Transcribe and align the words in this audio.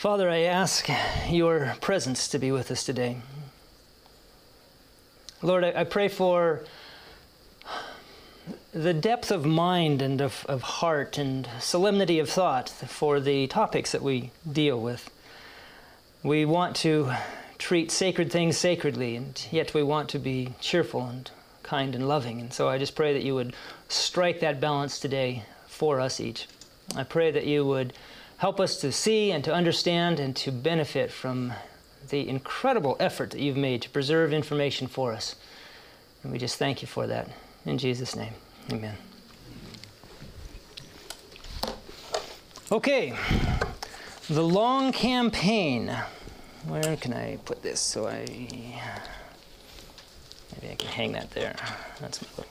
Father, 0.00 0.30
I 0.30 0.44
ask 0.44 0.88
your 1.28 1.74
presence 1.82 2.26
to 2.28 2.38
be 2.38 2.50
with 2.50 2.70
us 2.70 2.84
today. 2.84 3.18
Lord, 5.42 5.62
I, 5.62 5.84
pray 5.84 6.08
for 6.08 6.64
the 8.72 8.94
depth 8.94 9.30
of 9.30 9.44
mind 9.44 10.00
and 10.00 10.22
of, 10.22 10.46
of 10.48 10.62
heart 10.62 11.18
and 11.18 11.46
solemnity 11.58 12.18
of 12.18 12.30
thought 12.30 12.70
for 12.70 13.20
the 13.20 13.46
topics 13.48 13.92
that 13.92 14.00
we 14.00 14.30
deal 14.50 14.80
with. 14.80 15.10
We 16.22 16.46
want 16.46 16.76
to 16.76 17.12
treat 17.58 17.90
sacred 17.90 18.32
things 18.32 18.56
sacredly, 18.56 19.16
and 19.16 19.46
yet 19.50 19.74
we 19.74 19.82
want 19.82 20.08
to 20.08 20.18
be 20.18 20.54
cheerful 20.62 21.04
and 21.04 21.30
kind 21.62 21.94
and 21.94 22.08
loving. 22.08 22.40
And 22.40 22.54
so 22.54 22.70
I 22.70 22.78
just 22.78 22.96
pray 22.96 23.12
that 23.12 23.22
you 23.22 23.34
would 23.34 23.54
strike 23.90 24.40
that 24.40 24.62
balance 24.62 24.98
today 24.98 25.44
for 25.66 26.00
us 26.00 26.20
each. 26.20 26.46
I 26.96 27.02
pray 27.02 27.30
that 27.32 27.44
you 27.44 27.66
would 27.66 27.92
help 28.40 28.58
us 28.58 28.80
to 28.80 28.90
see 28.90 29.30
and 29.32 29.44
to 29.44 29.52
understand 29.52 30.18
and 30.18 30.34
to 30.34 30.50
benefit 30.50 31.12
from 31.12 31.52
the 32.08 32.26
incredible 32.26 32.96
effort 32.98 33.30
that 33.30 33.38
you've 33.38 33.56
made 33.56 33.82
to 33.82 33.90
preserve 33.90 34.32
information 34.32 34.86
for 34.86 35.12
us. 35.12 35.36
And 36.22 36.32
we 36.32 36.38
just 36.38 36.56
thank 36.56 36.80
you 36.80 36.88
for 36.88 37.06
that. 37.06 37.28
In 37.66 37.76
Jesus' 37.76 38.16
name, 38.16 38.32
amen. 38.72 38.96
Okay, 42.72 43.14
the 44.30 44.42
long 44.42 44.90
campaign. 44.90 45.94
Where 46.66 46.96
can 46.96 47.12
I 47.12 47.36
put 47.44 47.62
this 47.62 47.78
so 47.78 48.06
I. 48.06 48.24
Maybe 50.54 50.72
I 50.72 50.76
can 50.76 50.88
hang 50.88 51.12
that 51.12 51.30
there. 51.32 51.56
That's 52.00 52.22
my 52.22 52.28
little. 52.38 52.46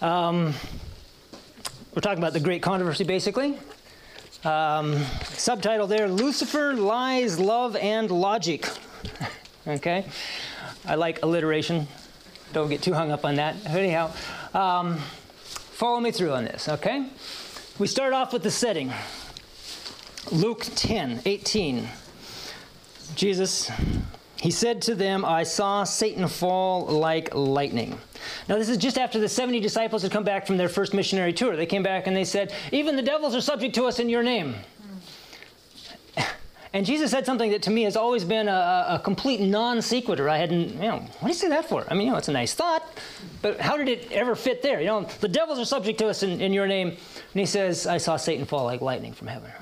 Um, 0.00 0.54
we're 1.94 2.00
talking 2.00 2.18
about 2.18 2.32
the 2.32 2.40
great 2.40 2.62
controversy, 2.62 3.04
basically. 3.04 3.58
Um, 4.44 4.96
subtitle 5.34 5.86
there 5.86 6.08
Lucifer, 6.08 6.72
Lies, 6.72 7.38
Love, 7.38 7.76
and 7.76 8.10
Logic. 8.10 8.66
okay? 9.66 10.06
I 10.86 10.94
like 10.94 11.22
alliteration. 11.22 11.86
Don't 12.54 12.70
get 12.70 12.80
too 12.80 12.94
hung 12.94 13.12
up 13.12 13.26
on 13.26 13.34
that. 13.36 13.56
Anyhow, 13.66 14.10
um, 14.54 14.96
follow 14.96 16.00
me 16.00 16.12
through 16.12 16.32
on 16.32 16.44
this, 16.44 16.68
okay? 16.68 17.08
We 17.78 17.86
start 17.86 18.14
off 18.14 18.32
with 18.32 18.42
the 18.42 18.50
setting 18.50 18.90
Luke 20.30 20.66
10 20.74 21.22
18. 21.26 21.88
Jesus, 23.14 23.70
he 24.42 24.50
said 24.50 24.82
to 24.82 24.96
them, 24.96 25.24
I 25.24 25.44
saw 25.44 25.84
Satan 25.84 26.26
fall 26.26 26.84
like 26.86 27.32
lightning. 27.32 27.96
Now, 28.48 28.58
this 28.58 28.68
is 28.68 28.76
just 28.76 28.98
after 28.98 29.20
the 29.20 29.28
70 29.28 29.60
disciples 29.60 30.02
had 30.02 30.10
come 30.10 30.24
back 30.24 30.48
from 30.48 30.56
their 30.56 30.68
first 30.68 30.94
missionary 30.94 31.32
tour. 31.32 31.54
They 31.54 31.64
came 31.64 31.84
back 31.84 32.08
and 32.08 32.16
they 32.16 32.24
said, 32.24 32.52
Even 32.72 32.96
the 32.96 33.02
devils 33.02 33.36
are 33.36 33.40
subject 33.40 33.72
to 33.76 33.84
us 33.84 34.00
in 34.00 34.08
your 34.08 34.24
name. 34.24 34.56
And 36.74 36.86
Jesus 36.86 37.10
said 37.10 37.26
something 37.26 37.50
that 37.50 37.60
to 37.64 37.70
me 37.70 37.82
has 37.82 37.96
always 37.96 38.24
been 38.24 38.48
a, 38.48 38.86
a 38.88 39.00
complete 39.04 39.42
non 39.42 39.82
sequitur. 39.82 40.26
I 40.28 40.38
hadn't, 40.38 40.70
you 40.70 40.88
know, 40.88 41.00
what 41.00 41.20
do 41.20 41.28
you 41.28 41.34
say 41.34 41.50
that 41.50 41.68
for? 41.68 41.84
I 41.90 41.92
mean, 41.92 42.06
you 42.06 42.12
know, 42.12 42.18
it's 42.18 42.28
a 42.28 42.32
nice 42.32 42.54
thought, 42.54 42.82
but 43.42 43.60
how 43.60 43.76
did 43.76 43.88
it 43.88 44.10
ever 44.10 44.34
fit 44.34 44.62
there? 44.62 44.80
You 44.80 44.86
know, 44.86 45.06
the 45.20 45.28
devils 45.28 45.58
are 45.58 45.66
subject 45.66 45.98
to 45.98 46.08
us 46.08 46.22
in, 46.22 46.40
in 46.40 46.54
your 46.54 46.66
name. 46.66 46.88
And 46.88 46.98
he 47.34 47.44
says, 47.44 47.86
I 47.86 47.98
saw 47.98 48.16
Satan 48.16 48.46
fall 48.46 48.64
like 48.64 48.80
lightning 48.80 49.12
from 49.12 49.28
heaven. 49.28 49.52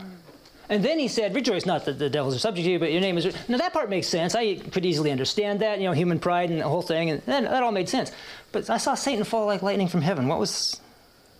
And 0.70 0.84
then 0.84 1.00
he 1.00 1.08
said, 1.08 1.34
Rejoice 1.34 1.66
not 1.66 1.84
that 1.86 1.98
the 1.98 2.08
devils 2.08 2.36
are 2.36 2.38
subject 2.38 2.64
to 2.64 2.70
you, 2.70 2.78
but 2.78 2.92
your 2.92 3.00
name 3.00 3.18
is. 3.18 3.36
Now 3.48 3.58
that 3.58 3.72
part 3.72 3.90
makes 3.90 4.06
sense. 4.06 4.36
I 4.36 4.54
could 4.54 4.86
easily 4.86 5.10
understand 5.10 5.60
that, 5.60 5.80
you 5.80 5.86
know, 5.86 5.92
human 5.92 6.20
pride 6.20 6.48
and 6.48 6.60
the 6.60 6.68
whole 6.68 6.80
thing, 6.80 7.10
and 7.10 7.20
that, 7.22 7.42
that 7.42 7.62
all 7.64 7.72
made 7.72 7.88
sense. 7.88 8.12
But 8.52 8.70
I 8.70 8.78
saw 8.78 8.94
Satan 8.94 9.24
fall 9.24 9.46
like 9.46 9.62
lightning 9.62 9.88
from 9.88 10.00
heaven. 10.00 10.28
What 10.28 10.38
was 10.38 10.80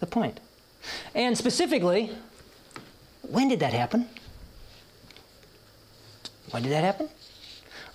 the 0.01 0.07
point? 0.07 0.41
And 1.15 1.39
specifically, 1.39 2.11
when 3.23 3.49
did 3.49 3.61
that 3.61 3.73
happen? 3.73 4.09
When 6.51 6.65
did 6.65 6.73
that 6.73 6.83
happen? 6.83 7.09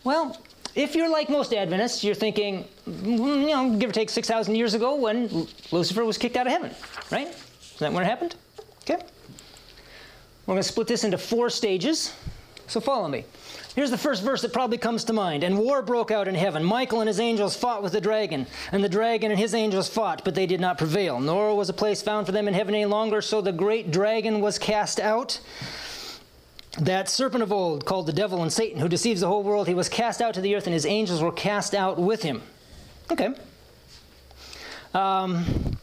Well, 0.05 0.41
if 0.73 0.95
you're 0.95 1.09
like 1.09 1.29
most 1.29 1.53
Adventists, 1.53 2.01
you're 2.01 2.15
thinking, 2.15 2.65
mm, 2.87 3.41
you 3.41 3.47
know, 3.47 3.75
give 3.77 3.89
or 3.89 3.93
take 3.93 4.09
6,000 4.09 4.55
years 4.55 4.73
ago 4.73 4.95
when 4.95 5.47
Lucifer 5.71 6.05
was 6.05 6.17
kicked 6.17 6.37
out 6.37 6.47
of 6.47 6.53
heaven, 6.53 6.71
right? 7.11 7.27
Is 7.27 7.79
that 7.79 7.91
when 7.91 8.03
it 8.03 8.05
happened? 8.05 8.35
Okay. 8.83 9.03
We're 10.45 10.53
going 10.53 10.63
to 10.63 10.67
split 10.67 10.87
this 10.87 11.03
into 11.03 11.17
four 11.17 11.49
stages. 11.49 12.13
So 12.67 12.79
follow 12.79 13.07
me. 13.07 13.25
Here's 13.75 13.91
the 13.91 13.97
first 13.97 14.23
verse 14.23 14.41
that 14.41 14.53
probably 14.53 14.77
comes 14.77 15.03
to 15.05 15.13
mind. 15.13 15.43
And 15.43 15.57
war 15.57 15.81
broke 15.81 16.11
out 16.11 16.27
in 16.27 16.35
heaven. 16.35 16.63
Michael 16.63 17.01
and 17.01 17.07
his 17.07 17.19
angels 17.19 17.55
fought 17.55 17.83
with 17.83 17.91
the 17.91 18.01
dragon, 18.01 18.47
and 18.71 18.83
the 18.83 18.89
dragon 18.89 19.31
and 19.31 19.39
his 19.39 19.53
angels 19.53 19.89
fought, 19.89 20.23
but 20.23 20.33
they 20.33 20.45
did 20.45 20.61
not 20.61 20.77
prevail. 20.77 21.19
Nor 21.19 21.55
was 21.55 21.69
a 21.69 21.73
place 21.73 22.01
found 22.01 22.25
for 22.25 22.31
them 22.31 22.47
in 22.47 22.53
heaven 22.53 22.73
any 22.73 22.85
longer, 22.85 23.21
so 23.21 23.41
the 23.41 23.51
great 23.51 23.91
dragon 23.91 24.39
was 24.39 24.57
cast 24.57 24.99
out. 24.99 25.39
That 26.79 27.07
serpent 27.07 27.43
of 27.43 27.51
old, 27.51 27.85
called 27.85 28.05
the 28.07 28.13
devil 28.13 28.41
and 28.41 28.51
Satan, 28.51 28.79
who 28.79 28.89
deceives 28.89 29.21
the 29.21 29.27
whole 29.27 29.43
world, 29.43 29.67
he 29.67 29.73
was 29.73 29.89
cast 29.89 30.21
out 30.21 30.33
to 30.33 30.41
the 30.41 30.55
earth, 30.55 30.67
and 30.67 30.73
his 30.73 30.85
angels 30.85 31.21
were 31.21 31.31
cast 31.31 31.73
out 31.73 31.97
with 31.97 32.23
him. 32.23 32.41
Okay. 33.11 33.33
Um, 34.93 35.74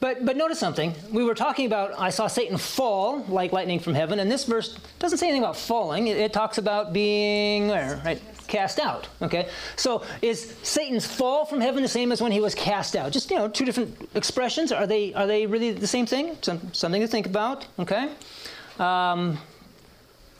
but, 0.00 0.24
but 0.24 0.36
notice 0.36 0.58
something. 0.58 0.94
We 1.12 1.24
were 1.24 1.34
talking 1.34 1.66
about, 1.66 1.98
I 1.98 2.10
saw 2.10 2.26
Satan 2.28 2.56
fall 2.56 3.24
like 3.28 3.52
lightning 3.52 3.80
from 3.80 3.94
heaven, 3.94 4.20
and 4.20 4.30
this 4.30 4.44
verse 4.44 4.78
doesn't 4.98 5.18
say 5.18 5.26
anything 5.26 5.42
about 5.42 5.56
falling. 5.56 6.06
It, 6.06 6.16
it 6.18 6.32
talks 6.32 6.58
about 6.58 6.92
being, 6.92 7.68
where, 7.68 8.00
right? 8.04 8.20
Cast 8.46 8.78
out. 8.78 9.08
Okay? 9.20 9.48
So 9.76 10.04
is 10.22 10.54
Satan's 10.62 11.06
fall 11.06 11.44
from 11.44 11.60
heaven 11.60 11.82
the 11.82 11.88
same 11.88 12.12
as 12.12 12.22
when 12.22 12.32
he 12.32 12.40
was 12.40 12.54
cast 12.54 12.96
out? 12.96 13.12
Just, 13.12 13.30
you 13.30 13.36
know, 13.36 13.48
two 13.48 13.64
different 13.64 14.08
expressions. 14.14 14.72
Are 14.72 14.86
they, 14.86 15.12
are 15.14 15.26
they 15.26 15.46
really 15.46 15.72
the 15.72 15.86
same 15.86 16.06
thing? 16.06 16.36
Some, 16.42 16.72
something 16.72 17.02
to 17.02 17.08
think 17.08 17.26
about. 17.26 17.66
Okay? 17.78 18.08
Um, 18.78 19.38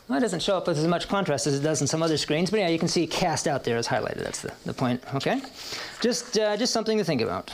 well, 0.08 0.16
it 0.16 0.22
doesn't 0.22 0.40
show 0.40 0.56
up 0.56 0.66
with 0.66 0.78
as 0.78 0.86
much 0.86 1.06
contrast 1.06 1.46
as 1.46 1.58
it 1.58 1.62
does 1.62 1.82
in 1.82 1.86
some 1.86 2.02
other 2.02 2.16
screens, 2.16 2.50
but 2.50 2.60
yeah, 2.60 2.68
you 2.68 2.78
can 2.78 2.88
see 2.88 3.06
cast 3.06 3.46
out 3.46 3.62
there 3.62 3.76
is 3.76 3.86
highlighted. 3.86 4.22
That's 4.22 4.40
the, 4.40 4.54
the 4.64 4.72
point, 4.72 5.02
okay? 5.14 5.42
Just, 6.00 6.38
uh, 6.38 6.56
just 6.56 6.72
something 6.72 6.96
to 6.96 7.04
think 7.04 7.20
about. 7.20 7.52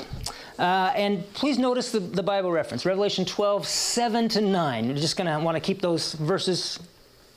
Uh, 0.59 0.93
and 0.95 1.33
please 1.35 1.59
notice 1.59 1.91
the, 1.91 1.99
the 1.99 2.23
Bible 2.23 2.53
reference 2.53 2.87
Revelation 2.87 3.25
12, 3.25 3.67
7 3.67 4.29
to 4.31 4.41
9. 4.41 4.85
You're 4.85 4.95
just 4.97 5.17
going 5.17 5.27
to 5.27 5.45
want 5.45 5.57
to 5.57 5.61
keep 5.61 5.81
those 5.81 6.15
verses 6.15 6.79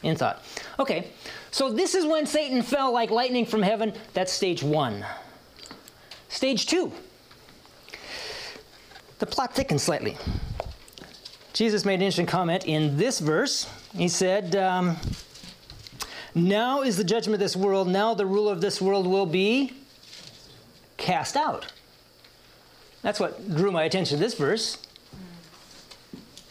in 0.04 0.16
thought. 0.16 0.44
Okay, 0.80 1.10
so 1.52 1.72
this 1.72 1.96
is 1.96 2.06
when 2.06 2.26
Satan 2.26 2.62
fell 2.62 2.94
like 2.94 3.10
lightning 3.10 3.46
from 3.46 3.62
heaven. 3.62 3.94
That's 4.14 4.32
stage 4.32 4.62
one. 4.62 5.06
Stage 6.30 6.68
two. 6.68 6.92
The 9.20 9.26
plot 9.26 9.56
thickens 9.56 9.82
slightly. 9.82 10.16
Jesus 11.54 11.86
made 11.86 11.96
an 11.96 12.02
interesting 12.02 12.28
comment 12.28 12.66
in 12.66 12.98
this 12.98 13.20
verse. 13.20 13.68
He 13.96 14.08
said, 14.08 14.56
um, 14.56 14.98
Now 16.36 16.84
is 16.84 16.98
the 16.98 17.04
judgment 17.04 17.34
of 17.34 17.40
this 17.40 17.56
world. 17.56 17.88
Now 17.88 18.14
the 18.14 18.28
ruler 18.28 18.52
of 18.52 18.62
this 18.62 18.80
world 18.80 19.08
will 19.08 19.26
be 19.26 19.74
cast 20.98 21.36
out. 21.36 21.72
That's 23.02 23.19
what 23.19 23.56
drew 23.56 23.72
my 23.72 23.84
attention 23.84 24.18
to 24.18 24.24
this 24.24 24.34
verse. 24.34 24.78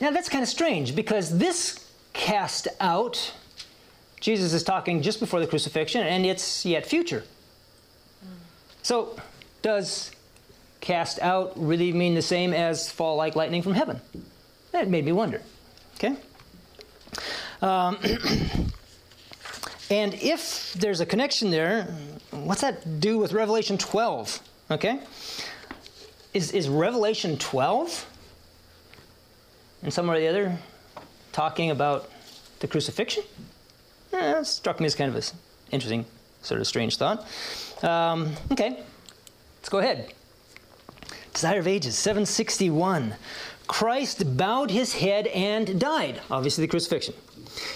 Now 0.01 0.11
that's 0.11 0.29
kind 0.29 0.43
of 0.43 0.49
strange 0.49 0.95
because 0.95 1.39
this 1.39 1.87
cast 2.13 2.69
out, 2.81 3.35
Jesus 4.21 4.53
is 4.53 4.63
talking 4.63 5.03
just 5.03 5.21
before 5.21 5.41
the 5.41 5.47
crucifixion, 5.47 6.03
and 6.03 6.27
it's 6.27 6.65
yet 6.65 6.87
future. 6.87 7.25
So, 8.83 9.17
does 9.63 10.13
cast 10.81 11.21
out 11.21 11.53
really 11.57 11.93
mean 11.93 12.15
the 12.15 12.23
same 12.23 12.53
as 12.53 12.91
fall 12.91 13.17
like 13.17 13.37
lightning 13.37 13.63
from 13.63 13.75
heaven? 13.75 14.01
That 14.73 14.89
made 14.89 15.05
me 15.05 15.13
wonder. 15.13 15.43
Okay? 15.97 16.17
Um, 17.63 17.99
and 19.91 20.15
if 20.15 20.75
there's 20.75 21.01
a 21.01 21.07
connection 21.07 21.51
there, 21.51 21.85
what's 22.31 22.61
that 22.61 23.01
do 23.01 23.19
with 23.19 23.33
Revelation 23.33 23.79
12? 23.79 24.41
Okay? 24.71 25.01
Is, 26.37 26.53
is 26.53 26.69
Revelation 26.69 27.39
12 27.39 28.07
and 29.83 29.91
somewhere 29.91 30.19
or 30.19 30.21
the 30.21 30.29
other 30.29 30.59
talking 31.33 31.71
about 31.71 32.11
the 32.61 32.69
crucifixion? 32.69 33.25
Eh, 34.13 34.43
struck 34.43 34.79
me 34.79 34.85
as 34.85 34.95
kind 34.95 35.09
of 35.09 35.17
an 35.17 35.23
interesting, 35.71 36.05
sort 36.43 36.61
of 36.61 36.67
strange 36.67 36.99
thought. 36.99 37.27
Um, 37.83 38.35
okay, 38.53 38.83
let's 39.57 39.71
go 39.71 39.79
ahead. 39.79 40.13
Desire 41.33 41.61
of 41.61 41.67
Ages, 41.67 41.97
761. 41.97 43.15
Christ 43.67 44.37
bowed 44.37 44.71
his 44.71 44.95
head 44.95 45.27
and 45.29 45.81
died, 45.81 46.21
obviously, 46.31 46.65
the 46.65 46.71
crucifixion. 46.71 47.15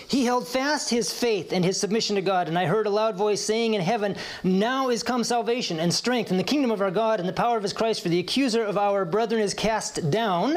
He 0.08 0.24
held 0.24 0.46
fast 0.46 0.90
his 0.90 1.12
faith 1.12 1.52
and 1.52 1.64
his 1.64 1.80
submission 1.80 2.16
to 2.16 2.22
God, 2.22 2.48
and 2.48 2.58
I 2.58 2.66
heard 2.66 2.86
a 2.86 2.90
loud 2.90 3.16
voice 3.16 3.40
saying 3.40 3.74
in 3.74 3.80
heaven, 3.80 4.16
Now 4.44 4.90
is 4.90 5.02
come 5.02 5.24
salvation 5.24 5.80
and 5.80 5.92
strength 5.92 6.30
and 6.30 6.38
the 6.38 6.44
kingdom 6.44 6.70
of 6.70 6.82
our 6.82 6.90
God 6.90 7.18
and 7.18 7.28
the 7.28 7.32
power 7.32 7.56
of 7.56 7.62
his 7.62 7.72
Christ, 7.72 8.02
for 8.02 8.08
the 8.08 8.18
accuser 8.18 8.62
of 8.62 8.76
our 8.76 9.04
brethren 9.04 9.40
is 9.40 9.54
cast 9.54 10.10
down, 10.10 10.56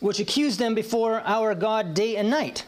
which 0.00 0.20
accused 0.20 0.58
them 0.58 0.74
before 0.74 1.20
our 1.24 1.54
God 1.54 1.94
day 1.94 2.16
and 2.16 2.30
night. 2.30 2.64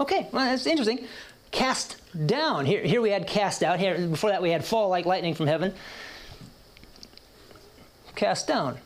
Okay, 0.00 0.28
well, 0.32 0.44
that's 0.44 0.66
interesting. 0.66 1.06
Cast 1.50 1.96
down. 2.26 2.66
Here, 2.66 2.82
here 2.82 3.00
we 3.00 3.10
had 3.10 3.26
cast 3.26 3.62
out. 3.62 3.80
Here, 3.80 4.06
before 4.06 4.30
that, 4.30 4.42
we 4.42 4.50
had 4.50 4.64
fall 4.64 4.88
like 4.90 5.06
lightning 5.06 5.34
from 5.34 5.46
heaven. 5.46 5.74
Cast 8.14 8.46
down. 8.46 8.76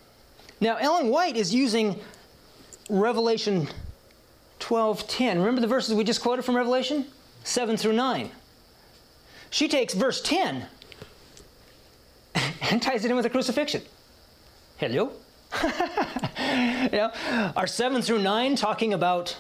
Now, 0.61 0.77
Ellen 0.77 1.09
White 1.09 1.37
is 1.37 1.53
using 1.53 1.99
Revelation 2.89 3.69
12:10. 4.61 5.39
Remember 5.39 5.61
the 5.61 5.67
verses 5.67 5.95
we 5.95 6.05
just 6.05 6.23
quoted 6.23 6.45
from 6.45 6.57
Revelation? 6.57 7.07
7 7.45 7.77
through 7.77 7.95
9. 7.95 8.31
She 9.51 9.69
takes 9.69 9.95
verse 9.95 10.23
10 10.23 10.67
and 12.71 12.81
ties 12.81 13.05
it 13.05 13.11
in 13.11 13.17
with 13.17 13.25
the 13.25 13.31
crucifixion. 13.31 13.83
Hello? 14.77 15.13
you 15.63 16.99
know, 16.99 17.13
are 17.57 17.67
7 17.67 18.01
through 18.03 18.23
9 18.23 18.57
talking 18.57 18.95
about 18.95 19.37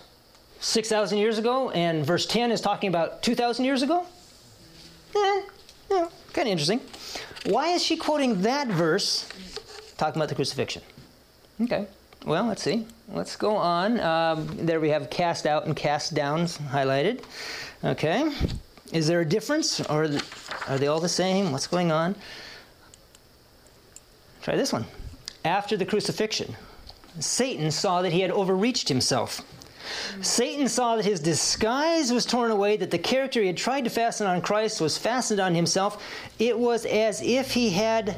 6,000 0.60 1.18
years 1.18 1.38
ago, 1.38 1.70
and 1.70 2.04
verse 2.06 2.26
10 2.26 2.52
is 2.52 2.60
talking 2.60 2.88
about 2.88 3.22
2,000 3.22 3.64
years 3.64 3.82
ago? 3.82 4.06
Eh, 5.16 5.42
yeah, 5.90 6.08
kind 6.32 6.46
of 6.48 6.52
interesting. 6.52 6.80
Why 7.46 7.68
is 7.68 7.82
she 7.82 7.96
quoting 7.96 8.42
that 8.42 8.68
verse 8.68 9.28
talking 9.96 10.20
about 10.20 10.28
the 10.28 10.34
crucifixion? 10.34 10.82
Okay, 11.60 11.86
well, 12.24 12.44
let's 12.46 12.62
see. 12.62 12.86
Let's 13.14 13.36
go 13.36 13.56
on. 13.56 14.00
Um, 14.00 14.48
there 14.56 14.80
we 14.80 14.88
have 14.88 15.10
cast 15.10 15.44
out 15.44 15.66
and 15.66 15.76
cast 15.76 16.14
downs 16.14 16.56
highlighted. 16.56 17.22
Okay. 17.84 18.32
Is 18.90 19.06
there 19.06 19.20
a 19.20 19.28
difference, 19.28 19.80
or 19.80 20.08
are 20.66 20.78
they 20.78 20.86
all 20.86 21.00
the 21.00 21.10
same? 21.10 21.52
What's 21.52 21.66
going 21.66 21.92
on? 21.92 22.14
Try 24.40 24.56
this 24.56 24.72
one. 24.72 24.86
After 25.44 25.76
the 25.76 25.84
crucifixion, 25.84 26.56
Satan 27.20 27.70
saw 27.70 28.00
that 28.00 28.12
he 28.12 28.20
had 28.20 28.30
overreached 28.30 28.88
himself. 28.88 29.42
Satan 30.22 30.68
saw 30.68 30.96
that 30.96 31.04
his 31.04 31.20
disguise 31.20 32.12
was 32.12 32.24
torn 32.24 32.50
away, 32.50 32.78
that 32.78 32.90
the 32.90 32.98
character 32.98 33.40
he 33.40 33.46
had 33.46 33.58
tried 33.58 33.84
to 33.84 33.90
fasten 33.90 34.26
on 34.26 34.40
Christ 34.40 34.80
was 34.80 34.96
fastened 34.96 35.40
on 35.40 35.54
himself. 35.54 36.02
It 36.38 36.58
was 36.58 36.86
as 36.86 37.20
if 37.20 37.52
he 37.52 37.70
had, 37.70 38.16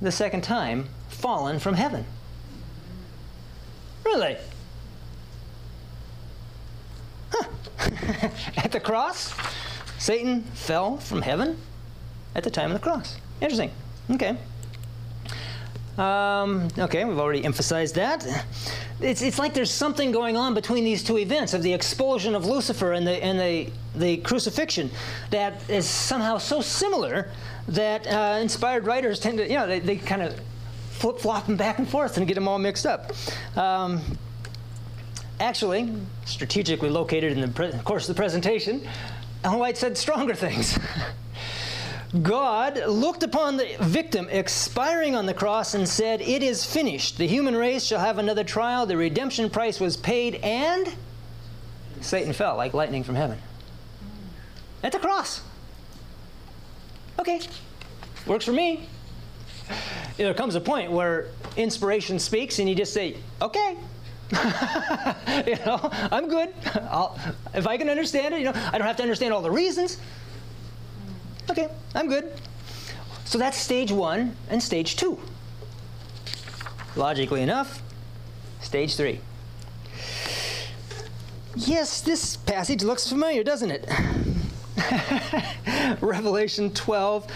the 0.00 0.12
second 0.12 0.42
time, 0.42 0.88
fallen 1.08 1.58
from 1.58 1.74
heaven. 1.74 2.04
Really? 4.08 4.38
Huh. 7.30 7.44
At 8.56 8.72
the 8.72 8.80
cross, 8.80 9.34
Satan 9.98 10.44
fell 10.54 10.96
from 10.96 11.20
heaven 11.20 11.58
at 12.34 12.42
the 12.42 12.48
time 12.48 12.70
of 12.70 12.80
the 12.80 12.82
cross. 12.82 13.18
Interesting. 13.42 13.70
Okay. 14.10 14.38
Um, 15.98 16.68
okay, 16.78 17.04
we've 17.04 17.18
already 17.18 17.44
emphasized 17.44 17.96
that. 17.96 18.26
It's, 19.00 19.20
it's 19.20 19.38
like 19.38 19.52
there's 19.52 19.70
something 19.70 20.10
going 20.10 20.38
on 20.38 20.54
between 20.54 20.84
these 20.84 21.04
two 21.04 21.18
events 21.18 21.52
of 21.52 21.62
the 21.62 21.74
expulsion 21.74 22.34
of 22.34 22.46
Lucifer 22.46 22.94
and 22.94 23.06
the, 23.06 23.22
and 23.22 23.38
the, 23.38 23.70
the 23.94 24.16
crucifixion 24.18 24.90
that 25.30 25.68
is 25.68 25.86
somehow 25.86 26.38
so 26.38 26.62
similar 26.62 27.30
that 27.68 28.06
uh, 28.06 28.38
inspired 28.40 28.86
writers 28.86 29.20
tend 29.20 29.36
to, 29.36 29.46
you 29.46 29.56
know, 29.56 29.66
they, 29.66 29.80
they 29.80 29.96
kind 29.96 30.22
of 30.22 30.40
flip 30.98 31.18
flop 31.18 31.46
them 31.46 31.56
back 31.56 31.78
and 31.78 31.88
forth 31.88 32.16
and 32.16 32.26
get 32.26 32.34
them 32.34 32.48
all 32.48 32.58
mixed 32.58 32.84
up. 32.84 33.12
Um, 33.56 34.02
actually, 35.38 35.92
strategically 36.24 36.90
located 36.90 37.32
in 37.32 37.40
the 37.40 37.48
pre- 37.48 37.72
course 37.84 38.08
of 38.08 38.16
the 38.16 38.18
presentation, 38.20 38.86
Ellen 39.44 39.60
White 39.60 39.78
said 39.78 39.96
stronger 39.96 40.34
things. 40.34 40.78
God 42.22 42.80
looked 42.86 43.22
upon 43.22 43.58
the 43.58 43.76
victim 43.80 44.28
expiring 44.30 45.14
on 45.14 45.26
the 45.26 45.34
cross 45.34 45.74
and 45.74 45.88
said, 45.88 46.20
It 46.22 46.42
is 46.42 46.64
finished. 46.64 47.18
The 47.18 47.26
human 47.26 47.54
race 47.54 47.84
shall 47.84 48.00
have 48.00 48.18
another 48.18 48.44
trial. 48.44 48.86
The 48.86 48.96
redemption 48.96 49.50
price 49.50 49.78
was 49.78 49.96
paid, 49.96 50.36
and 50.36 50.94
Satan 52.00 52.32
fell 52.32 52.56
like 52.56 52.72
lightning 52.72 53.04
from 53.04 53.14
heaven. 53.14 53.38
At 54.82 54.92
the 54.92 54.98
cross. 54.98 55.42
Okay, 57.18 57.40
works 58.26 58.46
for 58.46 58.52
me. 58.52 58.88
There 60.16 60.34
comes 60.34 60.56
a 60.56 60.60
point 60.60 60.90
where 60.90 61.28
inspiration 61.56 62.18
speaks, 62.18 62.58
and 62.58 62.68
you 62.68 62.74
just 62.74 62.92
say, 62.92 63.16
Okay. 63.40 63.76
you 65.46 65.56
know, 65.64 65.78
I'm 66.10 66.28
good. 66.28 66.52
I'll, 66.90 67.18
if 67.54 67.66
I 67.66 67.78
can 67.78 67.88
understand 67.88 68.34
it, 68.34 68.38
you 68.40 68.46
know, 68.46 68.52
I 68.72 68.76
don't 68.76 68.86
have 68.86 68.96
to 68.96 69.02
understand 69.02 69.32
all 69.32 69.40
the 69.40 69.50
reasons. 69.50 69.98
Okay, 71.48 71.68
I'm 71.94 72.08
good. 72.08 72.32
So 73.24 73.38
that's 73.38 73.56
stage 73.56 73.90
one 73.92 74.36
and 74.50 74.62
stage 74.62 74.96
two. 74.96 75.18
Logically 76.96 77.42
enough, 77.42 77.82
stage 78.60 78.96
three. 78.96 79.20
Yes, 81.56 82.00
this 82.00 82.36
passage 82.36 82.82
looks 82.82 83.08
familiar, 83.08 83.42
doesn't 83.42 83.70
it? 83.70 83.88
Revelation 86.00 86.72
12, 86.72 87.26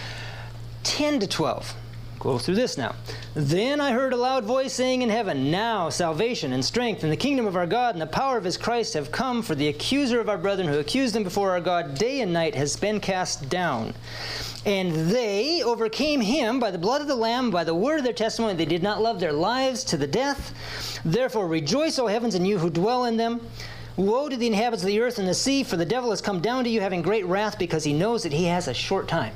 10 0.83 1.19
to 1.19 1.27
12. 1.27 1.75
Go 2.23 2.37
through 2.37 2.55
this 2.55 2.77
now. 2.77 2.95
Then 3.33 3.81
I 3.81 3.91
heard 3.91 4.13
a 4.13 4.17
loud 4.17 4.45
voice 4.45 4.71
saying 4.71 5.01
in 5.01 5.09
heaven, 5.09 5.51
Now 5.51 5.89
salvation 5.89 6.53
and 6.53 6.63
strength 6.63 7.03
and 7.03 7.11
the 7.11 7.17
kingdom 7.17 7.45
of 7.45 7.57
our 7.57 7.67
God 7.67 7.95
and 7.95 8.01
the 8.01 8.07
power 8.07 8.37
of 8.37 8.45
his 8.45 8.55
Christ 8.55 8.93
have 8.93 9.11
come, 9.11 9.41
for 9.41 9.55
the 9.55 9.67
accuser 9.67 10.21
of 10.21 10.29
our 10.29 10.37
brethren 10.37 10.69
who 10.69 10.79
accused 10.79 11.13
them 11.13 11.25
before 11.25 11.51
our 11.51 11.59
God 11.59 11.95
day 11.95 12.21
and 12.21 12.31
night 12.31 12.55
has 12.55 12.77
been 12.77 13.01
cast 13.01 13.49
down. 13.49 13.93
And 14.65 14.93
they 15.11 15.63
overcame 15.63 16.21
him 16.21 16.61
by 16.61 16.71
the 16.71 16.77
blood 16.77 17.01
of 17.01 17.09
the 17.09 17.15
Lamb, 17.15 17.51
by 17.51 17.65
the 17.65 17.75
word 17.75 17.97
of 17.97 18.05
their 18.05 18.13
testimony. 18.13 18.53
They 18.53 18.63
did 18.63 18.83
not 18.83 19.01
love 19.01 19.19
their 19.19 19.33
lives 19.33 19.83
to 19.83 19.97
the 19.97 20.07
death. 20.07 21.01
Therefore 21.03 21.49
rejoice, 21.49 21.99
O 21.99 22.07
heavens, 22.07 22.35
and 22.35 22.47
you 22.47 22.57
who 22.57 22.69
dwell 22.69 23.03
in 23.03 23.17
them. 23.17 23.41
Woe 23.97 24.29
to 24.29 24.37
the 24.37 24.47
inhabitants 24.47 24.83
of 24.83 24.87
the 24.87 25.01
earth 25.01 25.19
and 25.19 25.27
the 25.27 25.33
sea, 25.33 25.61
for 25.61 25.75
the 25.75 25.83
devil 25.83 26.11
has 26.11 26.21
come 26.21 26.39
down 26.39 26.63
to 26.63 26.69
you 26.69 26.79
having 26.79 27.01
great 27.01 27.25
wrath 27.25 27.59
because 27.59 27.83
he 27.83 27.91
knows 27.91 28.23
that 28.23 28.31
he 28.31 28.45
has 28.45 28.69
a 28.69 28.73
short 28.73 29.09
time. 29.09 29.33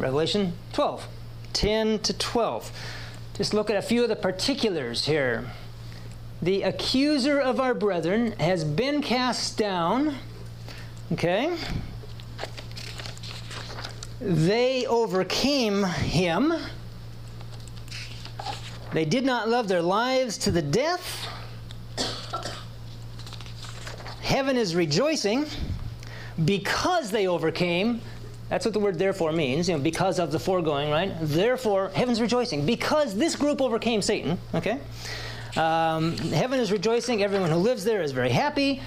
Revelation 0.00 0.54
12. 0.72 1.06
10 1.58 1.98
to 1.98 2.16
12. 2.16 2.70
Just 3.34 3.52
look 3.52 3.68
at 3.68 3.76
a 3.76 3.82
few 3.82 4.04
of 4.04 4.08
the 4.08 4.14
particulars 4.14 5.06
here. 5.06 5.44
The 6.40 6.62
accuser 6.62 7.40
of 7.40 7.58
our 7.58 7.74
brethren 7.74 8.30
has 8.38 8.62
been 8.62 9.02
cast 9.02 9.58
down. 9.58 10.14
Okay? 11.10 11.56
They 14.20 14.86
overcame 14.86 15.82
him. 15.82 16.54
They 18.92 19.04
did 19.04 19.24
not 19.24 19.48
love 19.48 19.66
their 19.66 19.82
lives 19.82 20.38
to 20.38 20.52
the 20.52 20.62
death. 20.62 21.26
Heaven 24.22 24.56
is 24.56 24.76
rejoicing 24.76 25.46
because 26.44 27.10
they 27.10 27.26
overcame 27.26 28.00
that's 28.48 28.64
what 28.64 28.72
the 28.72 28.80
word 28.80 28.98
therefore 28.98 29.32
means, 29.32 29.68
you 29.68 29.76
know, 29.76 29.82
because 29.82 30.18
of 30.18 30.32
the 30.32 30.38
foregoing, 30.38 30.90
right? 30.90 31.12
Therefore, 31.20 31.90
heaven's 31.94 32.20
rejoicing. 32.20 32.64
Because 32.64 33.14
this 33.14 33.36
group 33.36 33.60
overcame 33.60 34.00
Satan, 34.00 34.38
okay? 34.54 34.78
Um, 35.56 36.16
heaven 36.16 36.58
is 36.58 36.72
rejoicing. 36.72 37.22
Everyone 37.22 37.50
who 37.50 37.56
lives 37.56 37.84
there 37.84 38.00
is 38.00 38.12
very 38.12 38.30
happy. 38.30 38.80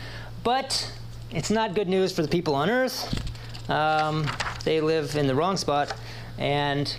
But 0.44 0.92
it's 1.30 1.52
not 1.52 1.76
good 1.76 1.88
news 1.88 2.12
for 2.12 2.24
the 2.24 2.28
people 2.28 2.56
on 2.56 2.70
earth. 2.70 3.70
Um, 3.70 4.26
they 4.64 4.82
live 4.82 5.16
in 5.16 5.28
the 5.28 5.36
wrong 5.36 5.58
spot. 5.58 5.94
And 6.40 6.96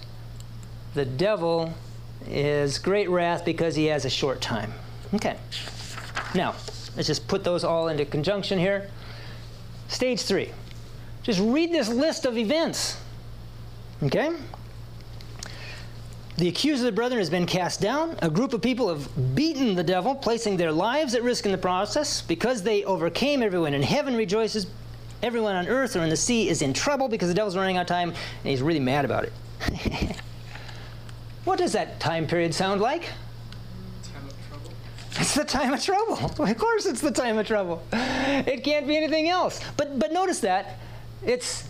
the 0.95 1.05
devil 1.05 1.75
is 2.29 2.79
great 2.79 3.11
wrath 3.11 3.45
because 3.45 3.75
he 3.75 3.87
has 3.87 4.05
a 4.05 4.11
short 4.11 4.41
time. 4.41 4.73
Okay. 5.15 5.37
Now, 6.35 6.55
let's 6.97 7.09
just 7.09 7.27
put 7.27 7.43
those 7.43 7.65
all 7.65 7.89
into 7.89 8.05
conjunction 8.05 8.59
here. 8.59 8.89
Stage 9.89 10.23
three. 10.23 10.53
Just 11.23 11.41
read 11.41 11.73
this 11.73 11.89
list 11.89 12.27
of 12.27 12.37
events. 12.37 13.01
Okay? 14.03 14.33
The 16.39 16.49
accuser 16.49 16.83
of 16.83 16.87
the 16.87 16.93
brethren 16.93 17.19
has 17.19 17.31
been 17.31 17.47
cast 17.47 17.81
down. 17.81 18.17
A 18.23 18.31
group 18.31 18.53
of 18.53 18.63
people 18.63 18.89
have 18.89 19.35
beaten 19.35 19.75
the 19.75 19.85
devil, 19.85 20.15
placing 20.15 20.57
their 20.57 20.73
lives 20.73 21.15
at 21.15 21.23
risk 21.23 21.47
in 21.47 21.53
the 21.53 21.59
process. 21.59 22.23
Because 22.23 22.63
they 22.63 22.85
overcame, 22.85 23.43
everyone 23.43 23.75
in 23.75 23.83
heaven 23.83 24.17
rejoices. 24.17 24.67
Everyone 25.23 25.55
on 25.55 25.69
earth 25.69 25.95
or 25.95 26.01
in 26.01 26.09
the 26.09 26.17
sea 26.17 26.49
is 26.49 26.63
in 26.63 26.73
trouble 26.73 27.07
because 27.07 27.29
the 27.29 27.35
devil's 27.35 27.57
running 27.57 27.77
out 27.77 27.83
of 27.83 27.87
time 27.87 28.09
and 28.09 28.17
he's 28.51 28.61
really 28.61 28.81
mad 28.81 29.05
about 29.05 29.23
it. 29.23 29.33
what 31.45 31.59
does 31.59 31.71
that 31.73 32.01
time 32.01 32.27
period 32.27 32.53
sound 32.53 32.81
like? 32.81 33.09
It's 35.21 35.35
the 35.35 35.45
time 35.45 35.73
of 35.73 35.81
trouble. 35.81 36.15
Of 36.45 36.59
course, 36.59 36.87
it's 36.87 37.01
the 37.01 37.13
time 37.13 37.39
of 37.39 37.47
trouble. 37.47 37.85
It 37.93 38.65
can't 38.65 38.89
be 38.89 38.97
anything 38.97 39.29
else. 39.29 39.61
But 39.77 40.01
but 40.01 40.13
notice 40.13 40.41
that 40.41 40.81
it's 41.25 41.69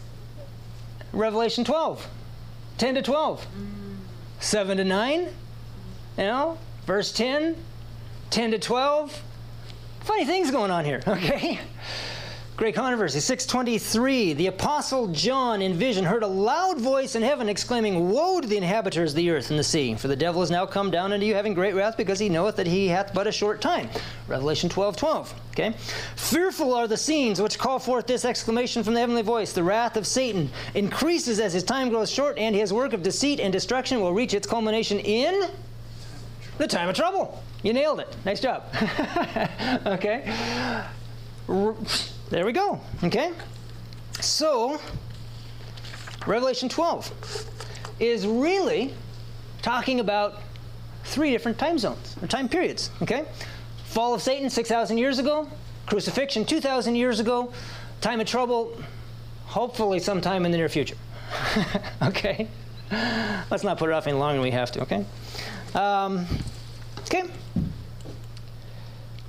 Revelation 1.13 1.65
12, 1.65 2.07
10 2.79 2.95
to 2.95 3.03
12, 3.03 3.47
7 4.41 4.77
to 4.79 4.85
9, 4.85 5.21
you 5.21 5.31
know, 6.19 6.59
verse 6.87 7.13
10, 7.13 7.57
10 8.31 8.51
to 8.53 8.59
12. 8.59 9.23
Funny 10.01 10.25
things 10.25 10.51
going 10.51 10.71
on 10.71 10.85
here, 10.85 11.03
okay? 11.09 11.61
Great 12.55 12.75
controversy. 12.75 13.19
623. 13.19 14.35
The 14.35 14.49
apostle 14.49 15.09
John 15.09 15.63
in 15.63 15.73
vision 15.73 16.05
heard 16.05 16.23
a 16.23 16.27
loud 16.27 16.79
voice 16.79 17.15
in 17.15 17.23
heaven 17.23 17.49
exclaiming, 17.49 18.11
Woe 18.11 18.43
to 18.43 18.47
the 18.47 18.59
inhabitants 18.59 19.13
of 19.13 19.17
the 19.17 19.31
earth 19.31 19.49
and 19.49 19.59
the 19.59 19.65
sea, 19.65 19.95
for 19.95 20.07
the 20.07 20.17
devil 20.17 20.43
is 20.43 20.51
now 20.51 20.67
come 20.67 20.91
down 20.91 21.15
unto 21.15 21.25
you 21.25 21.35
having 21.35 21.55
great 21.55 21.75
wrath, 21.75 21.97
because 21.97 22.19
he 22.19 22.29
knoweth 22.29 22.57
that 22.57 22.67
he 22.67 22.89
hath 22.89 23.15
but 23.15 23.27
a 23.27 23.33
short 23.33 23.63
time. 23.63 23.89
Revelation 24.29 24.69
12 24.69 24.99
12. 24.99 25.35
Okay? 25.53 25.75
Fearful 26.17 26.75
are 26.75 26.87
the 26.87 26.97
scenes 26.97 27.41
which 27.41 27.59
call 27.59 27.79
forth 27.79 28.07
this 28.07 28.27
exclamation 28.27 28.85
from 28.85 28.93
the 28.93 29.01
heavenly 29.01 29.23
voice. 29.23 29.55
The 29.55 29.65
wrath 29.65 29.97
of 29.97 30.07
Satan 30.07 30.51
increases 30.75 31.41
as 31.41 31.55
his 31.55 31.65
time 31.65 31.89
grows 31.89 32.11
short, 32.11 32.37
and 32.37 32.55
his 32.55 32.71
work 32.71 32.93
of 32.93 33.03
deceit 33.03 33.41
and 33.41 33.51
destruction 33.51 34.03
will 34.03 34.13
reach 34.13 34.35
its 34.35 34.47
culmination 34.47 34.99
in 35.01 35.49
The 36.59 36.69
time 36.69 36.91
of 36.91 36.95
trouble. 36.95 37.43
You 37.63 37.73
nailed 37.73 38.01
it. 38.01 38.15
Nice 38.27 38.41
job. 38.41 38.65
okay. 39.87 40.31
There 42.33 42.47
we 42.47 42.53
go. 42.53 42.81
Okay. 43.05 43.31
So, 44.23 44.81
Revelation 46.27 46.71
12 46.71 47.47
is 48.01 48.27
really 48.27 48.95
talking 49.61 50.01
about 50.01 50.41
three 51.05 51.31
different 51.31 51.59
time 51.59 51.79
zones 51.79 52.17
or 52.23 52.27
time 52.27 52.49
periods. 52.49 52.91
Okay. 53.03 53.27
Fall 53.85 54.15
of 54.15 54.23
Satan 54.23 54.49
6,000 54.49 54.97
years 54.97 55.19
ago, 55.19 55.47
crucifixion 55.85 56.47
2,000 56.47 56.97
years 56.97 57.21
ago, 57.21 57.53
time 58.01 58.19
of 58.19 58.27
trouble, 58.27 58.81
hopefully 59.45 59.99
sometime 59.99 60.47
in 60.47 60.53
the 60.53 60.57
near 60.57 60.71
future. 60.71 60.97
okay? 62.03 62.49
Let's 63.51 63.63
not 63.63 63.77
put 63.77 63.91
it 63.91 63.93
off 63.93 64.07
any 64.07 64.17
longer 64.17 64.37
than 64.37 64.43
we 64.43 64.53
have 64.53 64.73
to, 64.73 64.81
okay? 64.85 65.05
Um, 65.75 66.27
okay. 67.01 67.25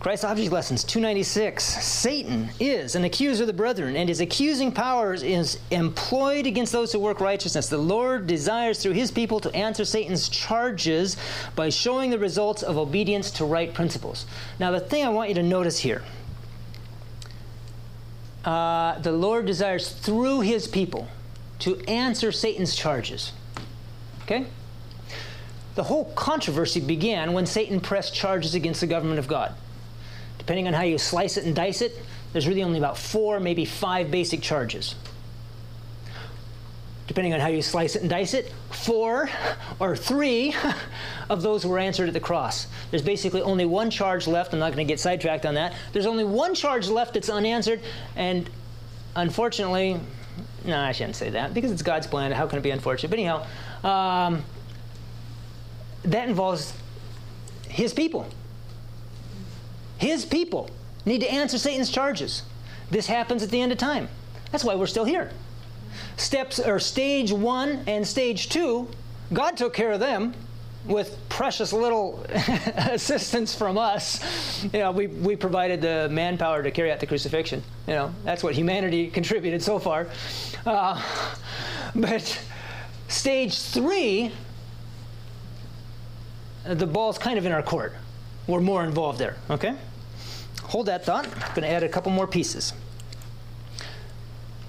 Christ 0.04 0.26
Object 0.26 0.52
Lessons 0.52 0.84
296. 0.84 1.64
Satan 1.64 2.50
is 2.60 2.96
an 2.96 3.06
accuser 3.06 3.44
of 3.44 3.48
the 3.48 3.54
brethren, 3.54 3.96
and 3.96 4.10
his 4.10 4.20
accusing 4.20 4.70
powers 4.70 5.24
is 5.24 5.60
employed 5.72 6.46
against 6.46 6.74
those 6.74 6.92
who 6.92 7.00
work 7.00 7.22
righteousness. 7.22 7.70
The 7.70 7.78
Lord 7.78 8.28
desires 8.28 8.84
through 8.84 8.92
his 8.92 9.12
people 9.12 9.40
to 9.40 9.56
answer 9.56 9.86
Satan's 9.86 10.28
charges 10.28 11.16
by 11.56 11.70
showing 11.70 12.10
the 12.10 12.20
results 12.20 12.64
of 12.64 12.78
obedience 12.78 13.32
to 13.32 13.46
right 13.46 13.74
principles. 13.74 14.26
Now, 14.60 14.72
the 14.72 14.82
thing 14.82 15.06
I 15.06 15.10
want 15.10 15.30
you 15.30 15.36
to 15.36 15.44
notice 15.44 15.80
here 15.80 16.04
uh, 18.44 19.00
the 19.00 19.14
Lord 19.14 19.46
desires 19.46 19.90
through 19.90 20.42
his 20.42 20.68
people 20.68 21.08
to 21.60 21.80
answer 21.88 22.34
Satan's 22.34 22.76
charges. 22.76 23.32
Okay? 24.24 24.48
The 25.76 25.84
whole 25.84 26.12
controversy 26.14 26.82
began 26.82 27.32
when 27.32 27.46
Satan 27.46 27.80
pressed 27.80 28.14
charges 28.14 28.54
against 28.54 28.82
the 28.82 28.88
government 28.88 29.20
of 29.20 29.30
God. 29.30 29.56
Depending 30.46 30.68
on 30.68 30.74
how 30.74 30.84
you 30.84 30.98
slice 30.98 31.38
it 31.38 31.46
and 31.46 31.56
dice 31.56 31.82
it, 31.82 31.98
there's 32.34 32.48
really 32.48 32.64
only 32.64 32.78
about 32.78 32.98
four, 32.98 33.40
maybe 33.40 33.64
five 33.64 34.12
basic 34.12 34.42
charges. 34.42 34.96
Depending 37.08 37.34
on 37.34 37.40
how 37.40 37.48
you 37.48 37.62
slice 37.62 37.96
it 37.96 38.02
and 38.02 38.10
dice 38.10 38.34
it, 38.34 38.52
four 38.72 39.30
or 39.80 39.96
three 39.96 40.54
of 41.30 41.42
those 41.42 41.66
were 41.66 41.80
answered 41.80 42.08
at 42.08 42.14
the 42.14 42.20
cross. 42.20 42.68
There's 42.92 43.02
basically 43.02 43.42
only 43.42 43.66
one 43.66 43.90
charge 43.90 44.28
left. 44.28 44.54
I'm 44.54 44.60
not 44.60 44.74
going 44.74 44.86
to 44.86 44.92
get 44.92 45.00
sidetracked 45.00 45.46
on 45.46 45.56
that. 45.56 45.74
There's 45.94 46.06
only 46.06 46.24
one 46.24 46.56
charge 46.56 46.90
left 46.90 47.14
that's 47.14 47.30
unanswered, 47.30 47.82
and 48.16 48.50
unfortunately, 49.16 50.00
no, 50.66 50.78
I 50.78 50.92
shouldn't 50.92 51.16
say 51.16 51.30
that 51.30 51.54
because 51.54 51.72
it's 51.72 51.84
God's 51.84 52.08
plan. 52.08 52.32
How 52.32 52.48
can 52.48 52.58
it 52.58 52.62
be 52.62 52.72
unfortunate? 52.72 53.10
But 53.10 53.20
anyhow, 53.20 53.46
um, 53.84 54.44
that 56.04 56.28
involves 56.28 56.74
His 57.68 57.94
people. 57.94 58.28
His 60.04 60.26
people 60.26 60.70
need 61.06 61.22
to 61.22 61.32
answer 61.32 61.58
Satan's 61.58 61.90
charges. 61.90 62.44
This 62.92 63.08
happens 63.08 63.42
at 63.42 63.52
the 63.52 63.62
end 63.62 63.72
of 63.72 63.78
time. 63.78 64.10
That's 64.52 64.66
why 64.66 64.76
we're 64.76 64.86
still 64.86 65.06
here. 65.06 65.32
Steps 66.18 66.60
or 66.60 66.78
stage 66.78 67.32
one 67.32 67.86
and 67.88 68.06
stage 68.06 68.50
two, 68.50 68.90
God 69.32 69.56
took 69.56 69.74
care 69.74 69.94
of 69.94 70.02
them 70.02 70.34
with 70.86 71.18
precious 71.30 71.72
little 71.72 72.26
assistance 72.76 73.56
from 73.56 73.78
us. 73.78 74.62
You 74.74 74.80
know, 74.80 74.92
we, 74.92 75.08
we 75.08 75.38
provided 75.38 75.80
the 75.80 76.10
manpower 76.12 76.64
to 76.64 76.70
carry 76.70 76.92
out 76.92 77.00
the 77.00 77.08
crucifixion. 77.08 77.64
You 77.88 77.94
know, 77.94 78.16
that's 78.26 78.44
what 78.44 78.56
humanity 78.56 79.08
contributed 79.20 79.64
so 79.64 79.80
far. 79.80 80.10
Uh, 80.66 81.02
but 81.96 82.46
stage 83.08 83.58
three, 83.58 84.34
the 86.66 86.88
ball's 86.88 87.18
kind 87.18 87.38
of 87.38 87.46
in 87.46 87.54
our 87.54 87.64
court. 87.64 87.94
We're 88.48 88.60
more 88.60 88.84
involved 88.84 89.20
there, 89.20 89.38
okay? 89.50 89.76
Hold 90.74 90.88
that 90.88 91.06
thought. 91.06 91.28
I'm 91.28 91.54
going 91.54 91.62
to 91.62 91.68
add 91.68 91.84
a 91.84 91.88
couple 91.88 92.12
more 92.12 92.26
pieces. 92.26 92.74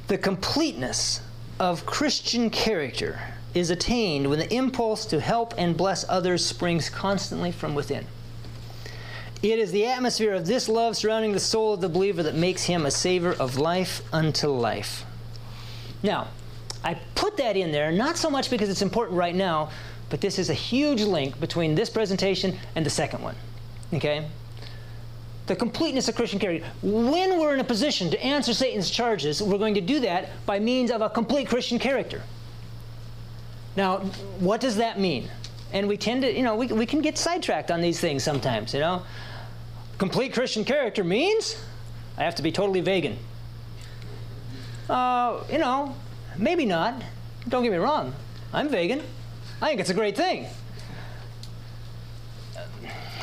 The 0.08 0.18
completeness 0.18 1.22
of 1.58 1.86
Christian 1.86 2.50
character 2.50 3.18
is 3.54 3.70
attained 3.70 4.28
when 4.28 4.38
the 4.38 4.52
impulse 4.52 5.06
to 5.06 5.18
help 5.18 5.54
and 5.56 5.74
bless 5.74 6.06
others 6.06 6.44
springs 6.44 6.90
constantly 6.90 7.50
from 7.50 7.74
within. 7.74 8.04
It 9.42 9.58
is 9.58 9.72
the 9.72 9.86
atmosphere 9.86 10.34
of 10.34 10.44
this 10.44 10.68
love 10.68 10.94
surrounding 10.94 11.32
the 11.32 11.40
soul 11.40 11.72
of 11.72 11.80
the 11.80 11.88
believer 11.88 12.22
that 12.22 12.34
makes 12.34 12.64
him 12.64 12.84
a 12.84 12.90
savor 12.90 13.32
of 13.32 13.56
life 13.56 14.02
unto 14.12 14.48
life. 14.48 15.06
Now, 16.02 16.28
I 16.84 16.98
put 17.14 17.38
that 17.38 17.56
in 17.56 17.72
there 17.72 17.90
not 17.90 18.18
so 18.18 18.28
much 18.28 18.50
because 18.50 18.68
it's 18.68 18.82
important 18.82 19.16
right 19.16 19.34
now, 19.34 19.70
but 20.10 20.20
this 20.20 20.38
is 20.38 20.50
a 20.50 20.54
huge 20.54 21.00
link 21.00 21.40
between 21.40 21.74
this 21.74 21.88
presentation 21.88 22.58
and 22.76 22.84
the 22.84 22.90
second 22.90 23.22
one. 23.22 23.36
Okay? 23.94 24.26
The 25.46 25.56
completeness 25.56 26.08
of 26.08 26.14
Christian 26.14 26.38
character. 26.38 26.66
When 26.82 27.38
we're 27.38 27.52
in 27.54 27.60
a 27.60 27.64
position 27.64 28.10
to 28.10 28.24
answer 28.24 28.54
Satan's 28.54 28.90
charges, 28.90 29.42
we're 29.42 29.58
going 29.58 29.74
to 29.74 29.80
do 29.80 30.00
that 30.00 30.30
by 30.46 30.58
means 30.58 30.90
of 30.90 31.02
a 31.02 31.10
complete 31.10 31.48
Christian 31.48 31.78
character. 31.78 32.22
Now, 33.76 33.98
what 34.38 34.60
does 34.60 34.76
that 34.76 34.98
mean? 34.98 35.28
And 35.72 35.88
we 35.88 35.96
tend 35.96 36.22
to, 36.22 36.34
you 36.34 36.42
know, 36.42 36.54
we, 36.54 36.68
we 36.68 36.86
can 36.86 37.02
get 37.02 37.18
sidetracked 37.18 37.70
on 37.70 37.80
these 37.80 38.00
things 38.00 38.22
sometimes, 38.22 38.72
you 38.72 38.80
know. 38.80 39.02
Complete 39.98 40.32
Christian 40.32 40.64
character 40.64 41.04
means 41.04 41.56
I 42.16 42.22
have 42.24 42.36
to 42.36 42.42
be 42.42 42.52
totally 42.52 42.80
vegan. 42.80 43.18
Uh, 44.88 45.42
you 45.50 45.58
know, 45.58 45.94
maybe 46.38 46.64
not. 46.64 47.02
Don't 47.48 47.62
get 47.62 47.72
me 47.72 47.78
wrong. 47.78 48.14
I'm 48.52 48.68
vegan. 48.68 49.02
I 49.60 49.68
think 49.68 49.80
it's 49.80 49.90
a 49.90 49.94
great 49.94 50.16
thing. 50.16 50.46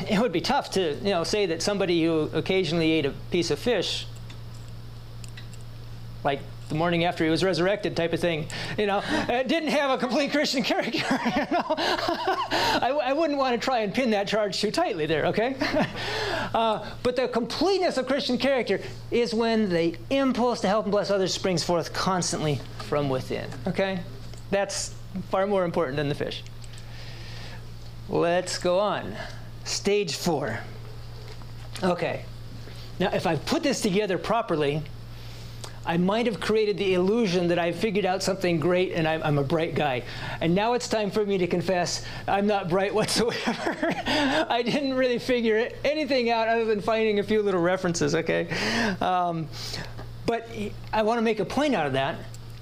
It 0.08 0.18
would 0.18 0.32
be 0.32 0.40
tough 0.40 0.70
to, 0.72 0.94
you 0.94 1.10
know, 1.10 1.24
say 1.24 1.46
that 1.46 1.62
somebody 1.62 2.02
who 2.04 2.30
occasionally 2.32 2.92
ate 2.92 3.06
a 3.06 3.10
piece 3.30 3.50
of 3.50 3.58
fish, 3.58 4.06
like 6.24 6.40
the 6.72 6.78
morning 6.78 7.04
after 7.04 7.22
he 7.24 7.30
was 7.30 7.44
resurrected 7.44 7.96
type 7.96 8.12
of 8.12 8.20
thing, 8.20 8.46
you 8.78 8.86
know, 8.86 8.98
uh, 8.98 9.42
didn't 9.42 9.68
have 9.68 9.90
a 9.90 9.98
complete 9.98 10.32
Christian 10.32 10.62
character. 10.72 10.98
You 10.98 11.46
know? 11.50 11.64
I, 11.76 12.98
I, 13.04 13.12
wouldn't 13.12 13.38
want 13.38 13.60
to 13.60 13.62
try 13.62 13.80
and 13.80 13.92
pin 13.92 14.10
that 14.10 14.26
charge 14.26 14.60
too 14.60 14.70
tightly 14.70 15.06
there, 15.06 15.26
okay? 15.26 15.56
Uh, 16.52 16.86
but 17.02 17.16
the 17.16 17.26
completeness 17.28 17.96
of 17.96 18.06
Christian 18.06 18.36
character 18.36 18.78
is 19.10 19.32
when 19.32 19.70
the 19.70 19.96
impulse 20.10 20.60
to 20.60 20.68
help 20.68 20.84
and 20.84 20.92
bless 20.92 21.10
others 21.10 21.32
springs 21.32 21.64
forth 21.64 21.94
constantly 21.94 22.60
from 22.88 23.08
within, 23.08 23.48
okay? 23.66 24.00
That's 24.50 24.94
far 25.30 25.46
more 25.46 25.64
important 25.64 25.96
than 25.96 26.10
the 26.10 26.14
fish. 26.14 26.42
Let's 28.10 28.58
go 28.58 28.78
on. 28.80 29.16
Stage 29.64 30.16
four. 30.16 30.58
Okay. 31.82 32.24
Now, 32.98 33.10
if 33.12 33.26
I 33.26 33.36
put 33.36 33.62
this 33.62 33.80
together 33.80 34.18
properly, 34.18 34.82
I 35.84 35.96
might 35.96 36.26
have 36.26 36.38
created 36.38 36.78
the 36.78 36.94
illusion 36.94 37.48
that 37.48 37.58
I 37.58 37.72
figured 37.72 38.06
out 38.06 38.22
something 38.22 38.60
great 38.60 38.92
and 38.92 39.08
I'm, 39.08 39.22
I'm, 39.22 39.38
a 39.38 39.42
bright 39.42 39.74
guy. 39.74 40.04
And 40.40 40.54
now 40.54 40.74
it's 40.74 40.86
time 40.86 41.10
for 41.10 41.26
me 41.26 41.38
to 41.38 41.46
confess 41.48 42.04
I'm 42.28 42.46
not 42.46 42.68
bright 42.68 42.94
whatsoever. 42.94 43.76
I 44.06 44.62
didn't 44.64 44.94
really 44.94 45.18
figure 45.18 45.68
anything 45.84 46.30
out 46.30 46.46
other 46.46 46.64
than 46.64 46.80
finding 46.80 47.18
a 47.18 47.22
few 47.22 47.42
little 47.42 47.60
references, 47.60 48.14
okay? 48.14 48.48
Um, 49.00 49.48
but 50.26 50.48
I 50.92 51.02
want 51.02 51.18
to 51.18 51.22
make 51.22 51.40
a 51.40 51.44
point 51.44 51.74
out 51.74 51.86
of 51.86 51.94
that, 51.94 52.16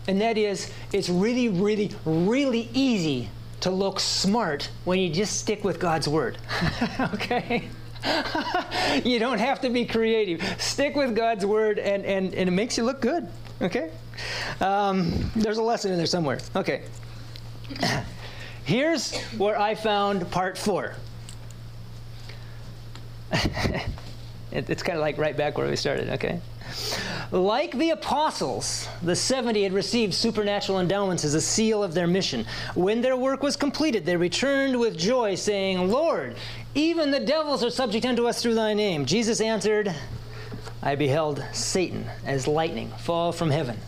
and 0.09 0.21
that 0.23 0.39
is 0.39 0.73
it's 0.93 1.11
really, 1.11 1.49
really, 1.49 1.91
really 2.07 2.71
easy 2.73 3.29
to 3.61 3.71
look 3.71 4.01
smart 4.01 4.71
when 4.85 4.99
you 4.99 5.11
just 5.11 5.39
stick 5.39 5.65
with 5.65 5.79
God's 5.79 6.09
Word, 6.09 6.39
okay? 7.15 7.69
you 9.05 9.19
don't 9.19 9.39
have 9.39 9.61
to 9.61 9.71
be 9.71 9.85
creative. 9.85 10.43
Stick 10.61 10.97
with 10.97 11.15
God's 11.15 11.45
word, 11.45 11.79
and, 11.79 12.05
and, 12.05 12.35
and 12.35 12.49
it 12.49 12.53
makes 12.53 12.77
you 12.77 12.85
look 12.85 13.01
good. 13.01 13.29
Okay? 13.61 13.91
Um, 14.61 15.31
there's 15.37 15.59
a 15.59 15.63
lesson 15.63 15.93
in 15.93 15.99
there 15.99 16.07
somewhere. 16.07 16.39
Okay. 16.57 16.85
Here's 18.65 19.19
where 19.33 19.59
I 19.59 19.75
found 19.75 20.31
part 20.31 20.57
four. 20.57 20.95
it, 23.33 24.69
it's 24.71 24.83
kind 24.83 24.97
of 24.99 25.03
like 25.03 25.19
right 25.19 25.37
back 25.37 25.59
where 25.59 25.69
we 25.69 25.77
started, 25.77 26.09
okay? 26.11 26.41
Like 27.31 27.73
the 27.73 27.91
apostles, 27.91 28.89
the 29.03 29.15
70 29.15 29.63
had 29.63 29.73
received 29.73 30.15
supernatural 30.15 30.81
endowments 30.81 31.25
as 31.25 31.35
a 31.35 31.41
seal 31.41 31.83
of 31.83 31.95
their 31.95 32.07
mission. 32.07 32.47
When 32.75 33.01
their 33.01 33.17
work 33.17 33.43
was 33.43 33.57
completed, 33.57 34.05
they 34.05 34.17
returned 34.17 34.79
with 34.79 34.99
joy, 34.99 35.35
saying, 35.35 35.91
Lord, 35.91 36.37
even 36.75 37.11
the 37.11 37.21
devils 37.21 37.63
are 37.63 37.71
subject 37.71 38.05
unto 38.05 38.27
us 38.27 38.43
through 38.43 38.55
thy 38.55 38.75
name. 38.75 39.07
Jesus 39.07 39.41
answered, 39.41 39.95
I 40.83 40.95
beheld 40.95 41.45
Satan 41.53 42.07
as 42.25 42.47
lightning 42.47 42.91
fall 42.99 43.33
from 43.33 43.51
heaven. 43.51 43.79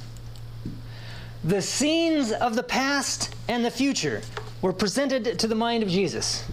The 1.44 1.62
scenes 1.62 2.30
of 2.30 2.54
the 2.54 2.62
past 2.62 3.34
and 3.48 3.64
the 3.64 3.70
future 3.70 4.22
were 4.60 4.72
presented 4.72 5.38
to 5.40 5.48
the 5.48 5.54
mind 5.54 5.82
of 5.82 5.88
Jesus. 5.88 6.44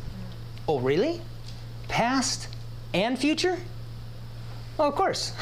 Oh, 0.68 0.80
really? 0.80 1.22
Past 1.88 2.48
and 2.94 3.18
future? 3.18 3.58
Well, 4.80 4.88
of 4.88 4.96
course. 4.96 5.34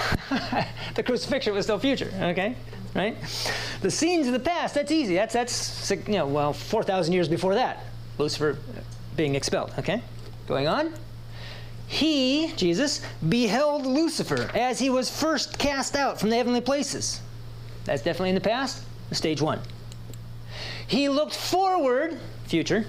the 0.96 1.04
crucifixion 1.04 1.54
was 1.54 1.66
still 1.66 1.78
future, 1.78 2.12
okay? 2.20 2.56
Right? 2.96 3.16
The 3.82 3.92
scenes 3.92 4.26
of 4.26 4.34
the 4.34 4.40
past, 4.40 4.74
that's 4.74 4.92
easy. 4.92 5.14
That's, 5.14 5.32
that's 5.32 5.92
you 5.92 6.14
know, 6.14 6.26
well, 6.26 6.54
4,000 6.54 7.14
years 7.14 7.28
before 7.28 7.54
that, 7.54 7.84
Lucifer 8.18 8.58
being 9.16 9.36
expelled, 9.36 9.74
okay? 9.78 10.02
Going 10.48 10.68
on. 10.68 10.92
He, 11.86 12.52
Jesus, 12.56 13.06
beheld 13.30 13.86
Lucifer 13.86 14.50
as 14.56 14.80
he 14.80 14.90
was 14.90 15.08
first 15.08 15.60
cast 15.60 15.96
out 15.96 16.20
from 16.20 16.32
the 16.32 16.36
heavenly 16.36 16.60
places. 16.60 17.22
That's 17.86 18.02
definitely 18.02 18.30
in 18.30 18.36
the 18.36 18.42
past, 18.42 18.84
stage 19.12 19.40
one. 19.40 19.60
He 20.88 21.10
looked 21.10 21.36
forward, 21.36 22.18
future, 22.48 22.88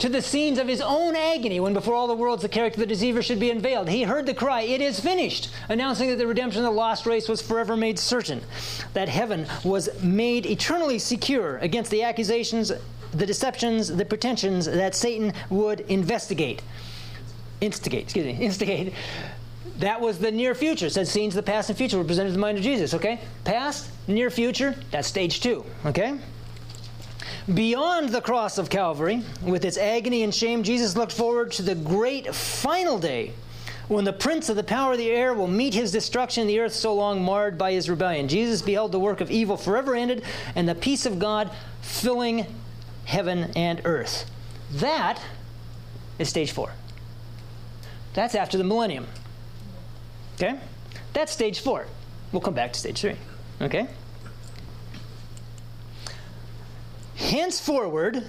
to 0.00 0.08
the 0.08 0.22
scenes 0.22 0.58
of 0.58 0.66
his 0.66 0.80
own 0.80 1.14
agony 1.14 1.60
when 1.60 1.74
before 1.74 1.94
all 1.94 2.06
the 2.06 2.14
worlds 2.14 2.42
the 2.42 2.48
character 2.48 2.80
of 2.80 2.88
the 2.88 2.94
deceiver 2.94 3.22
should 3.22 3.38
be 3.38 3.50
unveiled. 3.50 3.88
He 3.88 4.02
heard 4.02 4.24
the 4.24 4.34
cry, 4.34 4.62
It 4.62 4.80
is 4.80 4.98
finished, 4.98 5.50
announcing 5.68 6.08
that 6.08 6.16
the 6.16 6.26
redemption 6.26 6.64
of 6.64 6.72
the 6.72 6.76
lost 6.76 7.04
race 7.04 7.28
was 7.28 7.42
forever 7.42 7.76
made 7.76 7.98
certain, 7.98 8.40
that 8.94 9.08
heaven 9.08 9.46
was 9.62 9.90
made 10.02 10.46
eternally 10.46 10.98
secure 10.98 11.58
against 11.58 11.90
the 11.90 12.02
accusations, 12.02 12.72
the 13.12 13.26
deceptions, 13.26 13.88
the 13.88 14.04
pretensions 14.04 14.64
that 14.64 14.94
Satan 14.94 15.34
would 15.50 15.80
investigate. 15.80 16.62
Instigate, 17.60 18.04
excuse 18.04 18.24
me, 18.24 18.32
instigate. 18.40 18.94
That 19.80 20.00
was 20.00 20.18
the 20.18 20.30
near 20.30 20.54
future. 20.54 20.86
It 20.86 20.92
said 20.92 21.08
scenes 21.08 21.36
of 21.36 21.44
the 21.44 21.50
past 21.50 21.68
and 21.68 21.76
future 21.76 21.98
were 21.98 22.04
presented 22.04 22.30
to 22.30 22.34
the 22.34 22.40
mind 22.40 22.56
of 22.56 22.64
Jesus, 22.64 22.94
okay? 22.94 23.20
Past, 23.44 23.90
near 24.08 24.30
future, 24.30 24.74
that's 24.90 25.08
stage 25.08 25.40
two, 25.40 25.64
okay? 25.84 26.18
Beyond 27.52 28.10
the 28.10 28.20
cross 28.20 28.58
of 28.58 28.70
Calvary, 28.70 29.22
with 29.42 29.64
its 29.64 29.78
agony 29.78 30.22
and 30.22 30.34
shame, 30.34 30.62
Jesus 30.62 30.96
looked 30.96 31.12
forward 31.12 31.52
to 31.52 31.62
the 31.62 31.74
great 31.74 32.34
final 32.34 32.98
day 32.98 33.32
when 33.88 34.04
the 34.04 34.12
prince 34.12 34.48
of 34.48 34.54
the 34.54 34.62
power 34.62 34.92
of 34.92 34.98
the 34.98 35.10
air 35.10 35.34
will 35.34 35.48
meet 35.48 35.74
his 35.74 35.90
destruction, 35.90 36.46
the 36.46 36.60
earth 36.60 36.72
so 36.72 36.94
long 36.94 37.20
marred 37.22 37.58
by 37.58 37.72
his 37.72 37.90
rebellion. 37.90 38.28
Jesus 38.28 38.62
beheld 38.62 38.92
the 38.92 39.00
work 39.00 39.20
of 39.20 39.30
evil 39.32 39.56
forever 39.56 39.96
ended 39.96 40.22
and 40.54 40.68
the 40.68 40.76
peace 40.76 41.06
of 41.06 41.18
God 41.18 41.50
filling 41.82 42.46
heaven 43.04 43.50
and 43.56 43.80
earth. 43.84 44.30
That 44.74 45.20
is 46.20 46.28
stage 46.28 46.52
four. 46.52 46.72
That's 48.14 48.36
after 48.36 48.56
the 48.56 48.64
millennium. 48.64 49.08
Okay? 50.36 50.58
That's 51.12 51.32
stage 51.32 51.60
four. 51.60 51.86
We'll 52.30 52.42
come 52.42 52.54
back 52.54 52.72
to 52.72 52.78
stage 52.78 53.00
three. 53.00 53.16
Okay? 53.60 53.88
Henceforward, 57.20 58.24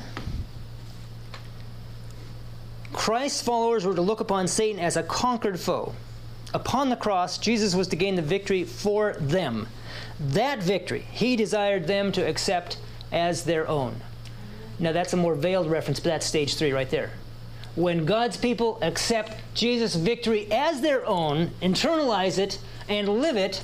Christ's 2.92 3.42
followers 3.42 3.86
were 3.86 3.96
to 3.96 4.02
look 4.02 4.20
upon 4.20 4.48
Satan 4.48 4.80
as 4.80 4.98
a 4.98 5.04
conquered 5.04 5.60
foe. 5.60 5.96
Upon 6.54 6.90
the 6.90 6.98
cross, 6.98 7.38
Jesus 7.38 7.74
was 7.74 7.88
to 7.88 7.96
gain 7.96 8.16
the 8.16 8.22
victory 8.22 8.66
for 8.66 9.14
them. 9.14 9.68
That 10.20 10.62
victory 10.62 11.08
he 11.10 11.38
desired 11.38 11.88
them 11.88 12.12
to 12.12 12.22
accept 12.22 12.78
as 13.14 13.46
their 13.46 13.68
own. 13.68 13.96
Now, 14.78 14.92
that's 14.92 15.14
a 15.14 15.18
more 15.18 15.36
veiled 15.36 15.72
reference, 15.72 16.00
but 16.02 16.10
that's 16.10 16.26
stage 16.26 16.56
three 16.56 16.74
right 16.74 16.90
there. 16.90 17.12
When 17.76 18.06
God's 18.06 18.36
people 18.36 18.78
accept 18.82 19.38
Jesus' 19.54 19.96
victory 19.96 20.52
as 20.52 20.82
their 20.82 21.06
own, 21.08 21.52
internalize 21.62 22.38
it, 22.38 22.60
and 22.90 23.08
live 23.08 23.38
it, 23.38 23.64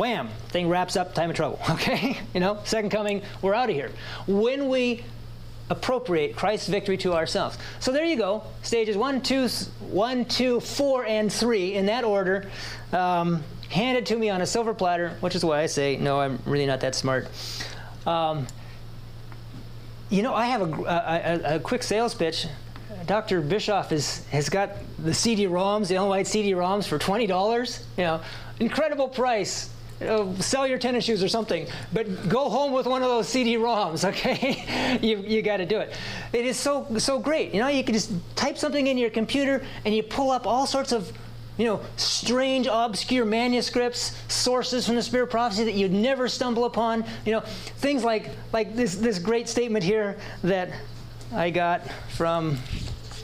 wham, 0.00 0.28
thing 0.48 0.66
wraps 0.66 0.96
up, 0.96 1.14
time 1.14 1.28
of 1.28 1.36
trouble. 1.36 1.60
Okay? 1.70 2.18
You 2.34 2.40
know, 2.40 2.58
second 2.64 2.90
coming, 2.90 3.22
we're 3.42 3.54
out 3.54 3.68
of 3.68 3.76
here. 3.76 3.90
When 4.26 4.68
we 4.68 5.04
appropriate 5.68 6.34
Christ's 6.34 6.68
victory 6.68 6.96
to 6.98 7.12
ourselves. 7.12 7.56
So 7.78 7.92
there 7.92 8.04
you 8.04 8.16
go. 8.16 8.42
Stages 8.62 8.96
one, 8.96 9.20
two, 9.20 9.46
one, 9.78 10.24
two, 10.24 10.58
four, 10.58 11.04
and 11.04 11.32
three 11.32 11.74
in 11.74 11.86
that 11.86 12.02
order. 12.02 12.50
Um, 12.92 13.44
handed 13.68 14.06
to 14.06 14.16
me 14.16 14.30
on 14.30 14.40
a 14.40 14.46
silver 14.46 14.74
platter, 14.74 15.16
which 15.20 15.36
is 15.36 15.44
why 15.44 15.60
I 15.60 15.66
say, 15.66 15.96
no, 15.96 16.18
I'm 16.18 16.40
really 16.44 16.66
not 16.66 16.80
that 16.80 16.96
smart. 16.96 17.28
Um, 18.04 18.48
you 20.08 20.22
know, 20.22 20.34
I 20.34 20.46
have 20.46 20.62
a, 20.62 20.82
a, 20.82 21.56
a, 21.56 21.60
quick 21.60 21.84
sales 21.84 22.14
pitch. 22.14 22.48
Dr. 23.06 23.40
Bischoff 23.40 23.92
is, 23.92 24.26
has 24.26 24.48
got 24.48 24.70
the 24.98 25.14
CD-ROMs, 25.14 25.86
the 25.86 25.94
Ellen 25.94 26.08
White 26.08 26.26
CD-ROMs 26.26 26.88
for 26.88 26.98
$20. 26.98 27.82
You 27.96 28.04
know, 28.04 28.20
incredible 28.58 29.08
price 29.08 29.70
uh, 30.00 30.34
sell 30.36 30.66
your 30.66 30.78
tennis 30.78 31.04
shoes 31.04 31.22
or 31.22 31.28
something, 31.28 31.66
but 31.92 32.28
go 32.28 32.48
home 32.48 32.72
with 32.72 32.86
one 32.86 33.02
of 33.02 33.08
those 33.08 33.28
CD-ROMs, 33.28 34.04
okay? 34.08 34.98
you 35.02 35.18
you 35.18 35.42
got 35.42 35.58
to 35.58 35.66
do 35.66 35.78
it. 35.78 35.94
It 36.32 36.46
is 36.46 36.56
so 36.56 36.86
so 36.98 37.18
great. 37.18 37.52
You 37.52 37.60
know, 37.60 37.68
you 37.68 37.84
can 37.84 37.94
just 37.94 38.12
type 38.36 38.56
something 38.56 38.86
in 38.86 38.96
your 38.96 39.10
computer 39.10 39.62
and 39.84 39.94
you 39.94 40.02
pull 40.02 40.30
up 40.30 40.46
all 40.46 40.66
sorts 40.66 40.92
of 40.92 41.12
you 41.58 41.66
know, 41.66 41.80
strange, 41.96 42.66
obscure 42.70 43.26
manuscripts, 43.26 44.16
sources 44.32 44.86
from 44.86 44.94
the 44.94 45.02
Spirit 45.02 45.24
of 45.24 45.30
prophecy 45.30 45.64
that 45.64 45.74
you'd 45.74 45.92
never 45.92 46.26
stumble 46.26 46.64
upon. 46.64 47.04
You 47.26 47.32
know, 47.32 47.40
things 47.40 48.02
like 48.02 48.30
like 48.52 48.74
this 48.74 48.94
this 48.94 49.18
great 49.18 49.46
statement 49.46 49.84
here 49.84 50.18
that 50.42 50.70
I 51.34 51.50
got 51.50 51.86
from 52.08 52.56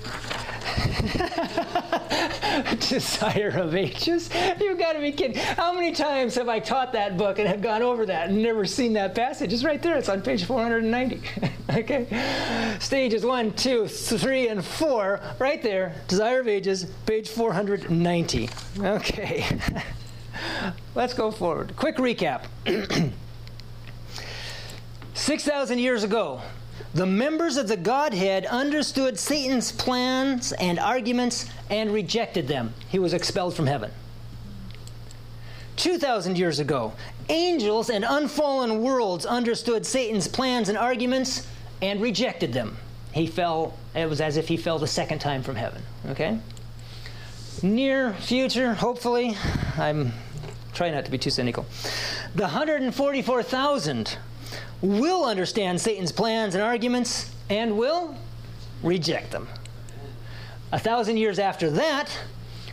Desire 2.88 3.48
of 3.56 3.74
Ages. 3.74 4.30
You've 4.60 4.78
got 4.78 4.94
to 4.94 5.00
be 5.00 5.12
kidding. 5.12 5.36
How 5.36 5.72
many 5.72 5.92
times 5.92 6.34
have 6.36 6.48
I 6.48 6.58
taught 6.58 6.92
that 6.92 7.16
book 7.16 7.38
and 7.38 7.46
have 7.48 7.60
gone 7.60 7.82
over 7.82 8.06
that 8.06 8.28
and 8.28 8.42
never 8.42 8.64
seen 8.64 8.92
that 8.94 9.14
passage? 9.14 9.52
It's 9.52 9.64
right 9.64 9.82
there. 9.82 9.96
It's 9.96 10.08
on 10.08 10.22
page 10.22 10.44
490. 10.44 11.20
okay? 11.70 12.76
Stages 12.80 13.24
one, 13.24 13.52
two, 13.52 13.86
three, 13.88 14.48
and 14.48 14.64
four, 14.64 15.20
right 15.38 15.62
there. 15.62 15.94
Desire 16.08 16.40
of 16.40 16.48
Ages, 16.48 16.86
page 17.04 17.28
490. 17.28 18.48
Okay. 18.78 19.46
Let's 20.94 21.14
go 21.14 21.30
forward. 21.30 21.74
Quick 21.76 21.96
recap. 21.96 22.46
6,000 25.14 25.78
years 25.78 26.04
ago, 26.04 26.42
the 26.94 27.06
members 27.06 27.56
of 27.56 27.68
the 27.68 27.76
Godhead 27.76 28.46
understood 28.46 29.18
Satan's 29.18 29.72
plans 29.72 30.52
and 30.52 30.78
arguments 30.78 31.48
and 31.70 31.92
rejected 31.92 32.48
them. 32.48 32.72
He 32.88 32.98
was 32.98 33.12
expelled 33.12 33.54
from 33.54 33.66
heaven. 33.66 33.90
2,000 35.76 36.38
years 36.38 36.58
ago, 36.58 36.94
angels 37.28 37.90
and 37.90 38.04
unfallen 38.04 38.82
worlds 38.82 39.26
understood 39.26 39.84
Satan's 39.84 40.26
plans 40.26 40.68
and 40.68 40.78
arguments 40.78 41.46
and 41.82 42.00
rejected 42.00 42.52
them. 42.52 42.76
He 43.12 43.26
fell, 43.26 43.76
it 43.94 44.08
was 44.08 44.20
as 44.20 44.36
if 44.36 44.48
he 44.48 44.56
fell 44.56 44.78
the 44.78 44.86
second 44.86 45.18
time 45.18 45.42
from 45.42 45.56
heaven. 45.56 45.82
Okay? 46.08 46.38
Near 47.62 48.12
future, 48.14 48.74
hopefully, 48.74 49.36
I'm 49.78 50.12
trying 50.74 50.92
not 50.92 51.04
to 51.06 51.10
be 51.10 51.18
too 51.18 51.30
cynical. 51.30 51.66
The 52.34 52.42
144,000 52.42 54.18
will 54.82 55.24
understand 55.24 55.80
Satan's 55.80 56.12
plans 56.12 56.54
and 56.54 56.62
arguments 56.62 57.34
and 57.48 57.78
will 57.78 58.16
reject 58.82 59.30
them. 59.30 59.48
A 60.72 60.78
thousand 60.78 61.16
years 61.16 61.38
after 61.38 61.70
that, 61.70 62.10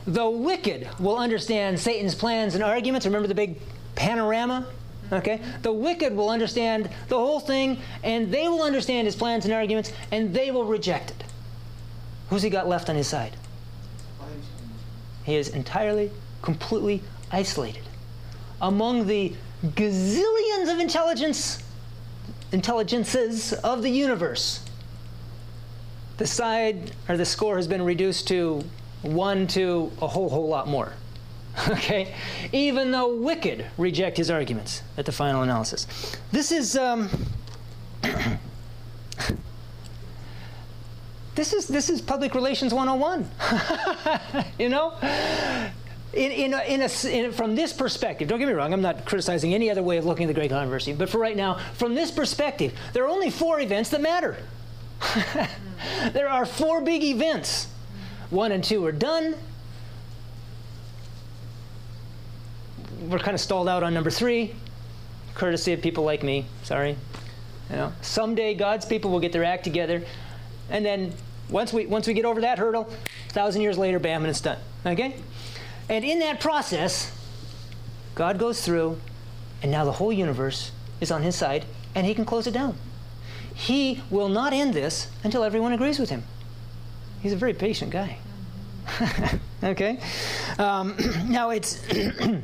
the 0.05 0.29
wicked 0.29 0.89
will 0.99 1.17
understand 1.17 1.79
Satan's 1.79 2.15
plans 2.15 2.55
and 2.55 2.63
arguments. 2.63 3.05
Remember 3.05 3.27
the 3.27 3.35
big 3.35 3.57
panorama? 3.95 4.67
Okay? 5.11 5.39
The 5.61 5.71
wicked 5.71 6.15
will 6.15 6.29
understand 6.29 6.89
the 7.07 7.17
whole 7.17 7.39
thing, 7.39 7.79
and 8.03 8.31
they 8.31 8.47
will 8.47 8.63
understand 8.63 9.05
his 9.05 9.15
plans 9.15 9.45
and 9.45 9.53
arguments, 9.53 9.93
and 10.11 10.33
they 10.33 10.51
will 10.51 10.65
reject 10.65 11.11
it. 11.11 11.23
Who's 12.29 12.41
he 12.41 12.49
got 12.49 12.67
left 12.67 12.89
on 12.89 12.95
his 12.95 13.07
side? 13.07 13.35
He 15.23 15.35
is 15.35 15.49
entirely, 15.49 16.11
completely 16.41 17.01
isolated. 17.31 17.83
Among 18.61 19.07
the 19.07 19.33
gazillions 19.63 20.71
of 20.71 20.79
intelligence 20.79 21.62
intelligences 22.53 23.51
of 23.53 23.81
the 23.81 23.89
universe. 23.89 24.63
The 26.17 26.27
side 26.27 26.91
or 27.09 27.17
the 27.17 27.25
score 27.25 27.57
has 27.57 27.67
been 27.67 27.81
reduced 27.81 28.27
to 28.29 28.63
one 29.01 29.47
to 29.47 29.91
a 30.01 30.07
whole 30.07 30.29
whole 30.29 30.47
lot 30.47 30.67
more. 30.67 30.93
Okay? 31.69 32.15
Even 32.51 32.89
though 32.89 33.15
wicked 33.15 33.67
reject 33.77 34.17
his 34.17 34.31
arguments 34.31 34.81
at 34.97 35.05
the 35.05 35.11
final 35.11 35.43
analysis. 35.43 35.85
This 36.31 36.51
is 36.51 36.75
um, 36.75 37.09
this 41.35 41.53
is 41.53 41.67
this 41.67 41.91
is 41.91 42.01
public 42.01 42.33
relations 42.33 42.73
101 42.73 43.29
you 44.59 44.67
know 44.69 44.93
in, 46.13 46.31
in, 46.31 46.53
a, 46.53 46.61
in, 46.61 46.81
a, 46.81 47.07
in 47.07 47.31
from 47.31 47.55
this 47.55 47.73
perspective, 47.73 48.27
don't 48.27 48.39
get 48.39 48.47
me 48.47 48.53
wrong, 48.53 48.71
I'm 48.71 48.81
not 48.81 49.05
criticizing 49.05 49.53
any 49.53 49.69
other 49.71 49.81
way 49.81 49.97
of 49.97 50.05
looking 50.05 50.25
at 50.25 50.27
the 50.27 50.33
Great 50.33 50.51
Controversy, 50.51 50.93
but 50.93 51.09
for 51.09 51.17
right 51.17 51.35
now, 51.35 51.59
from 51.73 51.95
this 51.95 52.11
perspective, 52.11 52.73
there 52.93 53.03
are 53.03 53.09
only 53.09 53.29
four 53.29 53.59
events 53.59 53.89
that 53.89 54.01
matter. 54.01 54.37
there 56.13 56.29
are 56.29 56.45
four 56.45 56.81
big 56.81 57.03
events. 57.03 57.67
One 58.29 58.51
and 58.51 58.63
two 58.63 58.85
are 58.85 58.91
done. 58.91 59.35
We're 63.07 63.19
kind 63.19 63.35
of 63.35 63.41
stalled 63.41 63.67
out 63.67 63.83
on 63.83 63.93
number 63.93 64.09
three, 64.09 64.55
courtesy 65.33 65.73
of 65.73 65.81
people 65.81 66.03
like 66.03 66.23
me. 66.23 66.45
Sorry. 66.63 66.95
You 67.69 67.75
know, 67.75 67.93
someday 68.01 68.53
God's 68.53 68.85
people 68.85 69.11
will 69.11 69.19
get 69.19 69.31
their 69.31 69.43
act 69.43 69.63
together, 69.63 70.03
and 70.69 70.85
then 70.85 71.13
once 71.49 71.73
we 71.73 71.85
once 71.85 72.07
we 72.07 72.13
get 72.13 72.25
over 72.25 72.41
that 72.41 72.59
hurdle, 72.59 72.91
thousand 73.29 73.61
years 73.61 73.77
later, 73.77 73.99
bam, 73.99 74.21
and 74.21 74.29
it's 74.29 74.41
done. 74.41 74.59
Okay. 74.85 75.15
And 75.89 76.05
in 76.05 76.19
that 76.19 76.39
process, 76.39 77.11
God 78.15 78.39
goes 78.39 78.63
through, 78.63 78.99
and 79.61 79.71
now 79.71 79.85
the 79.85 79.91
whole 79.93 80.13
universe 80.13 80.71
is 81.01 81.11
on 81.11 81.23
his 81.23 81.35
side, 81.35 81.65
and 81.95 82.05
he 82.05 82.13
can 82.13 82.25
close 82.25 82.47
it 82.47 82.53
down. 82.53 82.77
He 83.53 84.01
will 84.09 84.29
not 84.29 84.53
end 84.53 84.73
this 84.73 85.09
until 85.23 85.43
everyone 85.43 85.73
agrees 85.73 85.99
with 85.99 86.09
him. 86.09 86.23
He's 87.21 87.33
a 87.33 87.37
very 87.37 87.53
patient 87.53 87.91
guy. 87.91 88.17
okay? 89.63 89.99
Um, 90.57 90.95
now, 91.25 91.51
it's. 91.51 91.81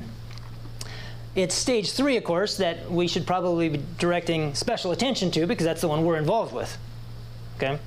it's 1.35 1.55
stage 1.55 1.91
three, 1.91 2.17
of 2.17 2.23
course, 2.23 2.57
that 2.57 2.89
we 2.91 3.07
should 3.07 3.25
probably 3.25 3.69
be 3.69 3.81
directing 3.97 4.53
special 4.55 4.91
attention 4.91 5.31
to 5.31 5.45
because 5.45 5.65
that's 5.65 5.81
the 5.81 5.87
one 5.87 6.03
we're 6.05 6.17
involved 6.17 6.53
with. 6.53 6.77
Okay? 7.57 7.79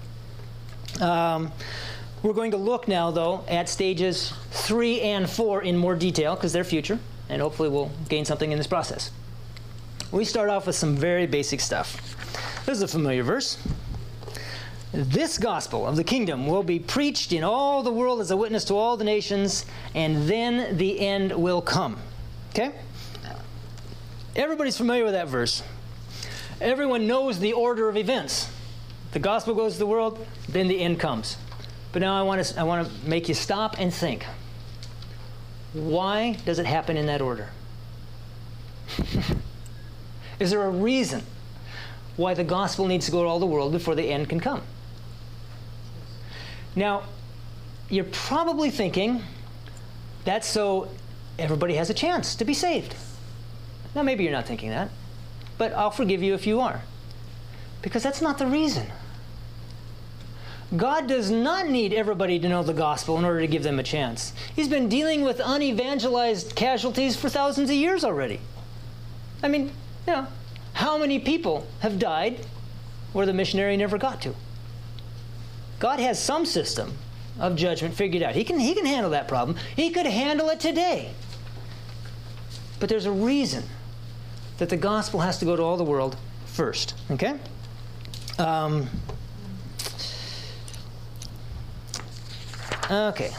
Um, 1.00 1.50
we're 2.22 2.32
going 2.32 2.52
to 2.52 2.56
look 2.56 2.87
now, 2.87 3.11
though, 3.11 3.44
at 3.48 3.68
stages 3.68 4.32
three 4.50 5.00
and 5.00 5.28
four 5.28 5.62
in 5.62 5.76
more 5.76 5.94
detail 5.94 6.35
because 6.35 6.52
they're 6.52 6.64
future, 6.64 6.98
and 7.28 7.42
hopefully 7.42 7.68
we'll 7.68 7.90
gain 8.08 8.24
something 8.24 8.52
in 8.52 8.58
this 8.58 8.66
process. 8.66 9.11
We 10.12 10.24
start 10.24 10.48
off 10.48 10.66
with 10.66 10.76
some 10.76 10.94
very 10.94 11.26
basic 11.26 11.61
stuff. 11.61 12.16
This 12.66 12.76
is 12.76 12.82
a 12.82 12.88
familiar 12.88 13.22
verse. 13.22 13.58
This 14.92 15.38
gospel 15.38 15.87
of 15.87 15.96
the 15.96 16.04
kingdom 16.04 16.46
will 16.46 16.62
be 16.62 16.78
preached 16.78 17.32
in 17.32 17.42
all 17.42 17.82
the 17.82 17.90
world 17.90 18.20
as 18.20 18.30
a 18.30 18.37
witness 18.37 18.64
to 18.66 18.74
all 18.74 18.96
the 18.96 19.04
nations, 19.04 19.64
and 19.94 20.28
then 20.28 20.76
the 20.76 21.00
end 21.00 21.32
will 21.32 21.62
come. 21.62 21.96
Okay? 22.50 22.72
Everybody's 24.37 24.76
familiar 24.76 25.04
with 25.04 25.14
that 25.14 25.28
verse. 25.28 25.62
Everyone 26.61 27.06
knows 27.06 27.40
the 27.40 27.54
order 27.54 27.88
of 27.88 27.96
events. 27.96 28.50
The 29.12 29.18
gospel 29.18 29.54
goes 29.54 29.74
to 29.74 29.78
the 29.78 29.87
world, 29.87 30.24
then 30.48 30.68
the 30.68 30.80
end 30.80 31.00
comes. 31.00 31.37
But 31.92 32.00
now 32.00 32.18
I 32.18 32.22
want 32.22 32.44
to, 32.44 32.61
I 32.61 32.62
want 32.62 32.88
to 32.88 33.09
make 33.09 33.28
you 33.28 33.35
stop 33.35 33.78
and 33.78 33.92
think. 33.92 34.24
Why 35.74 36.37
does 36.44 36.59
it 36.59 36.66
happen 36.66 36.96
in 36.96 37.07
that 37.07 37.20
order? 37.20 37.50
Is 40.40 40.50
there 40.50 40.62
a 40.62 40.70
reason 40.70 41.22
why 42.16 42.35
the 42.35 42.44
gospel 42.44 42.87
needs 42.87 43.07
to 43.07 43.12
go 43.12 43.22
to 43.22 43.28
all 43.28 43.38
the 43.38 43.46
world 43.46 43.72
before 43.72 43.94
the 43.94 44.11
end 44.11 44.28
can 44.28 44.40
come? 44.40 44.62
Now, 46.74 47.05
you're 47.88 48.05
probably 48.05 48.70
thinking 48.70 49.22
that's 50.24 50.48
so 50.48 50.88
everybody 51.38 51.74
has 51.74 51.90
a 51.90 51.94
chance 51.94 52.35
to 52.37 52.44
be 52.44 52.55
saved. 52.55 52.94
Now, 53.94 54.02
maybe 54.02 54.24
you're 54.24 54.33
not 54.33 54.46
thinking 54.46 54.70
that, 54.70 54.90
but 55.59 55.72
I'll 55.74 55.90
forgive 55.90 56.22
you 56.22 56.35
if 56.35 56.46
you 56.46 56.61
are. 56.61 56.83
Because 57.83 58.02
that's 58.02 58.22
not 58.22 58.38
the 58.38 58.46
reason. 58.46 58.87
God 60.76 61.06
does 61.06 61.30
not 61.30 61.68
need 61.68 61.92
everybody 61.92 62.38
to 62.38 62.48
know 62.48 62.62
the 62.62 62.72
gospel 62.72 63.18
in 63.18 63.24
order 63.24 63.40
to 63.40 63.46
give 63.46 63.62
them 63.62 63.78
a 63.78 63.82
chance. 63.82 64.32
He's 64.56 64.68
been 64.68 64.88
dealing 64.88 65.22
with 65.22 65.38
unevangelized 65.38 66.54
casualties 66.54 67.14
for 67.14 67.28
thousands 67.28 67.68
of 67.68 67.76
years 67.76 68.04
already. 68.04 68.40
I 69.42 69.48
mean, 69.48 69.72
you 70.06 70.12
know, 70.14 70.26
how 70.72 70.96
many 70.96 71.18
people 71.18 71.66
have 71.80 71.98
died 71.98 72.46
where 73.12 73.26
the 73.26 73.35
missionary 73.35 73.76
never 73.76 73.98
got 73.98 74.22
to? 74.22 74.35
God 75.78 76.00
has 76.00 76.22
some 76.22 76.46
system 76.46 76.96
of 77.38 77.56
judgment 77.56 77.94
figured 77.94 78.22
out. 78.22 78.35
He 78.35 78.44
can, 78.44 78.58
he 78.58 78.74
can 78.74 78.87
handle 78.87 79.11
that 79.11 79.28
problem. 79.28 79.56
He 79.76 79.90
could 79.90 80.06
handle 80.06 80.48
it 80.48 80.61
today. 80.61 81.12
But 82.80 82.88
there's 82.88 83.06
a 83.06 83.12
reason 83.12 83.64
that 84.58 84.68
the 84.68 84.76
gospel 84.76 85.20
has 85.20 85.38
to 85.38 85.44
go 85.44 85.56
to 85.56 85.62
all 85.62 85.76
the 85.76 85.85
world 85.85 86.16
first. 86.46 86.94
Okay? 87.11 87.38
Um, 88.38 88.88
okay. 92.90 93.32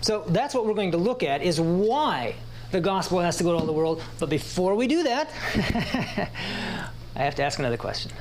So 0.00 0.24
that's 0.28 0.54
what 0.54 0.66
we're 0.66 0.74
going 0.74 0.92
to 0.92 0.98
look 0.98 1.22
at 1.22 1.42
is 1.42 1.60
why 1.60 2.34
the 2.72 2.80
gospel 2.80 3.20
has 3.20 3.36
to 3.38 3.44
go 3.44 3.52
to 3.52 3.58
all 3.58 3.66
the 3.66 3.72
world. 3.72 4.02
But 4.18 4.28
before 4.28 4.74
we 4.74 4.86
do 4.86 5.02
that, 5.04 5.30
I 7.16 7.22
have 7.22 7.34
to 7.36 7.42
ask 7.42 7.58
another 7.58 7.76
question. 7.76 8.12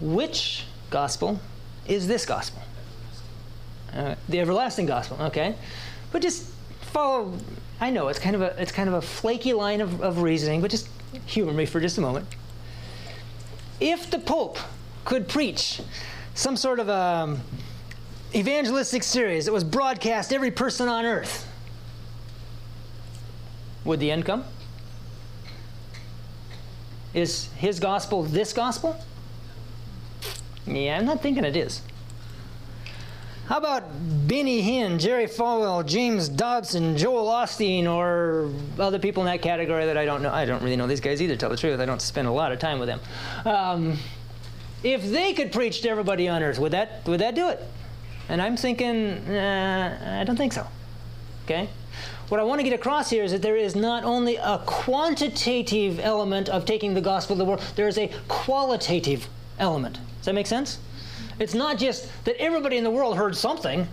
Which 0.00 0.64
gospel 0.90 1.40
is 1.86 2.06
this 2.06 2.26
gospel? 2.26 2.62
Uh, 3.92 4.14
the 4.28 4.40
everlasting 4.40 4.86
gospel, 4.86 5.16
okay? 5.20 5.54
But 6.10 6.22
just 6.22 6.50
follow. 6.80 7.32
I 7.80 7.90
know 7.90 8.08
it's 8.08 8.18
kind 8.18 8.34
of 8.34 8.42
a 8.42 8.60
it's 8.60 8.72
kind 8.72 8.88
of 8.88 8.94
a 8.94 9.02
flaky 9.02 9.52
line 9.52 9.80
of, 9.80 10.00
of 10.00 10.22
reasoning, 10.22 10.60
but 10.60 10.70
just 10.70 10.88
humor 11.26 11.52
me 11.52 11.66
for 11.66 11.80
just 11.80 11.98
a 11.98 12.00
moment. 12.00 12.26
If 13.80 14.10
the 14.10 14.18
Pope 14.18 14.58
could 15.04 15.28
preach 15.28 15.80
some 16.34 16.56
sort 16.56 16.80
of 16.80 16.88
a 16.88 16.92
um, 16.92 17.40
evangelistic 18.34 19.02
series 19.02 19.46
that 19.46 19.52
was 19.52 19.64
broadcast 19.64 20.32
every 20.32 20.50
person 20.50 20.88
on 20.88 21.04
earth, 21.04 21.46
would 23.84 24.00
the 24.00 24.10
end 24.10 24.24
come? 24.24 24.44
Is 27.14 27.48
his 27.56 27.80
gospel 27.80 28.24
this 28.24 28.52
gospel? 28.52 28.96
Yeah, 30.66 30.98
I'm 30.98 31.06
not 31.06 31.22
thinking 31.22 31.44
it 31.44 31.56
is. 31.56 31.80
How 33.46 33.58
about 33.58 33.84
Benny 34.26 34.60
Hinn, 34.60 34.98
Jerry 34.98 35.26
Falwell, 35.26 35.86
James 35.86 36.28
Dobson, 36.28 36.96
Joel 36.96 37.28
Osteen, 37.28 37.86
or 37.86 38.50
other 38.76 38.98
people 38.98 39.22
in 39.22 39.28
that 39.28 39.40
category 39.40 39.86
that 39.86 39.96
I 39.96 40.04
don't 40.04 40.20
know? 40.20 40.32
I 40.32 40.44
don't 40.44 40.60
really 40.64 40.74
know 40.74 40.88
these 40.88 41.00
guys 41.00 41.22
either, 41.22 41.36
tell 41.36 41.50
the 41.50 41.56
truth. 41.56 41.78
I 41.78 41.86
don't 41.86 42.02
spend 42.02 42.26
a 42.26 42.32
lot 42.32 42.50
of 42.50 42.58
time 42.58 42.80
with 42.80 42.88
them. 42.88 43.00
Um, 43.44 43.98
if 44.82 45.04
they 45.04 45.32
could 45.32 45.52
preach 45.52 45.82
to 45.82 45.88
everybody 45.88 46.28
on 46.28 46.42
earth, 46.42 46.58
would 46.58 46.72
that, 46.72 47.06
would 47.06 47.20
that 47.20 47.36
do 47.36 47.48
it? 47.48 47.62
And 48.28 48.42
I'm 48.42 48.56
thinking, 48.56 49.12
uh, 49.28 50.20
I 50.20 50.24
don't 50.24 50.36
think 50.36 50.52
so. 50.52 50.66
Okay? 51.44 51.68
What 52.28 52.40
I 52.40 52.42
want 52.42 52.58
to 52.58 52.64
get 52.64 52.72
across 52.72 53.08
here 53.10 53.22
is 53.22 53.30
that 53.30 53.42
there 53.42 53.56
is 53.56 53.76
not 53.76 54.02
only 54.02 54.36
a 54.36 54.60
quantitative 54.66 56.00
element 56.00 56.48
of 56.48 56.64
taking 56.64 56.94
the 56.94 57.00
gospel 57.00 57.36
to 57.36 57.38
the 57.38 57.44
world, 57.44 57.62
there 57.76 57.86
is 57.86 57.98
a 57.98 58.10
qualitative 58.26 59.28
element. 59.60 60.00
Does 60.18 60.26
that 60.26 60.34
make 60.34 60.48
sense? 60.48 60.78
It's 61.38 61.54
not 61.54 61.78
just 61.78 62.10
that 62.24 62.36
everybody 62.40 62.78
in 62.78 62.84
the 62.84 62.90
world 62.90 63.16
heard 63.16 63.36
something, 63.36 63.86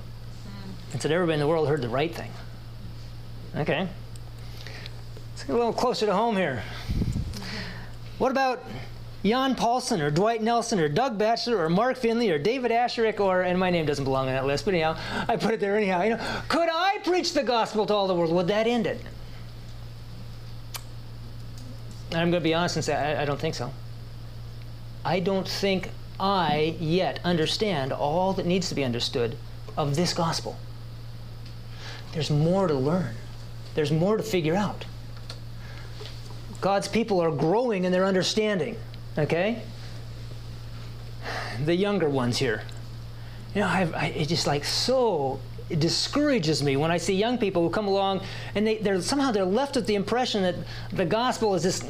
it's 0.93 1.04
that 1.04 1.12
everybody 1.12 1.36
in 1.36 1.39
the 1.39 1.48
world 1.48 1.67
heard 1.67 1.82
the 1.82 1.89
right 1.89 2.13
thing. 2.13 2.32
Okay. 3.56 3.88
Let's 5.32 5.43
get 5.43 5.54
a 5.54 5.58
little 5.58 5.74
closer 5.74 6.08
to 6.08 6.13
home 6.13 6.36
here. 6.36 6.63
What 8.17 8.32
about 8.32 8.63
Jan 9.23 9.55
Paulsen 9.55 10.01
or 10.01 10.12
Dwight 10.12 10.43
Nelson 10.43 10.79
or 10.79 10.89
Doug 10.89 11.17
Batchelor 11.17 11.57
or 11.57 11.69
Mark 11.69 11.97
Finley 11.97 12.29
or 12.29 12.38
David 12.38 12.71
Asscherick 12.71 13.19
or, 13.19 13.41
and 13.41 13.57
my 13.57 13.69
name 13.69 13.86
doesn't 13.86 14.03
belong 14.03 14.27
on 14.27 14.33
that 14.33 14.45
list, 14.45 14.65
but 14.65 14.73
anyhow, 14.73 14.97
I 15.27 15.38
put 15.38 15.53
it 15.53 15.59
there 15.59 15.77
anyhow. 15.77 16.03
You 16.03 16.09
know, 16.12 16.41
could 16.49 16.69
I 16.69 16.99
preach 17.03 17.33
the 17.33 17.43
gospel 17.43 17.86
to 17.86 17.93
all 17.93 18.07
the 18.07 18.15
world? 18.15 18.33
Would 18.33 18.49
that 18.49 18.67
end 18.67 18.86
it? 18.86 18.99
I'm 22.12 22.29
going 22.29 22.33
to 22.33 22.39
be 22.41 22.53
honest 22.53 22.75
and 22.75 22.86
say 22.86 22.95
I, 22.95 23.21
I 23.21 23.25
don't 23.25 23.39
think 23.39 23.55
so. 23.55 23.71
I 25.05 25.19
don't 25.19 25.47
think 25.47 25.89
I 26.19 26.75
yet 26.79 27.19
understand 27.23 27.91
all 27.91 28.33
that 28.33 28.45
needs 28.45 28.69
to 28.69 28.75
be 28.75 28.83
understood 28.83 29.38
of 29.75 29.95
this 29.95 30.13
gospel. 30.13 30.57
There's 32.13 32.29
more 32.29 32.67
to 32.67 32.73
learn, 32.73 33.15
there's 33.73 33.91
more 33.91 34.17
to 34.17 34.23
figure 34.23 34.55
out. 34.55 34.86
God's 36.62 36.88
people 36.88 37.19
are 37.19 37.31
growing 37.31 37.83
in 37.83 37.91
their 37.91 38.05
understanding, 38.05 38.77
okay? 39.17 39.62
The 41.65 41.76
younger 41.76 42.10
ones 42.10 42.38
here. 42.38 42.63
You 43.56 43.62
know, 43.62 43.67
I've, 43.67 43.93
I, 43.93 44.08
it 44.08 44.28
just 44.28 44.47
like 44.47 44.65
so 44.65 45.39
it 45.69 45.80
discourages 45.80 46.62
me 46.62 46.76
when 46.76 46.91
I 46.91 46.97
see 46.97 47.15
young 47.15 47.38
people 47.38 47.62
who 47.63 47.69
come 47.69 47.88
along 47.88 48.21
and 48.56 48.67
they, 48.67 48.78
they're 48.78 49.02
somehow 49.02 49.32
they're 49.32 49.45
left 49.45 49.76
with 49.76 49.88
the 49.88 49.95
impression 49.95 50.43
that 50.43 50.56
the 50.91 51.06
gospel 51.06 51.56
is 51.56 51.63
this 51.63 51.84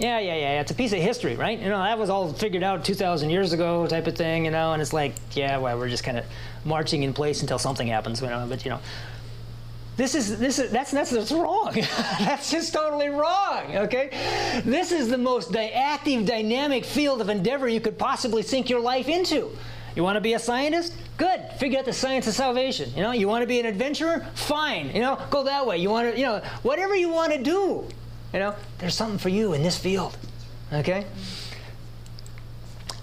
yeah, 0.00 0.18
yeah, 0.18 0.34
yeah. 0.34 0.60
It's 0.62 0.70
a 0.70 0.74
piece 0.74 0.94
of 0.94 0.98
history, 0.98 1.36
right? 1.36 1.58
You 1.58 1.68
know, 1.68 1.76
that 1.76 1.98
was 1.98 2.08
all 2.08 2.32
figured 2.32 2.62
out 2.62 2.86
2,000 2.86 3.28
years 3.28 3.52
ago, 3.52 3.86
type 3.86 4.06
of 4.06 4.16
thing. 4.16 4.46
You 4.46 4.50
know, 4.50 4.72
and 4.72 4.80
it's 4.80 4.94
like, 4.94 5.12
yeah, 5.32 5.58
well, 5.58 5.78
we're 5.78 5.90
just 5.90 6.04
kind 6.04 6.16
of 6.16 6.24
marching 6.64 7.02
in 7.02 7.12
place 7.12 7.42
until 7.42 7.58
something 7.58 7.86
happens. 7.86 8.22
You 8.22 8.28
know, 8.28 8.46
but 8.48 8.64
you 8.64 8.70
know, 8.70 8.80
this 10.00 10.14
is 10.14 10.38
this 10.38 10.58
is 10.58 10.70
that's 10.70 10.90
that's, 10.92 11.10
that's 11.10 11.30
wrong. 11.30 11.72
that's 11.74 12.50
just 12.50 12.72
totally 12.72 13.10
wrong. 13.10 13.76
Okay, 13.76 14.62
this 14.64 14.92
is 14.92 15.08
the 15.08 15.18
most 15.18 15.52
di- 15.52 15.72
active, 15.72 16.24
dynamic 16.24 16.86
field 16.86 17.20
of 17.20 17.28
endeavor 17.28 17.68
you 17.68 17.82
could 17.82 17.98
possibly 17.98 18.42
sink 18.42 18.70
your 18.70 18.80
life 18.80 19.08
into. 19.08 19.50
You 19.94 20.02
want 20.02 20.16
to 20.16 20.22
be 20.22 20.32
a 20.32 20.38
scientist? 20.38 20.94
Good. 21.18 21.42
Figure 21.58 21.80
out 21.80 21.84
the 21.84 21.92
science 21.92 22.26
of 22.26 22.32
salvation. 22.32 22.90
You 22.96 23.02
know, 23.02 23.12
you 23.12 23.28
want 23.28 23.42
to 23.42 23.46
be 23.46 23.60
an 23.60 23.66
adventurer? 23.66 24.26
Fine. 24.34 24.94
You 24.94 25.02
know, 25.02 25.20
go 25.28 25.44
that 25.44 25.66
way. 25.66 25.76
You 25.76 25.90
want 25.90 26.14
to, 26.14 26.18
you 26.18 26.24
know, 26.24 26.40
whatever 26.62 26.96
you 26.96 27.10
want 27.10 27.32
to 27.32 27.42
do. 27.42 27.86
You 28.32 28.38
know, 28.38 28.54
there's 28.78 28.94
something 28.94 29.18
for 29.18 29.28
you 29.28 29.52
in 29.52 29.62
this 29.62 29.76
field. 29.76 30.16
Okay? 30.72 31.04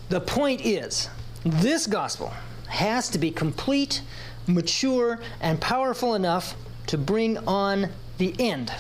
The 0.09 0.21
point 0.21 0.61
is, 0.65 1.09
this 1.45 1.85
gospel 1.85 2.33
has 2.69 3.09
to 3.09 3.19
be 3.19 3.29
complete, 3.29 4.01
mature, 4.47 5.19
and 5.41 5.61
powerful 5.61 6.15
enough 6.15 6.55
to 6.87 6.97
bring 6.97 7.37
on 7.47 7.89
the 8.17 8.35
end. 8.39 8.71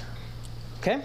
Okay? 0.79 1.01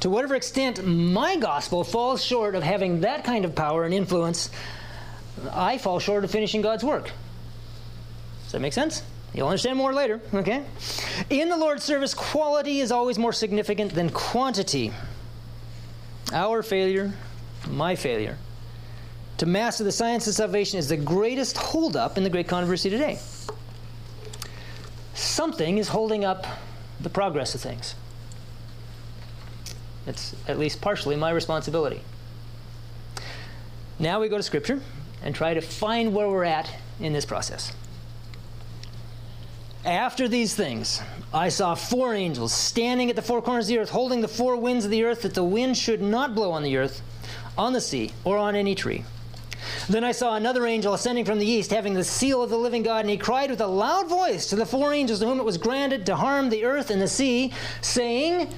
To 0.00 0.10
whatever 0.10 0.36
extent 0.36 0.84
my 0.84 1.36
gospel 1.36 1.82
falls 1.82 2.24
short 2.24 2.54
of 2.54 2.62
having 2.62 3.00
that 3.00 3.24
kind 3.24 3.44
of 3.44 3.54
power 3.54 3.84
and 3.84 3.92
influence, 3.92 4.50
I 5.50 5.78
fall 5.78 5.98
short 5.98 6.24
of 6.24 6.30
finishing 6.30 6.62
God's 6.62 6.84
work. 6.84 7.10
Does 8.44 8.52
that 8.52 8.60
make 8.60 8.72
sense? 8.72 9.02
You'll 9.34 9.48
understand 9.48 9.76
more 9.76 9.92
later, 9.92 10.20
okay? 10.32 10.64
In 11.28 11.48
the 11.48 11.56
Lord's 11.56 11.84
service, 11.84 12.14
quality 12.14 12.80
is 12.80 12.90
always 12.90 13.18
more 13.18 13.32
significant 13.32 13.94
than 13.94 14.10
quantity. 14.10 14.92
Our 16.32 16.62
failure, 16.62 17.12
my 17.68 17.94
failure, 17.94 18.38
to 19.38 19.46
master 19.46 19.84
the 19.84 19.92
science 19.92 20.26
of 20.26 20.34
salvation 20.34 20.78
is 20.78 20.88
the 20.88 20.96
greatest 20.96 21.56
holdup 21.56 22.16
in 22.16 22.24
the 22.24 22.30
great 22.30 22.48
controversy 22.48 22.90
today. 22.90 23.18
Something 25.38 25.78
is 25.78 25.90
holding 25.90 26.24
up 26.24 26.48
the 27.00 27.08
progress 27.08 27.54
of 27.54 27.60
things. 27.60 27.94
It's 30.04 30.34
at 30.48 30.58
least 30.58 30.80
partially 30.80 31.14
my 31.14 31.30
responsibility. 31.30 32.00
Now 34.00 34.18
we 34.18 34.28
go 34.28 34.36
to 34.36 34.42
Scripture 34.42 34.80
and 35.22 35.36
try 35.36 35.54
to 35.54 35.60
find 35.60 36.12
where 36.12 36.28
we're 36.28 36.42
at 36.42 36.68
in 36.98 37.12
this 37.12 37.24
process. 37.24 37.72
After 39.84 40.26
these 40.26 40.56
things, 40.56 41.00
I 41.32 41.50
saw 41.50 41.76
four 41.76 42.14
angels 42.14 42.52
standing 42.52 43.08
at 43.08 43.14
the 43.14 43.22
four 43.22 43.40
corners 43.40 43.66
of 43.66 43.68
the 43.68 43.78
earth, 43.78 43.90
holding 43.90 44.22
the 44.22 44.26
four 44.26 44.56
winds 44.56 44.84
of 44.86 44.90
the 44.90 45.04
earth, 45.04 45.22
that 45.22 45.34
the 45.34 45.44
wind 45.44 45.76
should 45.76 46.02
not 46.02 46.34
blow 46.34 46.50
on 46.50 46.64
the 46.64 46.76
earth, 46.76 47.00
on 47.56 47.72
the 47.72 47.80
sea, 47.80 48.10
or 48.24 48.38
on 48.38 48.56
any 48.56 48.74
tree. 48.74 49.04
Then 49.88 50.04
I 50.04 50.12
saw 50.12 50.34
another 50.34 50.66
angel 50.66 50.94
ascending 50.94 51.24
from 51.24 51.38
the 51.38 51.46
east, 51.46 51.70
having 51.70 51.94
the 51.94 52.04
seal 52.04 52.42
of 52.42 52.50
the 52.50 52.58
living 52.58 52.82
God, 52.82 53.00
and 53.00 53.10
he 53.10 53.16
cried 53.16 53.50
with 53.50 53.60
a 53.60 53.66
loud 53.66 54.08
voice 54.08 54.46
to 54.48 54.56
the 54.56 54.66
four 54.66 54.92
angels 54.92 55.20
to 55.20 55.26
whom 55.26 55.40
it 55.40 55.44
was 55.44 55.58
granted 55.58 56.06
to 56.06 56.16
harm 56.16 56.50
the 56.50 56.64
earth 56.64 56.90
and 56.90 57.00
the 57.00 57.08
sea, 57.08 57.52
saying, 57.80 58.52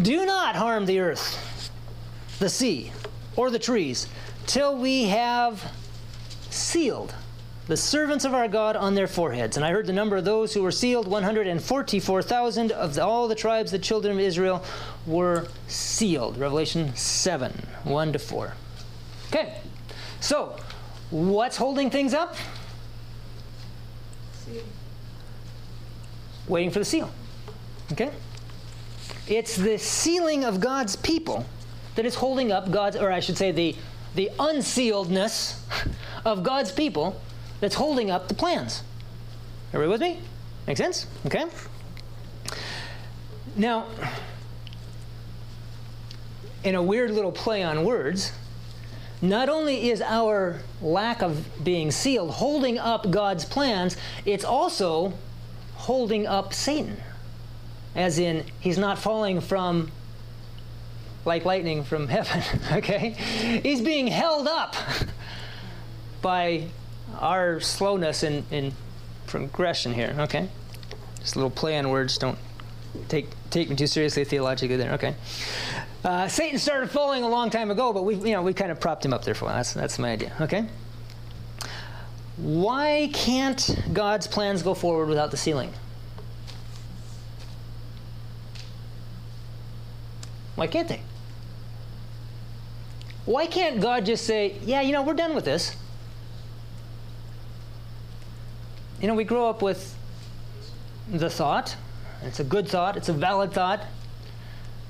Do 0.00 0.26
not 0.26 0.56
harm 0.56 0.86
the 0.86 1.00
earth, 1.00 1.70
the 2.38 2.48
sea, 2.48 2.92
or 3.36 3.50
the 3.50 3.58
trees, 3.58 4.06
till 4.46 4.76
we 4.76 5.04
have 5.04 5.72
sealed 6.50 7.14
the 7.66 7.76
servants 7.76 8.24
of 8.24 8.32
our 8.32 8.46
God 8.46 8.76
on 8.76 8.94
their 8.94 9.08
foreheads. 9.08 9.56
And 9.56 9.66
I 9.66 9.72
heard 9.72 9.86
the 9.86 9.92
number 9.92 10.16
of 10.16 10.24
those 10.24 10.54
who 10.54 10.62
were 10.62 10.70
sealed 10.70 11.08
144,000 11.08 12.72
of 12.72 12.98
all 12.98 13.26
the 13.26 13.34
tribes, 13.34 13.72
the 13.72 13.78
children 13.78 14.14
of 14.14 14.20
Israel, 14.20 14.64
were 15.06 15.48
sealed. 15.66 16.38
Revelation 16.38 16.94
7 16.94 17.52
1 17.84 18.12
to 18.12 18.18
4. 18.18 18.54
Okay, 19.28 19.60
so 20.26 20.56
what's 21.10 21.56
holding 21.56 21.88
things 21.88 22.12
up? 22.12 22.34
See. 24.44 24.60
Waiting 26.48 26.72
for 26.72 26.80
the 26.80 26.84
seal. 26.84 27.08
Okay? 27.92 28.10
It's 29.28 29.54
the 29.54 29.78
sealing 29.78 30.44
of 30.44 30.58
God's 30.58 30.96
people 30.96 31.46
that 31.94 32.04
is 32.04 32.16
holding 32.16 32.50
up 32.50 32.72
God's, 32.72 32.96
or 32.96 33.12
I 33.12 33.20
should 33.20 33.38
say, 33.38 33.52
the, 33.52 33.76
the 34.16 34.32
unsealedness 34.40 35.62
of 36.24 36.42
God's 36.42 36.72
people 36.72 37.20
that's 37.60 37.76
holding 37.76 38.10
up 38.10 38.26
the 38.26 38.34
plans. 38.34 38.82
Everybody 39.72 39.92
with 39.92 40.00
me? 40.00 40.20
Make 40.66 40.76
sense? 40.76 41.06
Okay? 41.26 41.44
Now, 43.54 43.86
in 46.64 46.74
a 46.74 46.82
weird 46.82 47.12
little 47.12 47.30
play 47.30 47.62
on 47.62 47.84
words, 47.84 48.32
not 49.28 49.48
only 49.48 49.90
is 49.90 50.00
our 50.02 50.60
lack 50.80 51.22
of 51.22 51.64
being 51.64 51.90
sealed 51.90 52.30
holding 52.30 52.78
up 52.78 53.10
God's 53.10 53.44
plans, 53.44 53.96
it's 54.24 54.44
also 54.44 55.12
holding 55.74 56.26
up 56.26 56.52
Satan. 56.52 56.96
As 57.94 58.18
in, 58.18 58.44
he's 58.60 58.78
not 58.78 58.98
falling 58.98 59.40
from 59.40 59.90
like 61.24 61.44
lightning 61.44 61.82
from 61.82 62.08
heaven, 62.08 62.42
okay? 62.72 63.10
He's 63.62 63.80
being 63.80 64.06
held 64.06 64.46
up 64.46 64.76
by 66.22 66.68
our 67.18 67.60
slowness 67.60 68.22
in, 68.22 68.44
in 68.50 68.72
progression 69.26 69.92
here, 69.94 70.14
okay? 70.20 70.48
Just 71.20 71.34
a 71.34 71.38
little 71.38 71.50
play 71.50 71.76
on 71.78 71.88
words. 71.90 72.16
Don't 72.18 72.38
take, 73.08 73.28
take 73.50 73.68
me 73.68 73.76
too 73.76 73.86
seriously 73.86 74.24
theologically 74.24 74.76
there, 74.76 74.92
okay? 74.92 75.14
Uh, 76.06 76.28
Satan 76.28 76.56
started 76.56 76.88
falling 76.88 77.24
a 77.24 77.28
long 77.28 77.50
time 77.50 77.68
ago, 77.72 77.92
but 77.92 78.04
we, 78.04 78.14
you 78.14 78.30
know, 78.30 78.40
we 78.40 78.54
kind 78.54 78.70
of 78.70 78.78
propped 78.78 79.04
him 79.04 79.12
up 79.12 79.24
there 79.24 79.34
for 79.34 79.46
a 79.46 79.48
while. 79.48 79.56
That's, 79.56 79.72
that's 79.72 79.98
my 79.98 80.12
idea, 80.12 80.32
okay? 80.40 80.64
Why 82.36 83.10
can't 83.12 83.76
God's 83.92 84.28
plans 84.28 84.62
go 84.62 84.72
forward 84.72 85.08
without 85.08 85.32
the 85.32 85.36
sealing? 85.36 85.72
Why 90.54 90.68
can't 90.68 90.86
they? 90.86 91.00
Why 93.24 93.46
can't 93.46 93.80
God 93.80 94.06
just 94.06 94.24
say, 94.24 94.60
yeah, 94.62 94.82
you 94.82 94.92
know, 94.92 95.02
we're 95.02 95.14
done 95.14 95.34
with 95.34 95.44
this? 95.44 95.74
You 99.00 99.08
know, 99.08 99.14
we 99.14 99.24
grow 99.24 99.50
up 99.50 99.60
with 99.60 99.96
the 101.10 101.28
thought, 101.28 101.74
it's 102.22 102.38
a 102.38 102.44
good 102.44 102.68
thought, 102.68 102.96
it's 102.96 103.08
a 103.08 103.12
valid 103.12 103.52
thought, 103.52 103.80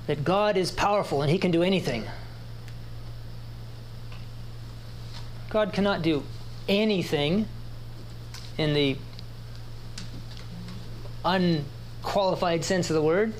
that 0.07 0.23
God 0.23 0.57
is 0.57 0.71
powerful 0.71 1.21
and 1.21 1.29
he 1.29 1.37
can 1.37 1.51
do 1.51 1.61
anything. 1.61 2.05
God 5.49 5.73
cannot 5.73 6.01
do 6.01 6.23
anything 6.67 7.47
in 8.57 8.73
the 8.73 8.97
unqualified 11.23 12.63
sense 12.63 12.89
of 12.89 12.95
the 12.95 13.01
word. 13.01 13.33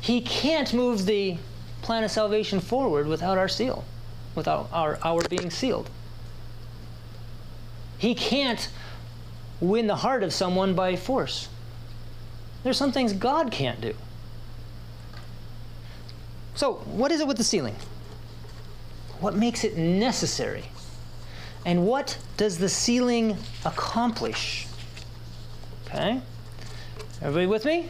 He 0.00 0.20
can't 0.20 0.72
move 0.72 1.06
the 1.06 1.36
plan 1.82 2.04
of 2.04 2.10
salvation 2.10 2.60
forward 2.60 3.06
without 3.06 3.38
our 3.38 3.48
seal, 3.48 3.84
without 4.34 4.68
our, 4.72 4.98
our 5.02 5.22
being 5.28 5.50
sealed. 5.50 5.90
He 7.98 8.14
can't 8.14 8.68
win 9.60 9.86
the 9.86 9.96
heart 9.96 10.22
of 10.22 10.32
someone 10.32 10.74
by 10.74 10.96
force. 10.96 11.48
There's 12.64 12.76
some 12.76 12.92
things 12.92 13.12
God 13.12 13.50
can't 13.52 13.80
do. 13.80 13.94
So, 16.54 16.74
what 16.74 17.10
is 17.10 17.20
it 17.20 17.26
with 17.26 17.38
the 17.38 17.44
sealing? 17.44 17.76
What 19.20 19.34
makes 19.34 19.64
it 19.64 19.76
necessary? 19.76 20.64
And 21.64 21.86
what 21.86 22.18
does 22.36 22.58
the 22.58 22.68
sealing 22.68 23.36
accomplish? 23.64 24.66
Okay? 25.86 26.20
Everybody 27.20 27.46
with 27.46 27.64
me? 27.64 27.88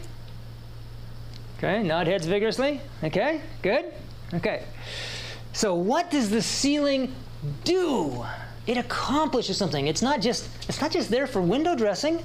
Okay, 1.58 1.82
nod 1.82 2.06
heads 2.06 2.26
vigorously. 2.26 2.80
Okay, 3.02 3.40
good. 3.62 3.86
Okay. 4.34 4.64
So, 5.52 5.74
what 5.74 6.10
does 6.10 6.30
the 6.30 6.42
sealing 6.42 7.14
do? 7.64 8.24
It 8.66 8.76
accomplishes 8.76 9.56
something. 9.56 9.86
It's 9.86 10.02
not 10.02 10.20
just 10.20 10.48
it's 10.68 10.80
not 10.80 10.90
just 10.90 11.10
there 11.10 11.26
for 11.26 11.40
window 11.40 11.74
dressing. 11.74 12.22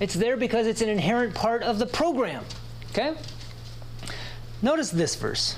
It's 0.00 0.14
there 0.14 0.36
because 0.36 0.66
it's 0.66 0.80
an 0.80 0.88
inherent 0.88 1.34
part 1.34 1.62
of 1.62 1.78
the 1.78 1.86
program. 1.86 2.44
Okay? 2.90 3.14
Notice 4.60 4.90
this 4.90 5.14
verse. 5.14 5.56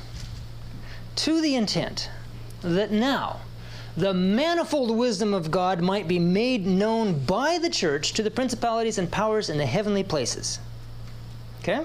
To 1.17 1.41
the 1.41 1.55
intent 1.55 2.11
that 2.63 2.91
now 2.91 3.41
the 3.97 4.15
manifold 4.15 4.97
wisdom 4.97 5.35
of 5.35 5.51
God 5.51 5.81
might 5.81 6.07
be 6.07 6.19
made 6.19 6.67
known 6.67 7.25
by 7.25 7.59
the 7.59 7.71
church 7.71 8.13
to 8.15 8.23
the 8.23 8.31
principalities 8.31 8.99
and 8.99 9.11
powers 9.11 9.51
in 9.51 9.59
the 9.59 9.67
heavenly 9.67 10.05
places. 10.05 10.59
Okay? 11.61 11.85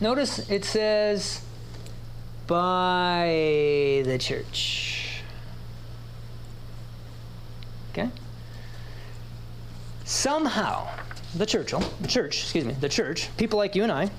Notice 0.00 0.50
it 0.50 0.64
says 0.64 1.40
by 2.46 4.02
the 4.04 4.18
church. 4.18 5.22
Okay? 7.92 8.10
Somehow, 10.04 10.88
the 11.34 11.46
church, 11.46 11.72
the 12.00 12.08
church, 12.08 12.42
excuse 12.42 12.64
me, 12.64 12.74
the 12.74 12.88
church, 12.88 13.34
people 13.36 13.58
like 13.58 13.74
you 13.74 13.82
and 13.82 13.90
I, 13.90 14.10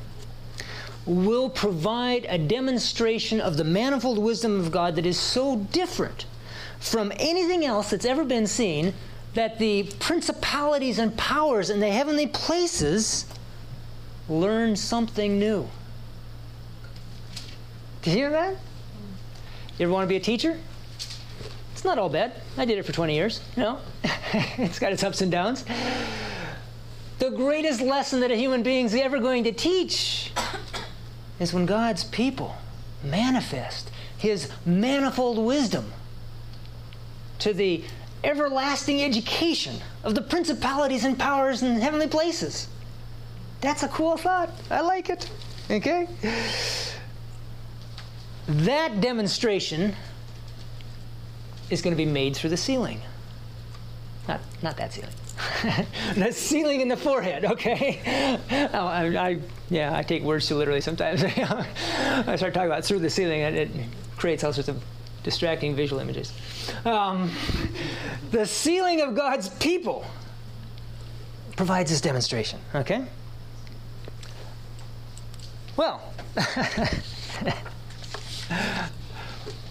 will 1.06 1.50
provide 1.50 2.26
a 2.30 2.38
demonstration 2.38 3.40
of 3.40 3.58
the 3.58 3.64
manifold 3.64 4.18
wisdom 4.18 4.60
of 4.60 4.72
God 4.72 4.96
that 4.96 5.06
is 5.06 5.20
so 5.20 5.58
different 5.58 6.26
from 6.80 7.12
anything 7.18 7.64
else 7.64 7.92
that's 7.92 8.06
ever 8.06 8.24
been 8.24 8.48
seen 8.48 8.94
that 9.34 9.60
the 9.60 9.84
principalities 10.00 10.98
and 10.98 11.16
powers 11.18 11.70
in 11.70 11.80
the 11.80 11.92
heavenly 11.92 12.28
places 12.28 13.26
learn 14.28 14.76
something 14.76 15.38
new. 15.38 15.68
Did 18.02 18.12
you 18.12 18.18
hear 18.18 18.30
that? 18.32 18.56
You 19.78 19.86
ever 19.86 19.92
want 19.94 20.06
to 20.06 20.08
be 20.08 20.16
a 20.16 20.22
teacher? 20.22 20.58
It's 21.74 21.84
not 21.84 22.00
all 22.00 22.10
bad. 22.10 22.34
I 22.58 22.66
did 22.66 22.78
it 22.78 22.86
for 22.86 22.94
20 22.94 23.14
years. 23.14 23.42
You 23.58 23.64
know, 23.64 23.80
it's 24.34 24.80
got 24.80 24.94
its 24.94 25.04
ups 25.04 25.22
and 25.22 25.32
downs. 25.32 25.66
The 27.20 27.30
greatest 27.32 27.82
lesson 27.82 28.22
that 28.22 28.32
a 28.32 28.36
human 28.36 28.64
being's 28.64 28.94
ever 28.94 29.20
going 29.20 29.44
to 29.44 29.52
teach 29.52 30.32
is 31.40 31.54
when 31.54 31.66
God's 31.66 32.04
people 32.04 32.56
manifest 33.04 33.92
His 34.18 34.50
manifold 34.66 35.38
wisdom 35.38 35.92
to 37.40 37.54
the 37.54 37.84
everlasting 38.24 39.04
education 39.04 39.76
of 40.04 40.16
the 40.16 40.22
principalities 40.22 41.06
and 41.06 41.18
powers 41.18 41.62
in 41.62 41.80
heavenly 41.80 42.08
places. 42.08 42.68
That's 43.62 43.84
a 43.84 43.88
cool 43.90 44.18
thought. 44.18 44.50
I 44.70 44.82
like 44.82 45.10
it. 45.10 45.30
Okay? 45.70 46.08
That 48.48 49.02
demonstration 49.02 49.96
is 51.70 51.82
going 51.82 51.96
to 51.96 51.98
be 51.98 52.10
made 52.10 52.36
through 52.36 52.52
the 52.52 52.58
ceiling. 52.58 53.02
Not, 54.28 54.40
not 54.62 54.78
that 54.78 54.94
sealing. 54.94 55.12
the 56.16 56.32
ceiling 56.32 56.82
in 56.82 56.88
the 56.88 56.98
forehead, 56.98 57.46
okay? 57.46 58.40
Oh, 58.74 58.86
I, 58.88 59.06
I, 59.18 59.40
yeah, 59.70 59.96
I 59.96 60.04
take 60.04 60.24
words 60.24 60.48
too 60.48 60.56
literally 60.56 60.82
sometimes. 60.82 61.24
I 61.24 62.36
start 62.36 62.54
talking 62.54 62.68
about 62.68 62.86
through 62.86 63.00
the 63.00 63.10
ceiling, 63.10 63.42
and 63.42 63.56
it 63.56 63.70
creates 64.18 64.44
all 64.44 64.54
sorts 64.54 64.70
of 64.70 64.84
distracting 65.24 65.76
visual 65.76 66.02
images. 66.02 66.34
Um, 66.86 67.32
the 68.32 68.46
sealing 68.46 69.02
of 69.02 69.16
God's 69.16 69.50
people 69.50 70.06
provides 71.56 71.90
this 71.90 72.02
demonstration, 72.02 72.60
okay? 72.74 73.06
Well, 75.78 75.98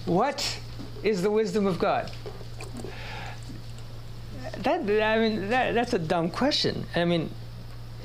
what 0.06 0.58
is 1.02 1.22
the 1.22 1.30
wisdom 1.30 1.66
of 1.66 1.78
God? 1.78 2.10
That, 4.64 4.80
I 4.80 5.18
mean, 5.18 5.48
that, 5.50 5.74
that's 5.74 5.92
a 5.92 5.98
dumb 5.98 6.30
question. 6.30 6.86
I 6.96 7.04
mean, 7.04 7.30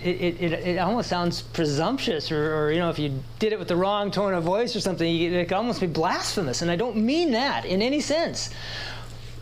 it, 0.03 0.41
it, 0.41 0.53
it 0.53 0.77
almost 0.77 1.09
sounds 1.09 1.41
presumptuous, 1.41 2.31
or, 2.31 2.55
or, 2.55 2.71
you 2.71 2.79
know, 2.79 2.89
if 2.89 2.99
you 2.99 3.23
did 3.39 3.53
it 3.53 3.59
with 3.59 3.67
the 3.67 3.75
wrong 3.75 4.11
tone 4.11 4.33
of 4.33 4.43
voice 4.43 4.75
or 4.75 4.79
something, 4.79 5.13
you, 5.13 5.31
it 5.33 5.47
could 5.47 5.55
almost 5.55 5.81
be 5.81 5.87
blasphemous. 5.87 6.61
And 6.61 6.69
I 6.69 6.75
don't 6.75 6.97
mean 6.97 7.31
that 7.31 7.65
in 7.65 7.81
any 7.81 7.99
sense. 8.01 8.49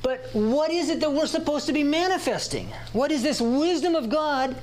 But 0.04 0.30
what 0.34 0.72
is 0.72 0.90
it 0.90 1.00
that 1.00 1.12
we're 1.12 1.28
supposed 1.28 1.66
to 1.68 1.74
be 1.74 1.84
manifesting? 1.84 2.70
What 2.94 3.12
is 3.12 3.24
this 3.24 3.42
wisdom 3.42 3.96
of 3.96 4.10
God 4.10 4.56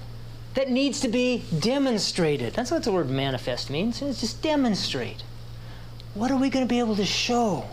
that 0.54 0.70
needs 0.70 1.00
to 1.00 1.08
be 1.08 1.44
demonstrated? 1.58 2.54
That's 2.54 2.70
what 2.70 2.84
the 2.84 2.92
word 2.92 3.10
manifest 3.10 3.68
means. 3.68 4.00
It's 4.00 4.20
just 4.20 4.42
demonstrate. 4.42 5.22
What 6.14 6.30
are 6.30 6.36
we 6.36 6.50
going 6.50 6.64
to 6.64 6.68
be 6.68 6.78
able 6.78 6.96
to 6.96 7.04
show? 7.04 7.64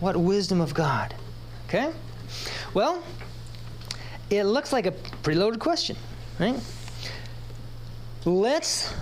What 0.00 0.16
wisdom 0.16 0.60
of 0.60 0.74
God? 0.74 1.14
Okay? 1.68 1.92
Well, 2.76 3.02
it 4.28 4.44
looks 4.44 4.70
like 4.70 4.84
a 4.84 4.92
preloaded 4.92 5.60
question. 5.60 5.96
Right? 6.38 6.60
Let's 8.26 8.92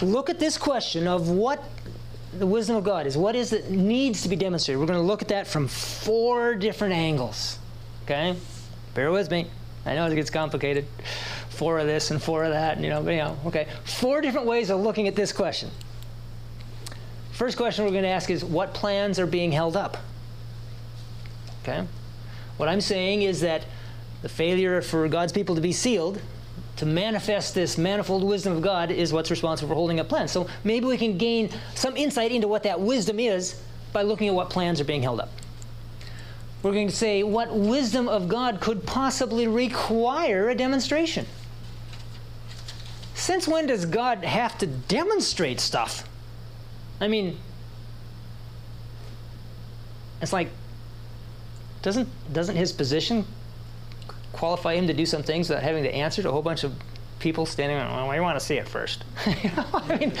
look 0.00 0.30
at 0.30 0.38
this 0.38 0.56
question 0.56 1.06
of 1.06 1.28
what 1.28 1.62
the 2.38 2.46
wisdom 2.46 2.76
of 2.76 2.84
God 2.84 3.06
is. 3.06 3.18
What 3.18 3.36
is 3.36 3.52
it 3.52 3.70
needs 3.70 4.22
to 4.22 4.30
be 4.30 4.36
demonstrated? 4.36 4.80
We're 4.80 4.86
going 4.86 4.98
to 4.98 5.04
look 5.04 5.20
at 5.20 5.28
that 5.28 5.46
from 5.46 5.68
four 5.68 6.54
different 6.54 6.94
angles. 6.94 7.58
Okay? 8.04 8.36
Bear 8.94 9.12
with 9.12 9.30
me. 9.30 9.50
I 9.84 9.96
know 9.96 10.06
it 10.06 10.14
gets 10.14 10.30
complicated. 10.30 10.86
Four 11.50 11.78
of 11.78 11.86
this 11.86 12.10
and 12.10 12.22
four 12.22 12.44
of 12.44 12.52
that, 12.52 12.76
and 12.76 12.84
you 12.86 12.88
know, 12.88 13.02
but 13.02 13.10
you 13.10 13.18
know, 13.18 13.36
okay. 13.44 13.68
Four 13.84 14.22
different 14.22 14.46
ways 14.46 14.70
of 14.70 14.80
looking 14.80 15.08
at 15.08 15.14
this 15.14 15.30
question. 15.30 15.68
First 17.32 17.58
question 17.58 17.84
we're 17.84 17.90
going 17.90 18.04
to 18.04 18.08
ask 18.08 18.30
is 18.30 18.42
what 18.42 18.72
plans 18.72 19.18
are 19.18 19.26
being 19.26 19.52
held 19.52 19.76
up? 19.76 19.98
Okay? 21.62 21.86
What 22.60 22.68
I'm 22.68 22.82
saying 22.82 23.22
is 23.22 23.40
that 23.40 23.64
the 24.20 24.28
failure 24.28 24.82
for 24.82 25.08
God's 25.08 25.32
people 25.32 25.54
to 25.54 25.62
be 25.62 25.72
sealed 25.72 26.20
to 26.76 26.84
manifest 26.84 27.54
this 27.54 27.78
manifold 27.78 28.22
wisdom 28.22 28.52
of 28.52 28.60
God 28.60 28.90
is 28.90 29.14
what's 29.14 29.30
responsible 29.30 29.70
for 29.70 29.74
holding 29.74 29.98
up 29.98 30.10
plans. 30.10 30.30
So 30.30 30.46
maybe 30.62 30.84
we 30.84 30.98
can 30.98 31.16
gain 31.16 31.48
some 31.74 31.96
insight 31.96 32.32
into 32.32 32.48
what 32.48 32.64
that 32.64 32.78
wisdom 32.78 33.18
is 33.18 33.58
by 33.94 34.02
looking 34.02 34.28
at 34.28 34.34
what 34.34 34.50
plans 34.50 34.78
are 34.78 34.84
being 34.84 35.02
held 35.02 35.20
up. 35.20 35.30
We're 36.62 36.72
going 36.72 36.88
to 36.88 36.94
say 36.94 37.22
what 37.22 37.50
wisdom 37.50 38.08
of 38.08 38.28
God 38.28 38.60
could 38.60 38.84
possibly 38.84 39.48
require 39.48 40.50
a 40.50 40.54
demonstration. 40.54 41.24
Since 43.14 43.48
when 43.48 43.68
does 43.68 43.86
God 43.86 44.22
have 44.22 44.58
to 44.58 44.66
demonstrate 44.66 45.60
stuff? 45.60 46.06
I 47.00 47.08
mean, 47.08 47.38
it's 50.20 50.34
like 50.34 50.50
doesn't 51.82 52.08
doesn't 52.32 52.56
his 52.56 52.72
position 52.72 53.24
qualify 54.32 54.74
him 54.74 54.86
to 54.86 54.94
do 54.94 55.06
some 55.06 55.22
things 55.22 55.48
without 55.48 55.62
having 55.62 55.82
to 55.82 55.94
answer 55.94 56.22
to 56.22 56.28
a 56.28 56.32
whole 56.32 56.42
bunch 56.42 56.64
of 56.64 56.72
people 57.18 57.46
standing 57.46 57.76
around, 57.76 57.92
well, 57.94 58.08
we 58.08 58.20
want 58.20 58.38
to 58.38 58.44
see 58.44 58.56
it 58.56 58.66
first. 58.68 59.04
you 59.42 59.50
know, 59.50 59.66
mean, 59.98 60.12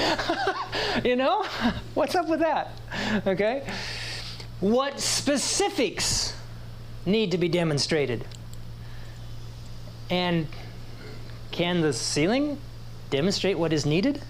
you 1.04 1.16
know, 1.16 1.42
what's 1.94 2.14
up 2.14 2.28
with 2.28 2.40
that? 2.40 2.72
Okay? 3.26 3.66
What 4.60 5.00
specifics 5.00 6.34
need 7.06 7.30
to 7.30 7.38
be 7.38 7.48
demonstrated? 7.48 8.24
And 10.10 10.46
can 11.50 11.80
the 11.80 11.92
sealing 11.92 12.58
demonstrate 13.08 13.58
what 13.58 13.72
is 13.72 13.86
needed? 13.86 14.22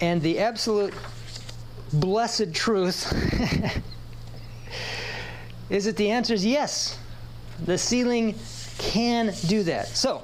And 0.00 0.22
the 0.22 0.38
absolute 0.38 0.94
blessed 1.92 2.54
truth 2.54 3.12
is 5.70 5.84
that 5.86 5.96
the 5.96 6.10
answer 6.10 6.34
is 6.34 6.44
yes. 6.44 6.98
The 7.64 7.78
sealing 7.78 8.34
can 8.78 9.32
do 9.46 9.62
that. 9.64 9.88
So, 9.88 10.22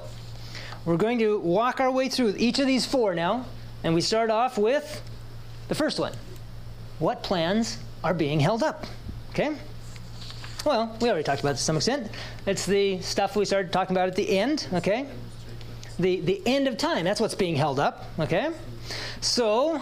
we're 0.85 0.97
going 0.97 1.19
to 1.21 1.39
walk 1.39 1.81
our 1.81 1.91
way 1.91 2.09
through 2.09 2.35
each 2.37 2.59
of 2.59 2.67
these 2.67 2.85
four 2.85 3.15
now, 3.15 3.47
and 3.85 3.95
we 3.95 4.01
start 4.01 4.31
off 4.31 4.59
with 4.59 5.03
the 5.69 5.75
first 5.75 5.99
one. 5.99 6.13
What 6.99 7.23
plans 7.23 7.79
are 8.05 8.15
being 8.15 8.41
held 8.41 8.63
up? 8.63 8.85
Okay? 9.31 9.57
Well, 10.65 10.97
we 11.01 11.09
already 11.09 11.25
talked 11.25 11.41
about 11.41 11.53
this 11.53 11.61
to 11.61 11.65
some 11.65 11.77
extent. 11.77 12.11
It's 12.47 12.67
the 12.67 13.01
stuff 13.01 13.35
we 13.35 13.45
started 13.45 13.73
talking 13.73 13.97
about 13.97 14.09
at 14.09 14.17
the 14.17 14.39
end, 14.39 14.69
okay? 14.73 15.07
The, 15.99 16.21
the 16.21 16.43
end 16.47 16.69
of 16.69 16.77
time, 16.77 17.05
that's 17.05 17.21
what's 17.21 17.35
being 17.35 17.57
held 17.57 17.81
up, 17.81 18.05
okay? 18.19 18.51
So, 19.21 19.81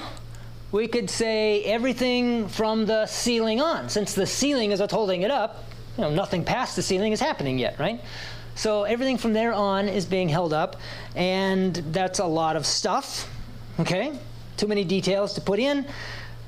we 0.73 0.87
could 0.87 1.11
say 1.11 1.63
everything 1.65 2.49
from 2.49 2.87
the 2.87 3.07
sealing 3.07 3.61
on. 3.61 3.89
Since 3.89 4.15
the 4.15 4.27
sealing 4.27 4.71
is 4.71 4.81
what's 4.81 4.93
holding 4.93 5.23
it 5.23 5.31
up, 5.31 5.65
you 5.97 6.03
know, 6.03 6.11
nothing 6.11 6.45
past 6.45 6.77
the 6.77 6.83
sealing 6.83 7.13
is 7.13 7.21
happening 7.21 7.59
yet, 7.59 7.79
right? 7.79 8.01
So 8.55 8.85
everything 8.85 9.17
from 9.17 9.33
there 9.33 9.53
on 9.53 9.89
is 9.89 10.05
being 10.05 10.29
held 10.29 10.53
up, 10.53 10.77
and 11.17 11.75
that's 11.75 12.19
a 12.19 12.25
lot 12.25 12.57
of 12.57 12.67
stuff, 12.67 13.29
okay? 13.81 14.19
Too 14.57 14.67
many 14.67 14.85
details 14.85 15.35
to 15.35 15.41
put 15.41 15.59
in, 15.59 15.87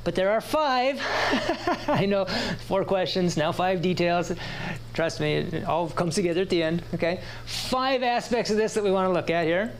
but 0.05 0.15
there 0.15 0.31
are 0.31 0.41
five. 0.41 1.01
I 1.89 2.07
know, 2.07 2.27
four 2.67 2.85
questions, 2.85 3.37
now 3.37 3.51
five 3.51 3.83
details. 3.83 4.33
Trust 4.95 5.21
me, 5.21 5.35
it 5.37 5.65
all 5.65 5.89
comes 5.89 6.15
together 6.15 6.43
at 6.43 6.51
the 6.51 6.63
end, 6.63 6.83
okay? 6.95 7.21
Five 7.47 8.03
aspects 8.03 8.51
of 8.51 8.57
this 8.57 8.75
that 8.75 8.85
we 8.85 8.91
want 8.91 9.09
to 9.09 9.13
look 9.13 9.31
at 9.31 9.47
here. 9.47 9.73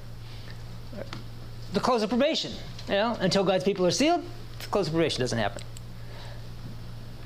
The 1.75 1.81
close 1.81 2.03
of 2.03 2.09
probation. 2.09 2.53
You 2.89 2.95
know, 2.95 3.17
until 3.21 3.45
God's 3.45 3.65
people 3.65 3.87
are 3.87 3.91
sealed, 3.91 4.23
the 4.59 4.67
close 4.67 4.89
of 4.89 4.93
probation 4.93 5.21
doesn't 5.21 5.39
happen. 5.39 5.63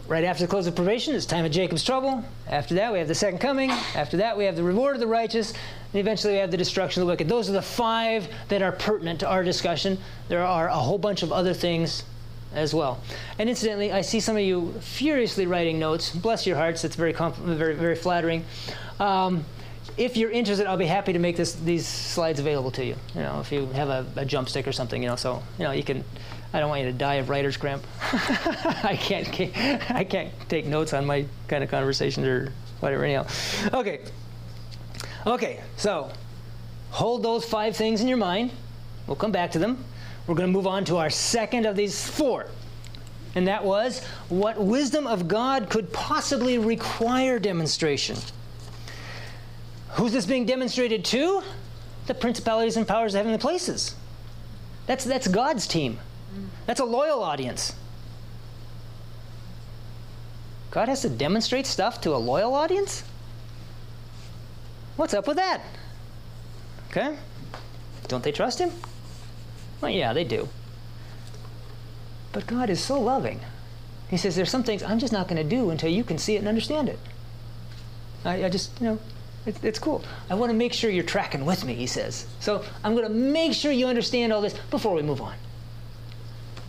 Right 0.09 0.23
after 0.23 0.45
the 0.45 0.49
close 0.49 0.69
of 0.69 0.77
probation, 0.77 1.17
it's 1.17 1.27
time 1.27 1.45
of 1.45 1.51
Jacob's 1.51 1.83
trouble. 1.83 2.25
After 2.47 2.77
that, 2.77 2.93
we 2.93 3.01
have 3.01 3.09
the 3.09 3.15
second 3.15 3.41
coming. 3.41 3.71
After 3.71 4.19
that, 4.19 4.37
we 4.37 4.45
have 4.45 4.55
the 4.55 4.63
reward 4.63 4.95
of 4.95 5.01
the 5.01 5.07
righteous. 5.07 5.51
And 5.51 6.01
eventually, 6.01 6.35
we 6.35 6.39
have 6.39 6.53
the 6.53 6.57
destruction 6.57 7.03
of 7.03 7.09
the 7.09 7.13
wicked. 7.13 7.29
Those 7.29 7.49
are 7.51 7.53
the 7.53 7.63
five 7.63 8.29
that 8.49 8.63
are 8.63 8.71
pertinent 8.71 9.19
to 9.21 9.29
our 9.29 9.43
discussion. 9.43 9.99
There 10.29 10.45
are 10.45 10.69
a 10.69 10.77
whole 10.77 10.99
bunch 10.99 11.25
of 11.25 11.33
other 11.33 11.53
things 11.53 12.05
as 12.55 12.73
well. 12.73 13.01
And 13.41 13.49
incidentally, 13.49 13.91
I 13.91 14.03
see 14.03 14.21
some 14.21 14.37
of 14.37 14.43
you 14.43 14.75
furiously 14.81 15.47
writing 15.47 15.81
notes. 15.81 16.15
Bless 16.15 16.47
your 16.47 16.57
hearts. 16.57 16.83
That's 16.83 16.95
very, 16.95 17.13
very, 17.13 17.75
very 17.75 17.97
flattering. 17.97 18.45
Um, 19.01 19.45
if 19.97 20.17
you're 20.17 20.31
interested, 20.31 20.67
I'll 20.67 20.77
be 20.77 20.87
happy 20.87 21.13
to 21.13 21.19
make 21.19 21.37
this, 21.37 21.55
these 21.55 21.87
slides 21.87 22.39
available 22.39 22.71
to 22.73 22.85
you. 22.85 22.97
You 23.15 23.23
know, 23.23 23.41
if 23.41 23.51
you 23.51 23.67
have 23.69 23.89
a, 23.89 24.07
a 24.17 24.25
jump 24.25 24.49
stick 24.49 24.69
or 24.69 24.73
something, 24.73 25.03
you 25.03 25.09
know, 25.09 25.17
so 25.17 25.43
you 25.59 25.65
know 25.65 25.73
you 25.73 25.83
can 25.83 26.05
I 26.53 26.61
don't 26.61 26.71
want 26.71 26.83
you 26.83 26.91
to 26.91 26.97
die 26.97 27.17
of 27.17 27.29
writer's 27.29 27.57
cramp. 27.57 27.85
I 28.01 28.99
can't, 28.99 29.29
I 29.91 30.05
can't 30.05 30.33
take 30.49 30.65
notes 30.65 30.95
on 30.95 31.05
my 31.05 31.27
kind 31.49 31.63
of 31.63 31.71
conversations 31.71 32.27
or 32.27 32.53
whatever. 32.81 33.05
Anyhow, 33.05 33.27
okay, 33.75 34.01
okay. 35.27 35.61
So 35.77 36.11
hold 36.91 37.23
those 37.23 37.45
five 37.45 37.77
things 37.77 38.01
in 38.01 38.09
your 38.09 38.17
mind. 38.17 38.53
We'll 39.07 39.17
come 39.17 39.33
back 39.33 39.51
to 39.53 39.59
them. 39.59 39.85
We're 40.27 40.35
going 40.35 40.49
to 40.49 40.53
move 40.53 40.67
on 40.67 40.85
to 40.87 40.97
our 40.97 41.11
second 41.11 41.67
of 41.67 41.77
these 41.77 42.09
four, 42.09 42.47
and 43.35 43.47
that 43.49 43.63
was 43.63 44.03
what 44.29 44.59
wisdom 44.59 45.07
of 45.07 45.29
God 45.29 45.69
could 45.69 45.93
possibly 45.93 46.59
require 46.59 47.39
demonstration. 47.39 48.17
Who's 49.97 50.13
this 50.13 50.27
being 50.27 50.45
demonstrated 50.45 51.05
to? 51.07 51.43
The 52.07 52.15
principalities 52.15 52.77
and 52.77 52.87
powers 52.87 53.15
of 53.15 53.19
heavenly 53.19 53.39
places. 53.39 53.95
That's, 54.87 55.05
that's 55.05 55.27
God's 55.27 55.67
team. 55.67 55.99
That's 56.67 56.81
a 56.81 56.85
loyal 56.85 57.23
audience. 57.23 57.75
God 60.71 60.89
has 60.89 61.01
to 61.03 61.09
demonstrate 61.09 61.67
stuff 61.67 62.03
to 62.03 62.15
a 62.15 62.19
loyal 62.19 62.55
audience? 62.55 63.03
What's 64.97 65.15
up 65.15 65.27
with 65.27 65.39
that? 65.39 65.63
Okay? 66.91 67.17
Don't 68.09 68.23
they 68.23 68.33
trust 68.33 68.59
Him? 68.59 68.71
Well, 69.81 69.91
yeah, 69.91 70.13
they 70.13 70.25
do. 70.25 70.49
But 72.33 72.47
God 72.47 72.69
is 72.69 72.81
so 72.81 73.01
loving. 73.01 73.41
He 74.11 74.19
says, 74.19 74.37
There's 74.37 74.51
some 74.51 74.63
things 74.63 74.83
I'm 74.83 74.99
just 74.99 75.13
not 75.13 75.29
going 75.29 75.43
to 75.43 75.49
do 75.49 75.71
until 75.71 75.91
you 75.91 76.05
can 76.05 76.19
see 76.19 76.37
it 76.37 76.41
and 76.41 76.49
understand 76.49 76.91
it. 76.91 76.99
I, 78.25 78.45
I 78.45 78.49
just, 78.51 78.79
you 78.81 78.89
know, 78.89 78.99
it, 79.47 79.63
it's 79.63 79.79
cool. 79.79 80.05
I 80.29 80.35
want 80.35 80.51
to 80.51 80.57
make 80.57 80.73
sure 80.73 80.91
you're 80.91 81.05
tracking 81.05 81.45
with 81.45 81.65
me, 81.65 81.75
he 81.75 81.87
says. 81.87 82.27
So 82.41 82.65
I'm 82.83 82.95
going 82.95 83.07
to 83.07 83.13
make 83.13 83.53
sure 83.53 83.71
you 83.73 83.87
understand 83.87 84.33
all 84.33 84.41
this 84.41 84.55
before 84.71 84.95
we 84.95 85.03
move 85.03 85.21
on. 85.21 85.35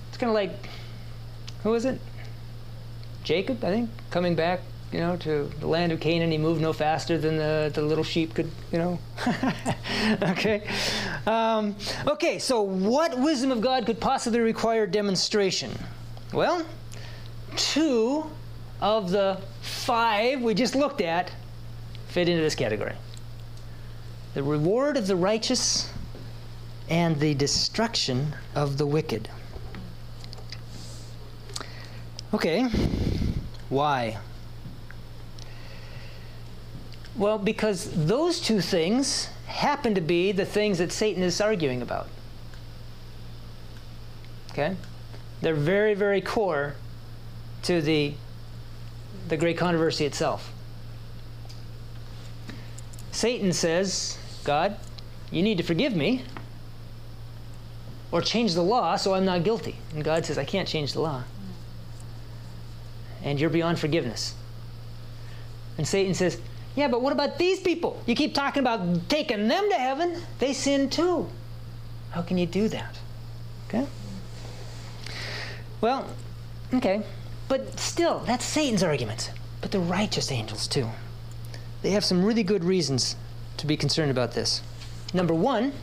It's 0.10 0.18
kind 0.18 0.30
of 0.30 0.36
like, 0.36 0.52
who 1.64 1.74
is 1.74 1.86
it? 1.86 2.00
Jacob, 3.24 3.64
I 3.64 3.70
think, 3.70 3.90
coming 4.10 4.36
back, 4.36 4.62
you 4.92 5.00
know, 5.00 5.18
to 5.18 5.52
the 5.60 5.68
land 5.68 5.92
of 5.92 6.00
Canaan. 6.00 6.32
He 6.32 6.38
moved 6.38 6.62
no 6.62 6.72
faster 6.72 7.18
than 7.18 7.36
the, 7.36 7.72
the 7.74 7.82
little 7.82 8.04
sheep 8.04 8.34
could, 8.36 8.50
you 8.72 8.78
know. 8.78 9.00
okay. 10.22 10.68
Um, 11.26 11.76
okay, 12.08 12.40
so 12.40 12.62
what 12.62 13.18
wisdom 13.20 13.52
of 13.52 13.60
God 13.60 13.86
could 13.86 14.00
possibly 14.00 14.40
require 14.40 14.88
demonstration? 14.88 15.72
Well, 16.32 16.66
two 17.56 18.30
of 18.80 19.12
the 19.12 19.42
five 19.62 20.42
we 20.42 20.54
just 20.54 20.76
looked 20.76 21.02
at 21.02 21.32
fit 22.18 22.28
into 22.28 22.42
this 22.42 22.56
category 22.56 22.96
the 24.34 24.42
reward 24.42 24.98
of 24.98 25.06
the 25.06 25.16
righteous 25.16 25.94
and 26.90 27.20
the 27.20 27.36
destruction 27.36 28.36
of 28.56 28.80
the 28.80 28.88
wicked. 28.88 29.30
Okay, 32.34 32.64
why? 33.70 34.18
Well, 37.16 37.38
because 37.38 37.92
those 38.08 38.42
two 38.42 38.62
things 38.62 39.30
happen 39.46 39.94
to 39.94 40.02
be 40.02 40.32
the 40.32 40.46
things 40.46 40.80
that 40.80 40.92
Satan 40.92 41.22
is 41.22 41.40
arguing 41.40 41.84
about. 41.84 42.10
Okay? 44.54 44.76
They're 45.42 45.54
very, 45.54 45.94
very 45.94 46.22
core 46.22 46.78
to 47.62 47.80
the, 47.80 48.16
the 49.28 49.38
great 49.38 49.60
controversy 49.60 50.06
itself. 50.06 50.52
Satan 53.18 53.52
says, 53.52 54.16
God, 54.44 54.78
you 55.32 55.42
need 55.42 55.58
to 55.58 55.64
forgive 55.64 55.96
me 55.96 56.24
or 58.12 58.22
change 58.22 58.54
the 58.54 58.62
law 58.62 58.96
so 58.96 59.16
I'm 59.16 59.26
not 59.26 59.44
guilty. 59.44 59.76
And 59.96 60.04
God 60.04 60.24
says, 60.24 60.38
I 60.38 60.46
can't 60.46 60.68
change 60.68 60.94
the 60.94 61.02
law. 61.02 61.24
And 63.24 63.40
you're 63.40 63.50
beyond 63.50 63.80
forgiveness. 63.80 64.36
And 65.80 65.88
Satan 65.88 66.14
says, 66.14 66.40
Yeah, 66.76 66.90
but 66.90 67.02
what 67.02 67.12
about 67.12 67.40
these 67.40 67.60
people? 67.60 68.00
You 68.06 68.14
keep 68.14 68.36
talking 68.36 68.60
about 68.60 69.10
taking 69.10 69.48
them 69.48 69.68
to 69.68 69.76
heaven. 69.76 70.22
They 70.38 70.54
sin 70.54 70.88
too. 70.88 71.28
How 72.12 72.22
can 72.22 72.38
you 72.38 72.46
do 72.46 72.68
that? 72.68 73.00
Okay? 73.68 73.88
Well, 75.82 76.08
okay. 76.72 77.02
But 77.48 77.80
still, 77.80 78.20
that's 78.28 78.46
Satan's 78.46 78.84
argument. 78.84 79.32
But 79.60 79.72
the 79.72 79.80
righteous 79.80 80.32
angels, 80.32 80.68
too. 80.68 80.88
They 81.82 81.92
have 81.92 82.04
some 82.04 82.24
really 82.24 82.44
good 82.44 82.64
reasons 82.64 83.16
to 83.58 83.68
be 83.68 83.78
concerned 83.78 84.12
about 84.12 84.34
this. 84.34 84.62
Number 85.14 85.34
one, 85.34 85.74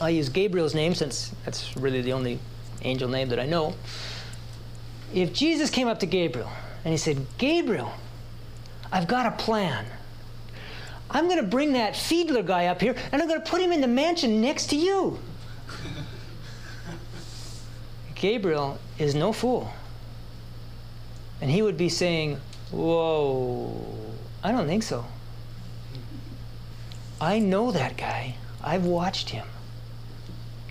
I'll 0.00 0.10
use 0.10 0.28
Gabriel's 0.28 0.74
name 0.74 0.94
since 0.94 1.34
that's 1.44 1.76
really 1.76 2.00
the 2.00 2.12
only 2.12 2.38
angel 2.82 3.08
name 3.08 3.28
that 3.28 3.38
I 3.38 3.46
know. 3.46 3.74
If 5.14 5.32
Jesus 5.32 5.70
came 5.70 5.88
up 5.88 6.00
to 6.00 6.06
Gabriel 6.06 6.50
and 6.84 6.92
he 6.92 6.98
said, 6.98 7.24
Gabriel, 7.38 7.92
I've 8.90 9.06
got 9.06 9.26
a 9.26 9.32
plan. 9.32 9.86
I'm 11.10 11.26
going 11.26 11.36
to 11.36 11.46
bring 11.46 11.74
that 11.74 11.94
Fiedler 11.94 12.44
guy 12.44 12.66
up 12.66 12.80
here 12.80 12.96
and 13.12 13.20
I'm 13.20 13.28
going 13.28 13.40
to 13.40 13.48
put 13.48 13.60
him 13.60 13.72
in 13.72 13.80
the 13.80 13.88
mansion 13.88 14.40
next 14.40 14.68
to 14.68 14.76
you. 14.76 15.18
Gabriel 18.14 18.78
is 18.98 19.14
no 19.14 19.32
fool. 19.32 19.70
And 21.40 21.50
he 21.50 21.60
would 21.60 21.76
be 21.76 21.88
saying, 21.88 22.40
Whoa, 22.70 23.74
I 24.42 24.52
don't 24.52 24.66
think 24.66 24.82
so. 24.82 25.04
I 27.20 27.38
know 27.38 27.70
that 27.70 27.96
guy. 27.96 28.36
I've 28.62 28.84
watched 28.84 29.30
him. 29.30 29.46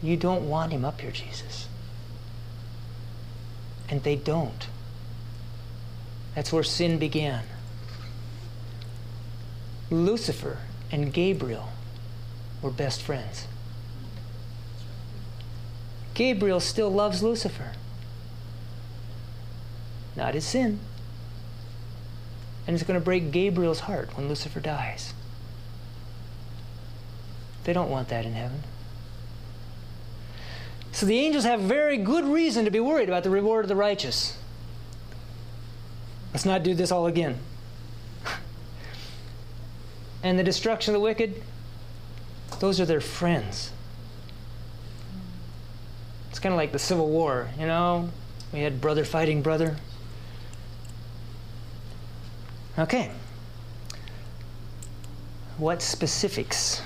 You 0.02 0.18
don't 0.18 0.50
want 0.50 0.72
him 0.72 0.84
up 0.84 1.02
here, 1.02 1.12
Jesus. 1.12 1.68
And 3.90 4.04
they 4.04 4.16
don't. 4.16 4.68
That's 6.36 6.52
where 6.52 6.64
sin 6.64 6.98
began. 6.98 7.44
Lucifer 9.90 10.60
and 10.92 11.14
Gabriel 11.14 11.70
were 12.62 12.72
best 12.72 13.02
friends. 13.02 13.48
Gabriel 16.14 16.60
still 16.60 16.90
loves 16.90 17.24
Lucifer. 17.24 17.72
Not 20.16 20.34
his 20.34 20.46
sin. 20.46 20.80
And 22.68 22.76
it's 22.76 22.84
going 22.84 23.00
to 23.00 23.04
break 23.04 23.32
Gabriel's 23.32 23.82
heart 23.82 24.16
when 24.16 24.28
Lucifer 24.28 24.60
dies. 24.60 25.14
They 27.64 27.74
don't 27.74 27.90
want 27.90 28.10
that 28.10 28.26
in 28.26 28.34
heaven. 28.34 28.64
So 30.92 31.06
the 31.06 31.20
angels 31.20 31.44
have 31.46 31.62
very 31.62 31.98
good 31.98 32.26
reason 32.26 32.66
to 32.66 32.72
be 32.72 32.80
worried 32.80 33.08
about 33.08 33.24
the 33.24 33.30
reward 33.30 33.66
of 33.66 33.70
the 33.70 33.76
righteous. 33.76 34.38
Let's 36.34 36.46
not 36.46 36.64
do 36.64 36.74
this 36.74 36.92
all 36.92 37.08
again. 37.08 37.40
and 40.24 40.38
the 40.38 40.44
destruction 40.44 40.94
of 40.94 41.00
the 41.00 41.04
wicked, 41.04 41.42
those 42.60 42.80
are 42.80 42.86
their 42.86 43.02
friends. 43.02 43.72
It's 46.30 46.40
kind 46.40 46.54
of 46.54 46.58
like 46.58 46.72
the 46.72 46.80
Civil 46.80 47.10
War, 47.10 47.50
you 47.60 47.68
know? 47.68 48.10
We 48.54 48.62
had 48.62 48.82
brother 48.82 49.06
fighting 49.06 49.42
brother. 49.42 49.78
Okay. 52.82 53.12
What 55.60 55.84
specifics 55.84 56.82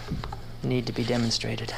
need 0.61 0.85
to 0.87 0.91
be 0.91 1.05
demonstrated? 1.05 1.73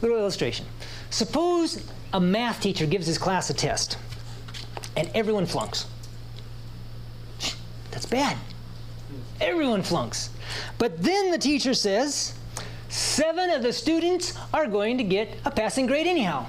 Little 0.00 0.18
illustration. 0.18 0.64
Suppose 1.10 1.84
a 2.12 2.20
math 2.20 2.60
teacher 2.60 2.86
gives 2.86 3.08
his 3.08 3.18
class 3.18 3.50
a 3.50 3.54
test 3.54 3.98
and 4.96 5.10
everyone 5.12 5.44
flunks. 5.44 5.86
That's 7.90 8.06
bad. 8.06 8.36
Everyone 9.40 9.82
flunks. 9.82 10.30
But 10.78 11.02
then 11.02 11.32
the 11.32 11.38
teacher 11.38 11.74
says, 11.74 12.34
seven 12.90 13.50
of 13.50 13.64
the 13.64 13.72
students 13.72 14.38
are 14.52 14.68
going 14.68 14.98
to 14.98 15.04
get 15.04 15.36
a 15.44 15.50
passing 15.50 15.86
grade 15.86 16.06
anyhow. 16.06 16.46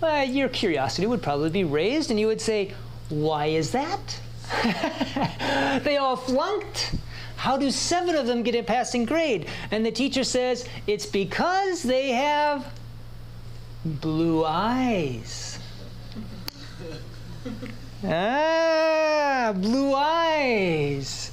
Well, 0.00 0.24
your 0.24 0.48
curiosity 0.48 1.06
would 1.06 1.22
probably 1.22 1.50
be 1.50 1.64
raised, 1.64 2.10
and 2.10 2.18
you 2.18 2.26
would 2.26 2.40
say, 2.40 2.74
Why 3.08 3.46
is 3.46 3.70
that? 3.72 4.20
they 5.84 5.96
all 5.96 6.16
flunked. 6.16 6.94
How 7.36 7.56
do 7.56 7.70
seven 7.70 8.16
of 8.16 8.26
them 8.26 8.42
get 8.42 8.54
a 8.54 8.62
passing 8.62 9.04
grade? 9.04 9.48
And 9.70 9.86
the 9.86 9.92
teacher 9.92 10.24
says, 10.24 10.68
It's 10.86 11.06
because 11.06 11.82
they 11.82 12.10
have 12.10 12.66
blue 13.84 14.44
eyes. 14.44 15.58
ah, 18.04 19.54
blue 19.56 19.94
eyes. 19.94 21.32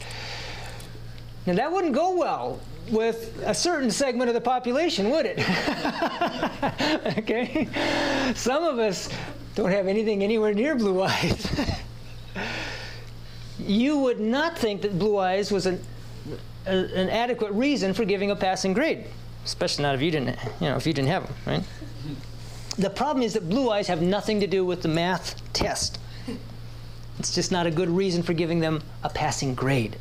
Now, 1.46 1.56
that 1.56 1.72
wouldn't 1.72 1.94
go 1.94 2.16
well 2.16 2.60
with 2.92 3.42
a 3.46 3.54
certain 3.54 3.92
segment 3.92 4.30
of 4.30 4.34
the 4.34 4.42
population, 4.42 5.10
would 5.10 5.26
it? 5.26 5.40
okay? 7.18 7.68
Some 8.36 8.64
of 8.64 8.80
us 8.80 9.10
don't 9.56 9.72
have 9.72 9.88
anything 9.88 10.24
anywhere 10.24 10.54
near 10.54 10.76
blue 10.76 11.02
eyes. 11.02 11.60
you 13.60 14.00
would 14.00 14.20
not 14.20 14.58
think 14.58 14.82
that 14.82 15.00
blue 15.00 15.18
eyes 15.18 15.52
was 15.52 15.66
an, 15.66 15.82
a, 16.66 16.72
an 16.72 17.10
adequate 17.10 17.52
reason 17.54 17.94
for 17.94 18.06
giving 18.06 18.32
a 18.32 18.36
passing 18.36 18.74
grade, 18.74 19.06
especially 19.46 19.84
not 19.84 19.96
if 19.96 20.02
you 20.02 20.12
didn't, 20.12 20.38
you 20.60 20.68
know, 20.68 20.76
if 20.76 20.86
you 20.86 20.94
didn't 20.94 21.08
have 21.08 21.26
them, 21.26 21.36
right? 21.46 21.64
The 22.78 22.90
problem 22.90 23.24
is 23.24 23.34
that 23.34 23.50
blue 23.50 23.70
eyes 23.70 23.88
have 23.88 24.02
nothing 24.02 24.42
to 24.42 24.48
do 24.48 24.66
with 24.66 24.82
the 24.82 24.90
math 24.90 25.42
test. 25.54 26.00
It's 27.18 27.34
just 27.34 27.50
not 27.50 27.66
a 27.66 27.72
good 27.72 27.90
reason 27.90 28.24
for 28.24 28.34
giving 28.34 28.60
them 28.60 28.84
a 29.04 29.10
passing 29.10 29.56
grade. 29.56 29.96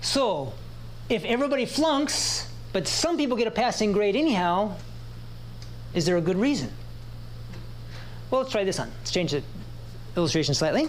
So, 0.00 0.52
if 1.08 1.24
everybody 1.24 1.64
flunks, 1.64 2.48
but 2.72 2.88
some 2.88 3.16
people 3.16 3.36
get 3.36 3.46
a 3.46 3.52
passing 3.52 3.92
grade 3.92 4.16
anyhow, 4.16 4.74
is 5.94 6.04
there 6.04 6.16
a 6.16 6.20
good 6.20 6.36
reason? 6.36 6.72
Well, 8.30 8.40
let's 8.40 8.52
try 8.52 8.64
this 8.64 8.80
on. 8.80 8.90
Let's 8.98 9.10
change 9.10 9.32
the 9.32 9.42
illustration 10.16 10.54
slightly. 10.54 10.88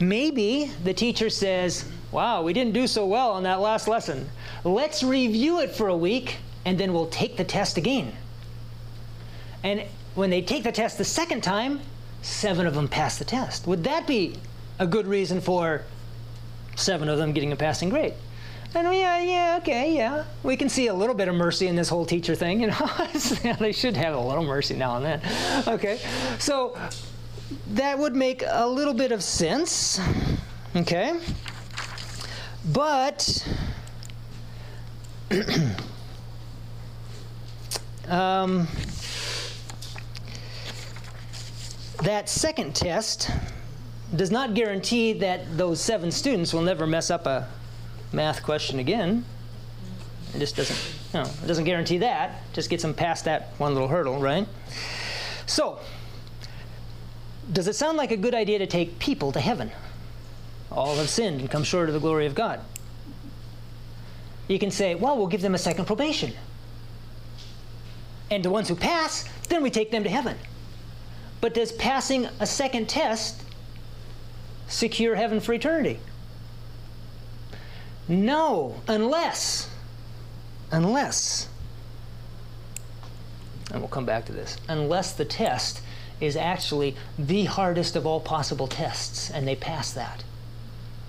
Maybe 0.00 0.70
the 0.84 0.92
teacher 0.92 1.30
says, 1.30 1.88
Wow, 2.12 2.42
we 2.42 2.52
didn't 2.52 2.72
do 2.72 2.86
so 2.86 3.06
well 3.06 3.32
on 3.32 3.42
that 3.44 3.60
last 3.60 3.88
lesson. 3.88 4.28
Let's 4.64 5.02
review 5.02 5.60
it 5.60 5.70
for 5.70 5.88
a 5.88 5.96
week 5.96 6.36
and 6.64 6.78
then 6.78 6.92
we'll 6.92 7.06
take 7.06 7.36
the 7.36 7.44
test 7.44 7.76
again. 7.76 8.12
And 9.62 9.84
when 10.14 10.30
they 10.30 10.42
take 10.42 10.64
the 10.64 10.72
test 10.72 10.98
the 10.98 11.04
second 11.04 11.42
time, 11.42 11.80
seven 12.22 12.66
of 12.66 12.74
them 12.74 12.88
pass 12.88 13.18
the 13.18 13.24
test. 13.24 13.66
Would 13.66 13.84
that 13.84 14.06
be 14.06 14.36
a 14.78 14.86
good 14.86 15.06
reason 15.06 15.40
for 15.40 15.82
seven 16.74 17.08
of 17.08 17.18
them 17.18 17.32
getting 17.32 17.52
a 17.52 17.56
passing 17.56 17.88
grade? 17.88 18.14
And 18.76 18.94
yeah, 18.94 19.22
yeah, 19.22 19.58
okay, 19.62 19.96
yeah. 19.96 20.24
We 20.42 20.54
can 20.54 20.68
see 20.68 20.88
a 20.88 20.94
little 20.94 21.14
bit 21.14 21.28
of 21.28 21.34
mercy 21.34 21.66
in 21.66 21.76
this 21.76 21.88
whole 21.88 22.04
teacher 22.04 22.34
thing, 22.34 22.60
you 22.60 22.66
know. 22.66 22.90
they 23.58 23.72
should 23.72 23.96
have 23.96 24.14
a 24.14 24.20
little 24.20 24.44
mercy 24.44 24.76
now 24.76 24.96
and 24.98 25.04
then. 25.06 25.22
Okay, 25.66 25.98
so 26.38 26.76
that 27.68 27.98
would 27.98 28.14
make 28.14 28.44
a 28.46 28.68
little 28.68 28.92
bit 28.92 29.12
of 29.12 29.22
sense. 29.22 29.98
Okay, 30.76 31.18
but 32.74 33.48
um, 38.08 38.68
that 42.02 42.28
second 42.28 42.74
test 42.74 43.30
does 44.16 44.30
not 44.30 44.52
guarantee 44.52 45.14
that 45.14 45.56
those 45.56 45.80
seven 45.80 46.10
students 46.10 46.52
will 46.52 46.60
never 46.60 46.86
mess 46.86 47.10
up 47.10 47.24
a 47.24 47.48
math 48.12 48.42
question 48.42 48.78
again. 48.78 49.24
It 50.34 50.38
just 50.38 50.56
doesn't, 50.56 50.78
you 51.12 51.20
know, 51.20 51.30
it 51.42 51.46
doesn't 51.46 51.64
guarantee 51.64 51.98
that. 51.98 52.42
Just 52.52 52.68
gets 52.70 52.82
them 52.82 52.94
past 52.94 53.24
that 53.24 53.48
one 53.58 53.72
little 53.74 53.88
hurdle, 53.88 54.20
right? 54.20 54.46
So, 55.46 55.78
Does 57.52 57.68
it 57.68 57.74
sound 57.74 57.96
like 57.96 58.10
a 58.10 58.16
good 58.16 58.34
idea 58.34 58.58
to 58.58 58.66
take 58.66 58.98
people 58.98 59.32
to 59.32 59.40
heaven? 59.40 59.70
All 60.72 60.96
have 60.96 61.08
sinned 61.08 61.40
and 61.40 61.50
come 61.50 61.62
short 61.62 61.88
of 61.88 61.94
the 61.94 62.00
glory 62.00 62.26
of 62.26 62.34
God. 62.34 62.60
You 64.48 64.58
can 64.58 64.70
say, 64.70 64.94
well, 64.94 65.16
we'll 65.16 65.28
give 65.28 65.42
them 65.42 65.54
a 65.54 65.58
second 65.58 65.86
probation. 65.86 66.32
And 68.30 68.44
the 68.44 68.50
ones 68.50 68.68
who 68.68 68.74
pass, 68.74 69.28
then 69.48 69.62
we 69.62 69.70
take 69.70 69.90
them 69.92 70.02
to 70.02 70.10
heaven. 70.10 70.36
But 71.40 71.54
does 71.54 71.70
passing 71.70 72.26
a 72.40 72.46
second 72.46 72.88
test 72.88 73.42
secure 74.68 75.14
heaven 75.14 75.38
for 75.38 75.52
eternity? 75.52 76.00
No, 78.08 78.76
unless, 78.86 79.68
unless, 80.70 81.48
and 83.70 83.80
we'll 83.80 83.88
come 83.88 84.06
back 84.06 84.26
to 84.26 84.32
this, 84.32 84.56
unless 84.68 85.12
the 85.12 85.24
test 85.24 85.80
is 86.20 86.36
actually 86.36 86.96
the 87.18 87.44
hardest 87.44 87.96
of 87.96 88.06
all 88.06 88.20
possible 88.20 88.68
tests, 88.68 89.30
and 89.30 89.46
they 89.46 89.56
pass 89.56 89.92
that. 89.92 90.24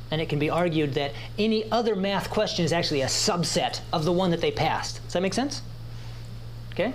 And 0.09 0.21
it 0.21 0.29
can 0.29 0.39
be 0.39 0.49
argued 0.49 0.93
that 0.93 1.13
any 1.37 1.69
other 1.71 1.95
math 1.95 2.29
question 2.29 2.65
is 2.65 2.73
actually 2.73 3.01
a 3.01 3.07
subset 3.07 3.81
of 3.93 4.05
the 4.05 4.11
one 4.11 4.31
that 4.31 4.41
they 4.41 4.51
passed. 4.51 5.03
Does 5.03 5.13
that 5.13 5.21
make 5.21 5.33
sense? 5.33 5.61
Okay? 6.71 6.93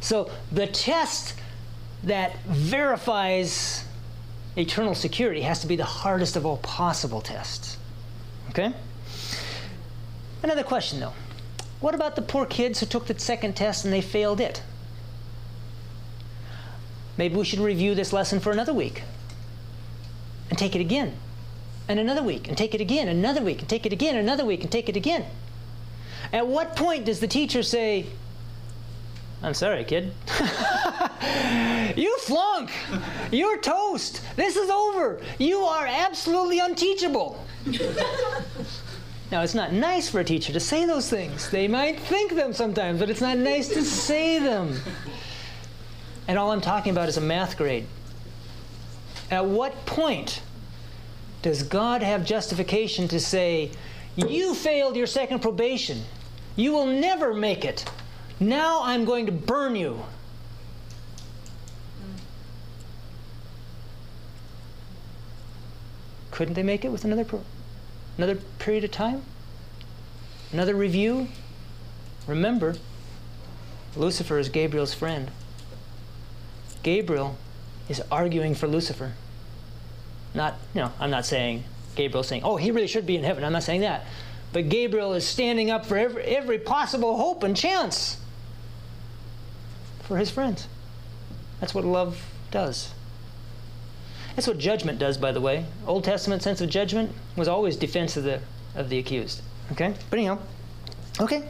So 0.00 0.30
the 0.52 0.66
test 0.66 1.34
that 2.04 2.36
verifies 2.44 3.84
eternal 4.56 4.94
security 4.94 5.42
has 5.42 5.60
to 5.60 5.66
be 5.66 5.76
the 5.76 5.84
hardest 5.84 6.36
of 6.36 6.46
all 6.46 6.58
possible 6.58 7.20
tests. 7.20 7.76
Okay? 8.50 8.72
Another 10.42 10.62
question 10.62 11.00
though. 11.00 11.12
What 11.80 11.94
about 11.94 12.16
the 12.16 12.22
poor 12.22 12.44
kids 12.46 12.80
who 12.80 12.86
took 12.86 13.06
the 13.06 13.18
second 13.18 13.54
test 13.54 13.84
and 13.84 13.92
they 13.92 14.00
failed 14.00 14.40
it? 14.40 14.62
Maybe 17.16 17.36
we 17.36 17.44
should 17.44 17.60
review 17.60 17.94
this 17.94 18.12
lesson 18.12 18.40
for 18.40 18.52
another 18.52 18.72
week 18.72 19.02
and 20.50 20.58
take 20.58 20.74
it 20.74 20.80
again, 20.80 21.14
and 21.88 22.00
another 22.00 22.22
week, 22.22 22.48
and 22.48 22.56
take 22.56 22.74
it 22.74 22.80
again, 22.80 23.08
another 23.08 23.42
week, 23.42 23.60
and 23.60 23.68
take 23.68 23.84
it 23.84 23.92
again, 23.92 24.16
another 24.16 24.44
week, 24.44 24.62
and 24.62 24.72
take 24.72 24.88
it 24.88 24.96
again. 24.96 25.24
At 26.32 26.46
what 26.46 26.76
point 26.76 27.04
does 27.04 27.20
the 27.20 27.28
teacher 27.28 27.62
say, 27.62 28.06
I'm 29.42 29.54
sorry, 29.54 29.84
kid. 29.84 30.12
you 31.96 32.18
flunk. 32.18 32.70
You're 33.30 33.58
toast. 33.58 34.22
This 34.36 34.56
is 34.56 34.68
over. 34.68 35.20
You 35.38 35.60
are 35.60 35.86
absolutely 35.86 36.58
unteachable. 36.58 37.44
now, 39.30 39.42
it's 39.42 39.54
not 39.54 39.72
nice 39.74 40.08
for 40.08 40.20
a 40.20 40.24
teacher 40.24 40.54
to 40.54 40.60
say 40.60 40.86
those 40.86 41.10
things. 41.10 41.50
They 41.50 41.68
might 41.68 42.00
think 42.00 42.34
them 42.34 42.54
sometimes, 42.54 42.98
but 42.98 43.10
it's 43.10 43.20
not 43.20 43.36
nice 43.36 43.68
to 43.68 43.84
say 43.84 44.38
them. 44.38 44.80
And 46.26 46.38
all 46.38 46.50
I'm 46.50 46.62
talking 46.62 46.92
about 46.92 47.10
is 47.10 47.18
a 47.18 47.20
math 47.20 47.58
grade. 47.58 47.86
At 49.30 49.44
what 49.44 49.84
point 49.84 50.40
does 51.42 51.62
God 51.62 52.02
have 52.02 52.24
justification 52.24 53.06
to 53.08 53.20
say, 53.20 53.70
You 54.16 54.54
failed 54.54 54.96
your 54.96 55.06
second 55.06 55.40
probation? 55.40 56.02
You 56.56 56.72
will 56.72 56.86
never 56.86 57.34
make 57.34 57.66
it. 57.66 57.84
Now 58.40 58.82
I'm 58.82 59.04
going 59.04 59.26
to 59.26 59.32
burn 59.32 59.76
you. 59.76 60.02
Couldn't 66.30 66.54
they 66.54 66.62
make 66.62 66.84
it 66.84 66.88
with 66.88 67.04
another 67.04 67.24
pro- 67.24 67.44
another 68.18 68.36
period 68.58 68.84
of 68.84 68.90
time? 68.90 69.22
Another 70.52 70.74
review? 70.74 71.28
Remember, 72.26 72.76
Lucifer 73.96 74.38
is 74.38 74.50
Gabriel's 74.50 74.92
friend. 74.92 75.30
Gabriel 76.82 77.36
is 77.88 78.02
arguing 78.10 78.54
for 78.54 78.66
Lucifer. 78.66 79.12
Not, 80.34 80.56
you 80.74 80.82
know, 80.82 80.92
I'm 81.00 81.10
not 81.10 81.24
saying 81.24 81.64
Gabriel 81.94 82.22
saying, 82.22 82.42
oh, 82.44 82.56
he 82.56 82.70
really 82.70 82.86
should 82.86 83.06
be 83.06 83.16
in 83.16 83.24
heaven. 83.24 83.44
I'm 83.44 83.52
not 83.52 83.62
saying 83.62 83.80
that. 83.80 84.04
But 84.52 84.68
Gabriel 84.68 85.14
is 85.14 85.26
standing 85.26 85.70
up 85.70 85.86
for 85.86 85.96
every, 85.96 86.22
every 86.22 86.58
possible 86.58 87.16
hope 87.16 87.42
and 87.42 87.56
chance 87.56 88.18
for 90.02 90.16
his 90.16 90.30
friends. 90.30 90.68
That's 91.60 91.74
what 91.74 91.84
love 91.84 92.22
does. 92.50 92.90
That's 94.38 94.46
what 94.46 94.58
judgment 94.58 95.00
does, 95.00 95.18
by 95.18 95.32
the 95.32 95.40
way. 95.40 95.64
Old 95.84 96.04
Testament 96.04 96.44
sense 96.44 96.60
of 96.60 96.70
judgment 96.70 97.10
was 97.34 97.48
always 97.48 97.74
defense 97.74 98.16
of 98.16 98.22
the 98.22 98.40
of 98.76 98.88
the 98.88 98.96
accused. 99.00 99.42
Okay? 99.72 99.92
But 100.10 100.16
anyhow, 100.20 100.38
okay. 101.18 101.42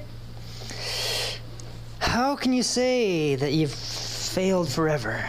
How 1.98 2.34
can 2.34 2.54
you 2.54 2.62
say 2.62 3.34
that 3.34 3.52
you've 3.52 3.74
failed 3.74 4.70
forever? 4.70 5.22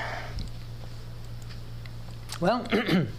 Well, 2.39 2.65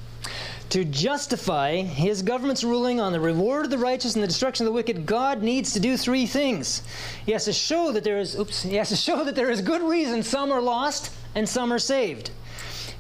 to 0.71 0.85
justify 0.87 1.83
his 1.83 2.23
government's 2.23 2.65
ruling 2.65 2.99
on 2.99 3.13
the 3.13 3.21
reward 3.21 3.67
of 3.67 3.71
the 3.71 3.77
righteous 3.77 4.15
and 4.15 4.23
the 4.23 4.29
destruction 4.29 4.65
of 4.65 4.73
the 4.73 4.75
wicked, 4.75 5.05
God 5.05 5.43
needs 5.43 5.75
to 5.75 5.81
do 5.81 5.99
three 5.99 6.25
things. 6.25 6.81
He 7.27 7.33
has 7.33 7.45
to 7.45 7.53
show 7.53 7.93
that 7.93 8.05
there 8.05 8.19
is 8.19 8.37
oops, 8.37 8.63
he 8.63 8.77
has 8.77 8.89
to 8.89 8.97
show 8.97 9.23
that 9.23 9.37
there 9.37 9.51
is 9.51 9.61
good 9.61 9.83
reason 9.83 10.23
some 10.23 10.51
are 10.51 10.63
lost 10.63 11.13
and 11.35 11.47
some 11.47 11.71
are 11.71 11.79
saved. 11.79 12.31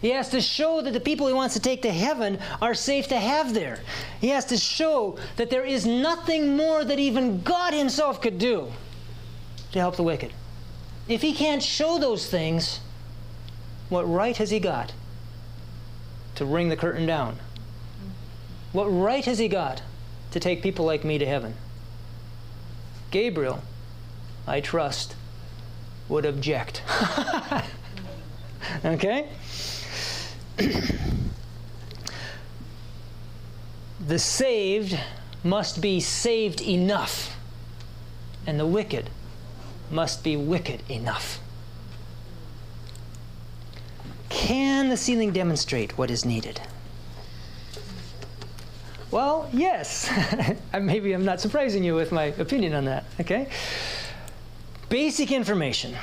He 0.00 0.10
has 0.10 0.30
to 0.30 0.40
show 0.40 0.80
that 0.80 0.92
the 0.92 1.00
people 1.00 1.26
he 1.26 1.34
wants 1.34 1.54
to 1.54 1.60
take 1.60 1.82
to 1.82 1.92
heaven 1.92 2.38
are 2.62 2.74
safe 2.74 3.08
to 3.08 3.18
have 3.18 3.52
there. 3.52 3.80
He 4.20 4.28
has 4.28 4.46
to 4.46 4.56
show 4.56 5.18
that 5.36 5.50
there 5.50 5.64
is 5.64 5.86
nothing 5.86 6.56
more 6.56 6.84
that 6.84 6.98
even 6.98 7.42
God 7.42 7.74
himself 7.74 8.22
could 8.22 8.38
do 8.38 8.72
to 9.72 9.78
help 9.78 9.96
the 9.96 10.02
wicked. 10.02 10.32
If 11.06 11.20
he 11.22 11.32
can't 11.34 11.62
show 11.62 11.98
those 11.98 12.28
things, 12.28 12.80
what 13.88 14.08
right 14.08 14.36
has 14.36 14.50
he 14.50 14.60
got 14.60 14.92
to 16.36 16.44
ring 16.44 16.70
the 16.70 16.76
curtain 16.76 17.04
down? 17.04 17.36
What 18.72 18.86
right 18.86 19.24
has 19.24 19.38
he 19.38 19.48
got 19.48 19.82
to 20.30 20.40
take 20.40 20.62
people 20.62 20.84
like 20.84 21.04
me 21.04 21.18
to 21.18 21.26
heaven? 21.26 21.54
Gabriel, 23.10 23.62
I 24.46 24.60
trust, 24.60 25.16
would 26.08 26.24
object. 26.24 26.82
okay? 28.84 29.28
the 34.06 34.18
saved 34.18 34.98
must 35.42 35.80
be 35.80 36.00
saved 36.00 36.60
enough, 36.60 37.36
and 38.46 38.58
the 38.58 38.66
wicked 38.66 39.10
must 39.90 40.22
be 40.22 40.36
wicked 40.36 40.82
enough. 40.88 41.40
Can 44.28 44.88
the 44.88 44.96
sealing 44.96 45.32
demonstrate 45.32 45.98
what 45.98 46.10
is 46.10 46.24
needed? 46.24 46.60
Well, 49.10 49.48
yes. 49.52 50.08
Maybe 50.80 51.12
I'm 51.12 51.24
not 51.24 51.40
surprising 51.40 51.82
you 51.82 51.94
with 51.94 52.12
my 52.12 52.24
opinion 52.24 52.74
on 52.74 52.84
that, 52.84 53.04
okay? 53.20 53.48
Basic 54.88 55.32
information. 55.32 55.96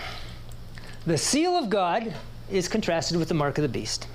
The 1.05 1.17
seal 1.17 1.55
of 1.55 1.69
God 1.69 2.13
is 2.51 2.67
contrasted 2.67 3.17
with 3.17 3.29
the 3.29 3.33
mark 3.33 3.57
of 3.57 3.61
the 3.61 3.69
beast. 3.69 4.07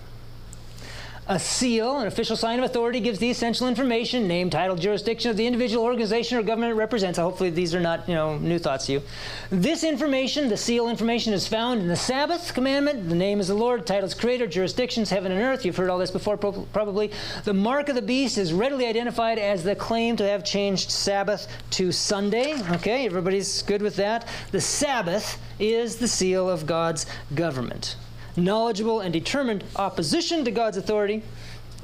A 1.28 1.38
seal, 1.38 1.98
an 1.98 2.08
official 2.08 2.36
sign 2.36 2.58
of 2.58 2.64
authority, 2.64 2.98
gives 2.98 3.20
the 3.20 3.30
essential 3.30 3.68
information, 3.68 4.26
name, 4.26 4.50
title, 4.50 4.74
jurisdiction 4.74 5.30
of 5.30 5.36
the 5.36 5.46
individual 5.46 5.84
organization 5.84 6.36
or 6.36 6.42
government 6.42 6.72
it 6.72 6.74
represents. 6.74 7.16
Hopefully, 7.16 7.48
these 7.48 7.76
are 7.76 7.80
not, 7.80 8.08
you 8.08 8.14
know, 8.16 8.38
new 8.38 8.58
thoughts 8.58 8.86
to 8.86 8.94
you. 8.94 9.02
This 9.48 9.84
information, 9.84 10.48
the 10.48 10.56
seal 10.56 10.88
information, 10.88 11.32
is 11.32 11.46
found 11.46 11.80
in 11.80 11.86
the 11.86 11.94
Sabbath 11.94 12.52
commandment. 12.54 13.08
The 13.08 13.14
name 13.14 13.38
is 13.38 13.46
the 13.46 13.54
Lord, 13.54 13.86
titles 13.86 14.14
Creator, 14.14 14.48
jurisdictions, 14.48 15.10
heaven 15.10 15.30
and 15.30 15.40
earth. 15.40 15.64
You've 15.64 15.76
heard 15.76 15.90
all 15.90 15.98
this 15.98 16.10
before, 16.10 16.36
probably. 16.36 17.12
The 17.44 17.54
mark 17.54 17.88
of 17.88 17.94
the 17.94 18.02
beast 18.02 18.36
is 18.36 18.52
readily 18.52 18.86
identified 18.86 19.38
as 19.38 19.62
the 19.62 19.76
claim 19.76 20.16
to 20.16 20.28
have 20.28 20.44
changed 20.44 20.90
Sabbath 20.90 21.46
to 21.70 21.92
Sunday. 21.92 22.60
Okay, 22.72 23.06
everybody's 23.06 23.62
good 23.62 23.80
with 23.80 23.94
that. 23.94 24.26
The 24.50 24.60
Sabbath 24.60 25.40
is 25.60 25.98
the 25.98 26.08
seal 26.08 26.50
of 26.50 26.66
God's 26.66 27.06
government 27.36 27.94
knowledgeable, 28.36 29.00
and 29.00 29.12
determined 29.12 29.64
opposition 29.76 30.44
to 30.44 30.50
God's 30.50 30.76
authority 30.76 31.22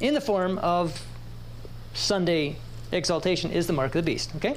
in 0.01 0.14
the 0.14 0.20
form 0.20 0.59
of 0.59 1.05
Sunday 1.94 2.57
exaltation 2.92 3.51
is 3.51 3.66
the 3.66 3.72
mark 3.72 3.94
of 3.94 4.05
the 4.05 4.11
beast. 4.11 4.34
Okay? 4.36 4.57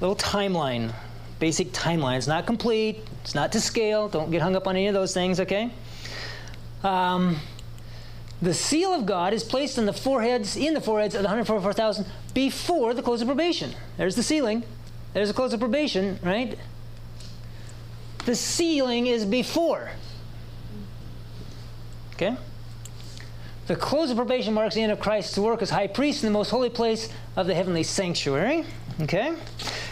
Little 0.00 0.16
timeline, 0.16 0.94
basic 1.38 1.72
timeline. 1.72 2.18
It's 2.18 2.26
not 2.26 2.46
complete, 2.46 3.00
it's 3.22 3.34
not 3.34 3.52
to 3.52 3.60
scale. 3.60 4.08
Don't 4.08 4.30
get 4.30 4.42
hung 4.42 4.56
up 4.56 4.66
on 4.66 4.76
any 4.76 4.88
of 4.88 4.94
those 4.94 5.14
things, 5.14 5.40
okay? 5.40 5.70
Um, 6.82 7.38
the 8.40 8.52
seal 8.52 8.92
of 8.92 9.06
God 9.06 9.32
is 9.32 9.44
placed 9.44 9.78
on 9.78 9.86
the 9.86 9.92
foreheads, 9.92 10.56
in 10.56 10.74
the 10.74 10.80
foreheads 10.80 11.14
of 11.14 11.22
the 11.22 11.28
144,000 11.28 12.06
before 12.34 12.92
the 12.94 13.02
close 13.02 13.20
of 13.22 13.28
probation. 13.28 13.72
There's 13.96 14.16
the 14.16 14.22
sealing. 14.22 14.64
There's 15.14 15.28
the 15.28 15.34
close 15.34 15.52
of 15.52 15.60
probation, 15.60 16.18
right? 16.22 16.58
The 18.24 18.34
sealing 18.34 19.06
is 19.06 19.24
before. 19.24 19.92
Okay? 22.22 22.36
The 23.66 23.76
close 23.76 24.10
of 24.10 24.16
probation 24.16 24.54
marks 24.54 24.74
the 24.74 24.82
end 24.82 24.92
of 24.92 25.00
Christ's 25.00 25.38
work 25.38 25.62
as 25.62 25.70
high 25.70 25.86
priest 25.86 26.24
in 26.24 26.28
the 26.28 26.32
most 26.32 26.50
holy 26.50 26.70
place 26.70 27.08
of 27.36 27.46
the 27.46 27.54
heavenly 27.54 27.82
sanctuary. 27.82 28.64
Okay? 29.00 29.34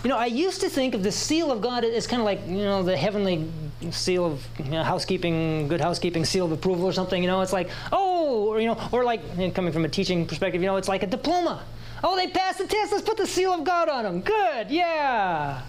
You 0.02 0.08
know, 0.10 0.16
I 0.16 0.26
used 0.26 0.60
to 0.60 0.68
think 0.68 0.94
of 0.94 1.02
the 1.02 1.12
seal 1.12 1.50
of 1.50 1.60
God 1.60 1.84
as 1.84 2.06
kind 2.06 2.20
of 2.20 2.26
like, 2.26 2.40
you 2.46 2.58
know, 2.58 2.82
the 2.82 2.96
heavenly 2.96 3.50
seal 3.90 4.26
of 4.26 4.46
you 4.58 4.70
know, 4.70 4.82
housekeeping, 4.82 5.68
good 5.68 5.80
housekeeping 5.80 6.24
seal 6.24 6.46
of 6.46 6.52
approval 6.52 6.84
or 6.84 6.92
something. 6.92 7.22
You 7.22 7.28
know, 7.28 7.40
it's 7.40 7.52
like, 7.52 7.70
oh, 7.92 8.46
or, 8.48 8.60
you 8.60 8.66
know, 8.66 8.88
or 8.92 9.04
like, 9.04 9.22
you 9.36 9.46
know, 9.46 9.50
coming 9.52 9.72
from 9.72 9.84
a 9.84 9.88
teaching 9.88 10.26
perspective, 10.26 10.60
you 10.60 10.66
know, 10.66 10.76
it's 10.76 10.88
like 10.88 11.02
a 11.02 11.06
diploma. 11.06 11.62
Oh, 12.02 12.16
they 12.16 12.28
passed 12.28 12.58
the 12.58 12.66
test. 12.66 12.92
Let's 12.92 13.04
put 13.04 13.16
the 13.16 13.26
seal 13.26 13.52
of 13.52 13.64
God 13.64 13.88
on 13.88 14.04
them. 14.04 14.20
Good, 14.20 14.70
yeah. 14.70 15.62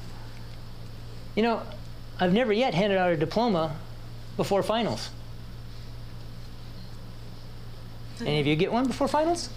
You 1.36 1.44
know, 1.44 1.62
I've 2.20 2.34
never 2.34 2.54
yet 2.54 2.74
handed 2.74 2.98
out 2.98 3.12
a 3.12 3.18
diploma 3.18 3.76
before 4.38 4.64
finals. 4.64 5.10
Any 8.26 8.40
of 8.40 8.48
you 8.48 8.56
get 8.56 8.72
one 8.72 8.88
before 8.88 9.08
finals? 9.08 9.50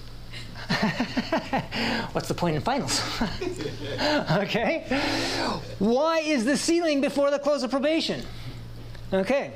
What's 2.12 2.28
the 2.28 2.34
point 2.34 2.56
in 2.56 2.62
finals? 2.62 3.02
okay. 4.30 4.84
Why 5.78 6.20
is 6.20 6.44
the 6.44 6.56
sealing 6.56 7.00
before 7.00 7.30
the 7.30 7.38
close 7.38 7.62
of 7.62 7.70
probation? 7.70 8.22
Okay. 9.12 9.52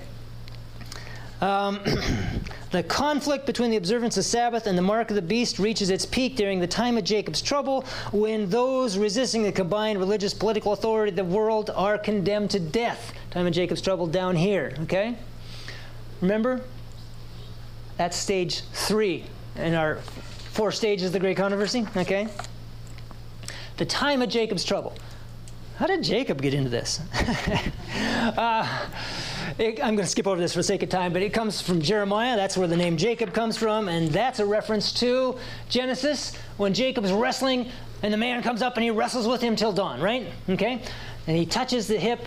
Um, 1.40 1.80
the 2.72 2.82
conflict 2.82 3.46
between 3.46 3.70
the 3.70 3.76
observance 3.76 4.16
of 4.16 4.24
Sabbath 4.24 4.66
and 4.66 4.76
the 4.76 4.82
mark 4.82 5.10
of 5.10 5.16
the 5.16 5.22
beast 5.22 5.58
reaches 5.58 5.88
its 5.88 6.04
peak 6.04 6.36
during 6.36 6.60
the 6.60 6.66
time 6.66 6.98
of 6.98 7.04
Jacob's 7.04 7.40
trouble 7.40 7.84
when 8.12 8.50
those 8.50 8.98
resisting 8.98 9.42
the 9.42 9.52
combined 9.52 9.98
religious 9.98 10.34
political 10.34 10.72
authority 10.72 11.10
of 11.10 11.16
the 11.16 11.24
world 11.24 11.70
are 11.74 11.96
condemned 11.96 12.50
to 12.50 12.60
death. 12.60 13.12
Time 13.30 13.46
of 13.46 13.52
Jacob's 13.52 13.80
trouble 13.80 14.06
down 14.06 14.36
here, 14.36 14.74
okay? 14.82 15.16
Remember? 16.20 16.60
That's 17.98 18.16
stage 18.16 18.62
three 18.72 19.24
in 19.56 19.74
our 19.74 19.96
four 20.52 20.72
stages 20.72 21.08
of 21.08 21.12
the 21.12 21.18
great 21.18 21.36
controversy, 21.36 21.86
okay? 21.96 22.28
The 23.76 23.84
time 23.84 24.22
of 24.22 24.28
Jacob's 24.30 24.64
trouble. 24.64 24.94
How 25.78 25.86
did 25.86 26.02
Jacob 26.02 26.40
get 26.40 26.54
into 26.54 26.70
this? 26.70 27.00
uh, 28.36 28.86
it, 29.58 29.80
I'm 29.80 29.96
going 29.96 29.98
to 29.98 30.06
skip 30.06 30.26
over 30.26 30.40
this 30.40 30.52
for 30.52 30.60
the 30.60 30.64
sake 30.64 30.82
of 30.82 30.88
time, 30.88 31.12
but 31.12 31.22
it 31.22 31.32
comes 31.32 31.60
from 31.60 31.80
Jeremiah. 31.80 32.36
That's 32.36 32.56
where 32.56 32.68
the 32.68 32.76
name 32.76 32.96
Jacob 32.96 33.34
comes 33.34 33.56
from, 33.56 33.88
and 33.88 34.08
that's 34.10 34.38
a 34.38 34.46
reference 34.46 34.92
to 34.94 35.36
Genesis 35.68 36.36
when 36.56 36.74
Jacob's 36.74 37.12
wrestling 37.12 37.70
and 38.02 38.12
the 38.12 38.16
man 38.16 38.42
comes 38.42 38.62
up 38.62 38.76
and 38.76 38.84
he 38.84 38.90
wrestles 38.90 39.26
with 39.26 39.40
him 39.40 39.56
till 39.56 39.72
dawn, 39.72 40.00
right? 40.00 40.28
Okay? 40.48 40.82
And 41.26 41.36
he 41.36 41.46
touches 41.46 41.88
the 41.88 41.98
hip, 41.98 42.20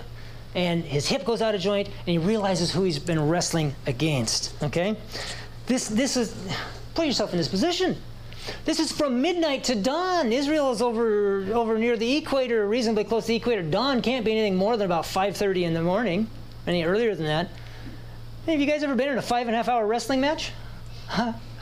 and 0.54 0.84
his 0.84 1.08
hip 1.08 1.24
goes 1.24 1.42
out 1.42 1.56
of 1.56 1.62
joint, 1.62 1.88
and 1.88 2.08
he 2.08 2.18
realizes 2.18 2.72
who 2.72 2.84
he's 2.84 3.00
been 3.00 3.30
wrestling 3.30 3.74
against, 3.86 4.54
okay? 4.64 4.98
This, 5.72 5.88
this 5.88 6.18
is, 6.18 6.36
put 6.96 7.06
yourself 7.06 7.32
in 7.32 7.38
this 7.38 7.48
position. 7.48 7.96
This 8.66 8.78
is 8.78 8.92
from 8.92 9.22
midnight 9.22 9.64
to 9.64 9.76
dawn. 9.76 10.34
Israel 10.34 10.74
is 10.74 10.82
over, 10.82 11.46
over 11.54 11.80
near 11.80 11.96
the 11.96 12.18
equator, 12.18 12.68
reasonably 12.68 13.06
close 13.06 13.24
to 13.24 13.28
the 13.30 13.38
equator. 13.38 13.64
Dawn 13.64 14.02
can't 14.02 14.26
be 14.26 14.34
anything 14.34 14.58
more 14.58 14.76
than 14.76 14.86
about 14.86 15.06
5.30 15.06 15.62
in 15.62 15.74
the 15.74 15.82
morning, 15.82 16.28
any 16.68 16.84
earlier 16.84 17.16
than 17.16 17.26
that. 17.26 17.52
Have 18.48 18.60
you 18.60 18.66
guys 18.66 18.84
ever 18.84 18.96
been 18.96 19.08
in 19.08 19.18
a 19.18 19.22
five 19.22 19.48
and 19.48 19.56
a 19.56 19.58
half 19.58 19.70
hour 19.70 19.88
wrestling 19.88 20.20
match? 20.20 20.52
Huh? 21.08 21.32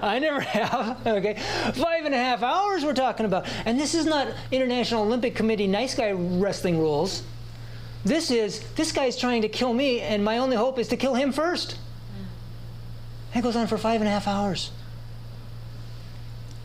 I 0.00 0.20
never 0.20 0.42
have. 0.42 1.04
Okay. 1.04 1.34
Five 1.74 2.04
and 2.04 2.14
a 2.14 2.18
half 2.18 2.44
hours 2.44 2.84
we're 2.84 2.94
talking 2.94 3.26
about. 3.26 3.48
And 3.64 3.80
this 3.80 3.96
is 3.96 4.06
not 4.06 4.28
International 4.52 5.02
Olympic 5.02 5.34
Committee 5.34 5.66
nice 5.66 5.96
guy 5.96 6.12
wrestling 6.12 6.78
rules. 6.78 7.24
This 8.04 8.30
is, 8.30 8.60
this 8.74 8.92
guy's 8.92 9.16
trying 9.16 9.42
to 9.42 9.48
kill 9.48 9.72
me, 9.72 10.00
and 10.00 10.24
my 10.24 10.38
only 10.38 10.56
hope 10.56 10.78
is 10.78 10.88
to 10.88 10.96
kill 10.96 11.14
him 11.14 11.32
first. 11.32 11.78
It 13.34 13.42
goes 13.42 13.56
on 13.56 13.66
for 13.66 13.78
five 13.78 14.00
and 14.00 14.08
a 14.08 14.10
half 14.10 14.28
hours. 14.28 14.70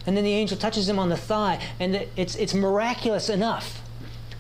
And 0.06 0.18
then 0.18 0.24
the 0.24 0.34
angel 0.34 0.58
touches 0.58 0.88
him 0.88 1.00
on 1.00 1.10
the 1.10 1.18
thigh, 1.18 1.62
and 1.80 2.08
it's, 2.16 2.36
it's 2.36 2.54
miraculous 2.54 3.30
enough 3.30 3.82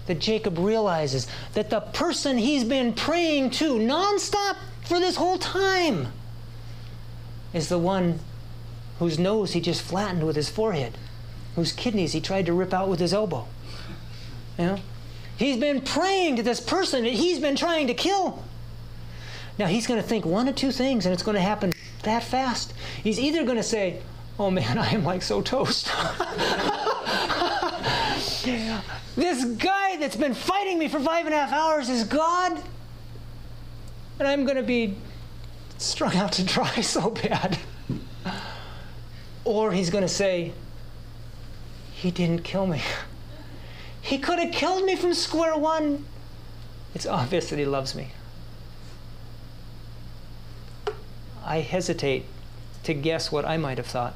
that 0.07 0.19
Jacob 0.19 0.57
realizes 0.57 1.27
that 1.53 1.69
the 1.69 1.79
person 1.79 2.37
he's 2.37 2.63
been 2.63 2.93
praying 2.93 3.51
to 3.51 3.75
nonstop 3.75 4.57
for 4.83 4.99
this 4.99 5.15
whole 5.15 5.37
time 5.37 6.07
is 7.53 7.69
the 7.69 7.77
one 7.77 8.19
whose 8.97 9.19
nose 9.19 9.53
he 9.53 9.61
just 9.61 9.81
flattened 9.81 10.25
with 10.25 10.35
his 10.35 10.49
forehead, 10.49 10.97
whose 11.55 11.71
kidneys 11.71 12.13
he 12.13 12.19
tried 12.19 12.45
to 12.45 12.53
rip 12.53 12.73
out 12.73 12.89
with 12.89 12.99
his 12.99 13.13
elbow. 13.13 13.47
You 14.57 14.65
know? 14.65 14.79
He's 15.39 15.55
been 15.55 15.79
praying 15.79 16.35
to 16.35 16.43
this 16.43 16.59
person 16.59 17.05
that 17.05 17.13
he's 17.13 17.39
been 17.39 17.55
trying 17.55 17.87
to 17.87 17.93
kill. 17.93 18.43
Now 19.57 19.67
he's 19.67 19.87
going 19.87 20.01
to 20.01 20.05
think 20.05 20.25
one 20.25 20.49
of 20.49 20.55
two 20.55 20.73
things, 20.73 21.05
and 21.05 21.13
it's 21.13 21.23
going 21.23 21.35
to 21.35 21.41
happen 21.41 21.71
that 22.03 22.23
fast. 22.25 22.73
He's 23.01 23.17
either 23.17 23.45
going 23.45 23.55
to 23.55 23.63
say, 23.63 24.01
Oh 24.37 24.51
man, 24.51 24.77
I 24.77 24.91
am 24.91 25.05
like 25.05 25.21
so 25.21 25.41
toast. 25.41 25.85
this 29.15 29.45
guy 29.45 29.95
that's 29.95 30.17
been 30.17 30.33
fighting 30.33 30.77
me 30.77 30.89
for 30.89 30.99
five 30.99 31.25
and 31.25 31.33
a 31.33 31.37
half 31.37 31.53
hours 31.53 31.87
is 31.87 32.03
God, 32.03 32.61
and 34.19 34.27
I'm 34.27 34.43
going 34.43 34.57
to 34.57 34.63
be 34.63 34.97
strung 35.77 36.17
out 36.17 36.33
to 36.33 36.43
dry 36.43 36.81
so 36.81 37.11
bad. 37.11 37.57
Or 39.45 39.71
he's 39.71 39.89
going 39.89 40.01
to 40.01 40.09
say, 40.09 40.51
He 41.93 42.11
didn't 42.11 42.43
kill 42.43 42.67
me. 42.67 42.81
He 44.09 44.17
could 44.17 44.39
have 44.39 44.51
killed 44.51 44.85
me 44.85 44.95
from 44.95 45.13
square 45.13 45.55
one. 45.55 46.03
It's 46.95 47.05
obvious 47.05 47.51
that 47.51 47.59
he 47.59 47.65
loves 47.65 47.93
me. 47.93 48.07
I 51.45 51.59
hesitate 51.59 52.25
to 52.85 52.95
guess 52.95 53.31
what 53.31 53.45
I 53.45 53.57
might 53.57 53.77
have 53.77 53.85
thought. 53.85 54.15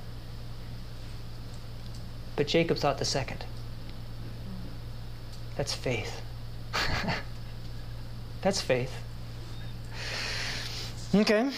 But 2.36 2.48
Jacob 2.48 2.78
thought 2.78 2.98
the 2.98 3.06
second. 3.06 3.46
That's 5.58 5.76
faith. 5.76 6.22
That's 8.42 8.62
faith. 8.62 8.92
Okay. 11.14 11.52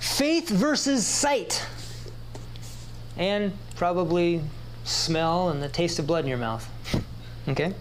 Faith 0.00 0.48
versus 0.48 1.06
sight. 1.06 1.64
And 3.16 3.52
probably 3.76 4.42
smell 4.84 5.50
and 5.50 5.62
the 5.62 5.68
taste 5.68 5.98
of 5.98 6.06
blood 6.06 6.24
in 6.24 6.28
your 6.28 6.38
mouth. 6.38 6.68
okay? 7.48 7.74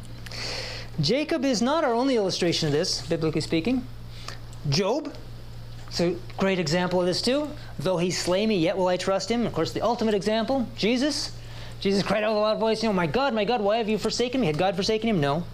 Jacob 1.02 1.46
is 1.46 1.62
not 1.62 1.84
our 1.84 1.94
only 1.94 2.18
illustration 2.18 2.68
of 2.68 2.74
this, 2.74 3.02
biblically 3.08 3.42
speaking. 3.42 3.86
Job 4.68 5.14
is 5.90 6.02
a 6.02 6.16
great 6.38 6.60
example 6.60 7.00
of 7.00 7.06
this 7.06 7.22
too. 7.22 7.50
Though 7.78 7.98
he 7.98 8.12
slay 8.12 8.46
me, 8.46 8.58
yet 8.58 8.78
will 8.78 8.88
I 8.88 8.98
trust 8.98 9.30
him. 9.30 9.46
Of 9.46 9.54
course, 9.54 9.72
the 9.72 9.82
ultimate 9.82 10.14
example, 10.14 10.68
Jesus. 10.76 11.32
Jesus 11.80 12.04
cried 12.04 12.24
out 12.24 12.32
with 12.32 12.40
a 12.40 12.42
loud 12.42 12.60
voice, 12.60 12.84
you 12.84 12.90
know, 12.90 12.94
my 12.94 13.08
God, 13.08 13.34
my 13.34 13.46
God, 13.46 13.62
why 13.62 13.78
have 13.78 13.88
you 13.88 13.98
forsaken 13.98 14.42
me? 14.42 14.48
Had 14.48 14.58
God 14.58 14.76
forsaken 14.76 15.10
him? 15.10 15.22
No. 15.22 15.46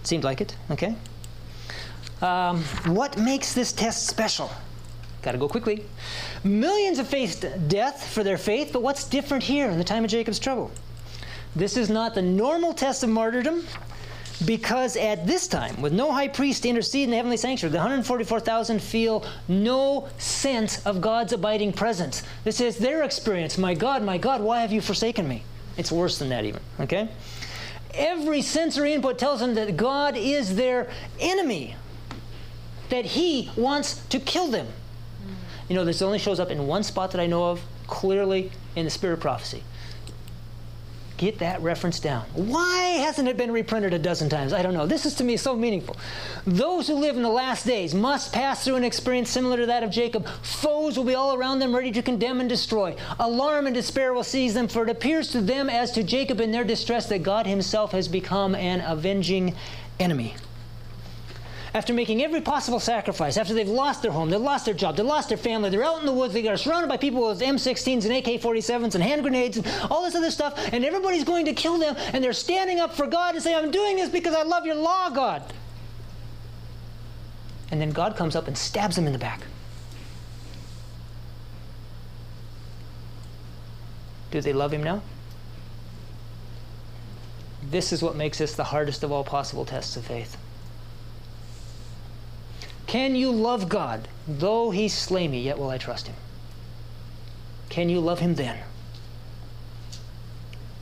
It 0.00 0.06
seemed 0.06 0.24
like 0.24 0.40
it. 0.40 0.56
Okay. 0.70 0.94
Um, 2.22 2.62
what 2.86 3.18
makes 3.18 3.52
this 3.52 3.72
test 3.72 4.06
special? 4.06 4.50
Got 5.22 5.32
to 5.32 5.38
go 5.38 5.48
quickly. 5.48 5.84
Millions 6.44 6.98
have 6.98 7.08
faced 7.08 7.44
death 7.68 8.06
for 8.06 8.22
their 8.22 8.38
faith, 8.38 8.70
but 8.72 8.82
what's 8.82 9.04
different 9.04 9.42
here 9.42 9.68
in 9.68 9.78
the 9.78 9.84
time 9.84 10.04
of 10.04 10.10
Jacob's 10.10 10.38
trouble? 10.38 10.70
This 11.56 11.76
is 11.76 11.90
not 11.90 12.14
the 12.14 12.22
normal 12.22 12.72
test 12.72 13.02
of 13.02 13.10
martyrdom, 13.10 13.64
because 14.44 14.96
at 14.96 15.26
this 15.26 15.48
time, 15.48 15.80
with 15.82 15.92
no 15.92 16.12
high 16.12 16.28
priest 16.28 16.62
to 16.62 16.68
intercede 16.68 17.04
in 17.04 17.10
the 17.10 17.16
heavenly 17.16 17.36
sanctuary, 17.36 17.72
the 17.72 17.78
144,000 17.78 18.80
feel 18.80 19.24
no 19.48 20.08
sense 20.18 20.86
of 20.86 21.00
God's 21.00 21.32
abiding 21.32 21.72
presence. 21.72 22.22
This 22.44 22.60
is 22.60 22.78
their 22.78 23.02
experience. 23.02 23.58
My 23.58 23.74
God, 23.74 24.04
my 24.04 24.18
God, 24.18 24.40
why 24.40 24.60
have 24.60 24.70
you 24.70 24.80
forsaken 24.80 25.26
me? 25.26 25.42
It's 25.76 25.90
worse 25.90 26.18
than 26.18 26.28
that, 26.28 26.44
even. 26.44 26.60
Okay? 26.78 27.08
Every 27.94 28.42
sensory 28.42 28.92
input 28.92 29.18
tells 29.18 29.40
them 29.40 29.54
that 29.54 29.76
God 29.76 30.16
is 30.16 30.54
their 30.54 30.88
enemy, 31.18 31.74
that 32.90 33.06
He 33.06 33.50
wants 33.56 34.06
to 34.06 34.20
kill 34.20 34.46
them. 34.48 34.68
You 35.68 35.74
know, 35.74 35.84
this 35.84 36.02
only 36.02 36.18
shows 36.18 36.40
up 36.40 36.50
in 36.50 36.66
one 36.66 36.82
spot 36.82 37.10
that 37.12 37.20
I 37.20 37.26
know 37.26 37.44
of 37.50 37.62
clearly 37.86 38.50
in 38.74 38.84
the 38.84 38.90
spirit 38.90 39.14
of 39.14 39.20
prophecy. 39.20 39.62
Get 41.18 41.40
that 41.40 41.60
reference 41.62 41.98
down. 41.98 42.26
Why 42.34 43.00
hasn't 43.00 43.26
it 43.26 43.36
been 43.36 43.50
reprinted 43.50 43.92
a 43.92 43.98
dozen 43.98 44.28
times? 44.28 44.52
I 44.52 44.62
don't 44.62 44.72
know. 44.72 44.86
This 44.86 45.04
is 45.04 45.14
to 45.16 45.24
me 45.24 45.36
so 45.36 45.56
meaningful. 45.56 45.96
Those 46.46 46.86
who 46.86 46.94
live 46.94 47.16
in 47.16 47.22
the 47.22 47.28
last 47.28 47.66
days 47.66 47.92
must 47.92 48.32
pass 48.32 48.64
through 48.64 48.76
an 48.76 48.84
experience 48.84 49.28
similar 49.28 49.56
to 49.56 49.66
that 49.66 49.82
of 49.82 49.90
Jacob. 49.90 50.28
Foes 50.42 50.96
will 50.96 51.04
be 51.04 51.16
all 51.16 51.34
around 51.34 51.58
them, 51.58 51.74
ready 51.74 51.90
to 51.90 52.02
condemn 52.02 52.38
and 52.38 52.48
destroy. 52.48 52.94
Alarm 53.18 53.66
and 53.66 53.74
despair 53.74 54.14
will 54.14 54.22
seize 54.22 54.54
them, 54.54 54.68
for 54.68 54.84
it 54.84 54.90
appears 54.90 55.28
to 55.32 55.40
them, 55.40 55.68
as 55.68 55.90
to 55.90 56.04
Jacob 56.04 56.40
in 56.40 56.52
their 56.52 56.62
distress, 56.62 57.08
that 57.08 57.24
God 57.24 57.48
Himself 57.48 57.90
has 57.90 58.06
become 58.06 58.54
an 58.54 58.80
avenging 58.80 59.56
enemy 59.98 60.36
after 61.74 61.92
making 61.92 62.22
every 62.22 62.40
possible 62.40 62.80
sacrifice, 62.80 63.36
after 63.36 63.54
they've 63.54 63.68
lost 63.68 64.02
their 64.02 64.12
home, 64.12 64.30
they've 64.30 64.40
lost 64.40 64.64
their 64.64 64.74
job, 64.74 64.96
they've 64.96 65.04
lost 65.04 65.28
their 65.28 65.38
family, 65.38 65.70
they're 65.70 65.84
out 65.84 66.00
in 66.00 66.06
the 66.06 66.12
woods, 66.12 66.32
they 66.32 66.46
are 66.48 66.56
surrounded 66.56 66.88
by 66.88 66.96
people 66.96 67.28
with 67.28 67.40
M16s 67.40 68.04
and 68.04 68.14
AK 68.14 68.40
47s 68.40 68.94
and 68.94 69.04
hand 69.04 69.22
grenades 69.22 69.58
and 69.58 69.66
all 69.90 70.02
this 70.02 70.14
other 70.14 70.30
stuff, 70.30 70.72
and 70.72 70.84
everybody's 70.84 71.24
going 71.24 71.44
to 71.44 71.52
kill 71.52 71.78
them, 71.78 71.94
and 72.12 72.24
they're 72.24 72.32
standing 72.32 72.80
up 72.80 72.94
for 72.94 73.06
God 73.06 73.34
and 73.34 73.42
say, 73.42 73.54
I'm 73.54 73.70
doing 73.70 73.96
this 73.96 74.08
because 74.08 74.34
I 74.34 74.42
love 74.42 74.64
your 74.64 74.76
law, 74.76 75.10
God. 75.10 75.42
And 77.70 77.80
then 77.80 77.90
God 77.90 78.16
comes 78.16 78.34
up 78.34 78.46
and 78.46 78.56
stabs 78.56 78.96
them 78.96 79.06
in 79.06 79.12
the 79.12 79.18
back. 79.18 79.42
Do 84.30 84.40
they 84.40 84.54
love 84.54 84.72
Him 84.72 84.82
now? 84.82 85.02
This 87.62 87.92
is 87.92 88.02
what 88.02 88.16
makes 88.16 88.38
this 88.38 88.54
the 88.54 88.64
hardest 88.64 89.02
of 89.02 89.12
all 89.12 89.24
possible 89.24 89.66
tests 89.66 89.96
of 89.96 90.06
faith. 90.06 90.37
Can 92.88 93.14
you 93.14 93.30
love 93.30 93.68
God? 93.68 94.08
Though 94.26 94.70
He 94.70 94.88
slay 94.88 95.28
me, 95.28 95.42
yet 95.42 95.58
will 95.58 95.68
I 95.68 95.76
trust 95.76 96.08
Him. 96.08 96.16
Can 97.68 97.90
you 97.90 98.00
love 98.00 98.18
Him 98.18 98.34
then? 98.34 98.58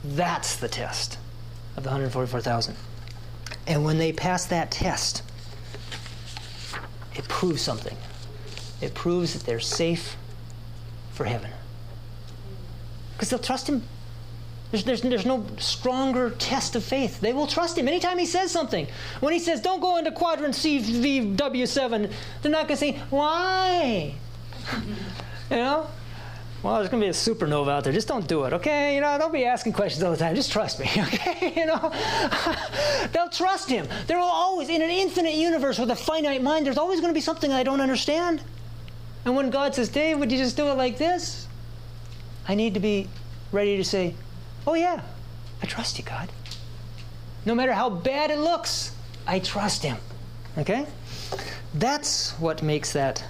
That's 0.05 0.55
the 0.55 0.69
test 0.69 1.17
of 1.75 1.83
the 1.83 1.89
144,000. 1.89 2.75
And 3.67 3.83
when 3.83 3.97
they 3.97 4.13
pass 4.13 4.45
that 4.45 4.71
test, 4.71 5.21
it 7.13 7.27
proves 7.27 7.61
something. 7.61 7.97
It 8.79 8.93
proves 8.93 9.33
that 9.33 9.43
they're 9.45 9.59
safe 9.59 10.15
for 11.11 11.25
heaven. 11.25 11.51
Because 13.13 13.29
they'll 13.29 13.39
trust 13.39 13.67
Him. 13.67 13.83
There's, 14.71 14.83
there's, 14.83 15.01
there's 15.01 15.25
no 15.25 15.45
stronger 15.57 16.31
test 16.31 16.75
of 16.75 16.83
faith. 16.83 17.21
They 17.21 17.33
will 17.33 17.47
trust 17.47 17.77
Him 17.77 17.87
anytime 17.87 18.17
He 18.17 18.25
says 18.25 18.51
something. 18.51 18.87
When 19.21 19.33
He 19.33 19.39
says, 19.39 19.61
don't 19.61 19.79
go 19.79 19.97
into 19.97 20.11
quadrant 20.11 20.55
CVW7, 20.55 22.11
they're 22.41 22.51
not 22.51 22.67
going 22.67 22.67
to 22.67 22.77
say, 22.77 23.01
why? 23.09 24.13
you 25.51 25.55
know? 25.55 25.87
well, 26.63 26.75
there's 26.77 26.89
going 26.89 26.99
to 26.99 27.05
be 27.05 27.09
a 27.09 27.13
supernova 27.13 27.69
out 27.69 27.83
there. 27.83 27.93
Just 27.93 28.07
don't 28.07 28.27
do 28.27 28.43
it, 28.45 28.53
okay? 28.53 28.95
You 28.95 29.01
know, 29.01 29.17
don't 29.17 29.31
be 29.31 29.45
asking 29.45 29.73
questions 29.73 30.03
all 30.03 30.11
the 30.11 30.17
time. 30.17 30.35
Just 30.35 30.51
trust 30.51 30.79
me, 30.79 30.85
okay? 30.97 31.53
you 31.55 31.65
know, 31.65 31.93
they'll 33.13 33.29
trust 33.29 33.69
him. 33.69 33.87
There 34.07 34.17
will 34.17 34.25
always, 34.25 34.67
in 34.67 34.81
an 34.81 34.89
infinite 34.89 35.35
universe 35.35 35.77
with 35.79 35.91
a 35.91 35.95
finite 35.95 36.41
mind, 36.41 36.65
there's 36.65 36.77
always 36.77 36.99
going 36.99 37.11
to 37.11 37.17
be 37.17 37.21
something 37.21 37.53
I 37.53 37.63
don't 37.63 37.79
understand. 37.79 38.41
And 39.23 39.35
when 39.35 39.49
God 39.49 39.75
says, 39.75 39.87
Dave, 39.87 40.19
would 40.19 40.31
you 40.31 40.37
just 40.37 40.57
do 40.57 40.67
it 40.67 40.73
like 40.73 40.97
this? 40.97 41.47
I 42.47 42.55
need 42.55 42.73
to 42.73 42.79
be 42.79 43.07
ready 43.51 43.77
to 43.77 43.83
say, 43.83 44.15
oh, 44.67 44.73
yeah, 44.75 45.01
I 45.63 45.65
trust 45.65 45.97
you, 45.97 46.03
God. 46.03 46.29
No 47.45 47.55
matter 47.55 47.73
how 47.73 47.89
bad 47.89 48.29
it 48.29 48.39
looks, 48.39 48.93
I 49.25 49.39
trust 49.39 49.81
him, 49.81 49.97
okay? 50.57 50.85
That's 51.73 52.31
what 52.33 52.61
makes 52.61 52.93
that 52.93 53.23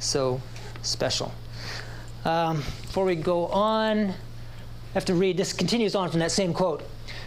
so 0.00 0.40
special. 0.82 1.32
Um, 2.24 2.56
before 2.56 3.04
we 3.04 3.14
go 3.14 3.46
on, 3.46 4.08
I 4.08 4.14
have 4.94 5.04
to 5.06 5.14
read. 5.14 5.36
This 5.36 5.52
continues 5.52 5.94
on 5.94 6.10
from 6.10 6.20
that 6.20 6.32
same 6.32 6.52
quote. 6.52 6.82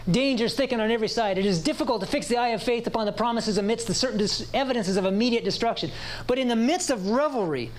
Dangers 0.09 0.55
thicken 0.55 0.80
on 0.80 0.89
every 0.89 1.07
side. 1.07 1.38
It 1.38 1.45
is 1.45 1.61
difficult 1.61 2.01
to 2.01 2.07
fix 2.07 2.28
the 2.28 2.38
eye 2.38 2.49
of 2.49 2.63
faith 2.63 2.88
upon 2.88 3.05
the 3.05 3.11
promises 3.11 3.57
amidst 3.57 3.88
the 3.88 3.93
certain 3.93 4.17
dis- 4.17 4.49
evidences 4.53 4.97
of 4.97 5.05
immediate 5.05 5.43
destruction. 5.43 5.91
But 6.26 6.39
in 6.39 6.47
the 6.47 6.55
midst 6.55 6.89
of 6.89 7.09
revelry 7.11 7.72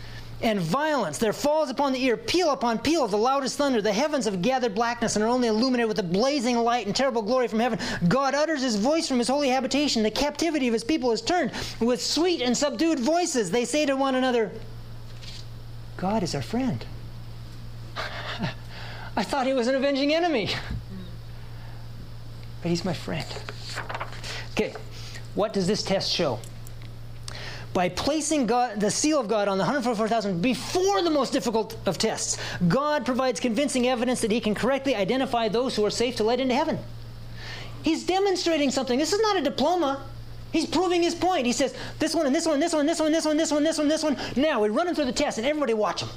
and 0.42 0.60
violence, 0.60 1.18
there 1.18 1.32
falls 1.32 1.70
upon 1.70 1.92
the 1.92 2.02
ear 2.02 2.16
peal 2.16 2.50
upon 2.50 2.78
peal 2.78 3.04
of 3.04 3.10
the 3.10 3.18
loudest 3.18 3.56
thunder. 3.56 3.80
The 3.80 3.92
heavens 3.92 4.24
have 4.24 4.42
gathered 4.42 4.74
blackness 4.74 5.16
and 5.16 5.24
are 5.24 5.28
only 5.28 5.48
illuminated 5.48 5.88
with 5.88 5.98
a 5.98 6.02
blazing 6.02 6.56
light 6.58 6.86
and 6.86 6.94
terrible 6.94 7.22
glory 7.22 7.48
from 7.48 7.60
heaven. 7.60 7.78
God 8.08 8.34
utters 8.34 8.62
his 8.62 8.76
voice 8.76 9.06
from 9.06 9.18
his 9.18 9.28
holy 9.28 9.48
habitation. 9.48 10.02
The 10.02 10.10
captivity 10.10 10.66
of 10.66 10.72
his 10.72 10.84
people 10.84 11.12
is 11.12 11.22
turned. 11.22 11.52
With 11.80 12.02
sweet 12.02 12.42
and 12.42 12.56
subdued 12.56 12.98
voices, 12.98 13.50
they 13.50 13.64
say 13.64 13.86
to 13.86 13.96
one 13.96 14.14
another, 14.14 14.50
God 15.96 16.22
is 16.22 16.34
our 16.34 16.42
friend. 16.42 16.84
I 19.16 19.22
thought 19.22 19.46
he 19.46 19.52
was 19.52 19.68
an 19.68 19.74
avenging 19.74 20.12
enemy. 20.12 20.50
But 22.62 22.70
he's 22.70 22.84
my 22.84 22.94
friend. 22.94 23.26
Okay, 24.52 24.74
what 25.34 25.52
does 25.52 25.66
this 25.66 25.82
test 25.82 26.10
show? 26.10 26.38
By 27.74 27.88
placing 27.88 28.46
God, 28.46 28.80
the 28.80 28.90
seal 28.90 29.18
of 29.18 29.28
God 29.28 29.48
on 29.48 29.56
the 29.56 29.64
144,000 29.64 30.42
before 30.42 31.02
the 31.02 31.10
most 31.10 31.32
difficult 31.32 31.76
of 31.86 31.96
tests, 31.96 32.38
God 32.68 33.06
provides 33.06 33.40
convincing 33.40 33.88
evidence 33.88 34.20
that 34.20 34.30
he 34.30 34.40
can 34.40 34.54
correctly 34.54 34.94
identify 34.94 35.48
those 35.48 35.74
who 35.74 35.84
are 35.86 35.90
safe 35.90 36.16
to 36.16 36.24
let 36.24 36.38
into 36.38 36.54
heaven. 36.54 36.78
He's 37.82 38.04
demonstrating 38.04 38.70
something. 38.70 38.98
This 38.98 39.12
is 39.12 39.20
not 39.20 39.38
a 39.38 39.42
diploma. 39.42 40.04
He's 40.52 40.66
proving 40.66 41.02
his 41.02 41.14
point. 41.14 41.46
He 41.46 41.52
says, 41.52 41.74
this 41.98 42.14
one 42.14 42.26
and 42.26 42.34
this 42.34 42.46
one, 42.46 42.60
this 42.60 42.74
one, 42.74 42.86
this 42.86 43.00
one, 43.00 43.10
this 43.10 43.24
one, 43.24 43.36
this 43.36 43.50
one, 43.50 43.64
this 43.64 43.78
one, 43.78 43.88
this 43.88 44.02
one. 44.02 44.16
Now 44.36 44.60
we 44.60 44.68
run 44.68 44.86
him 44.86 44.94
through 44.94 45.06
the 45.06 45.12
test 45.12 45.38
and 45.38 45.46
everybody 45.46 45.72
watch 45.72 46.02
him. 46.02 46.10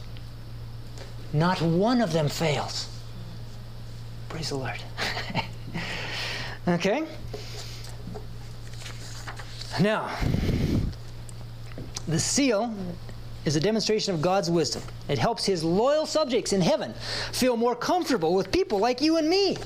Not 1.32 1.62
one 1.62 2.02
of 2.02 2.12
them 2.12 2.28
fails. 2.28 2.90
Praise 4.28 4.50
the 4.50 4.58
Lord. 4.58 4.82
okay? 6.68 7.06
Now, 9.80 10.10
the 12.08 12.20
seal 12.20 12.74
is 13.46 13.56
a 13.56 13.60
demonstration 13.60 14.14
of 14.14 14.22
God's 14.22 14.50
wisdom. 14.50 14.82
It 15.08 15.20
helps 15.20 15.46
his 15.46 15.64
loyal 15.64 16.06
subjects 16.06 16.52
in 16.52 16.62
heaven 16.62 16.94
feel 17.32 17.56
more 17.56 17.76
comfortable 17.76 18.34
with 18.34 18.52
people 18.52 18.80
like 18.80 19.02
you 19.02 19.18
and 19.18 19.30
me. 19.30 19.58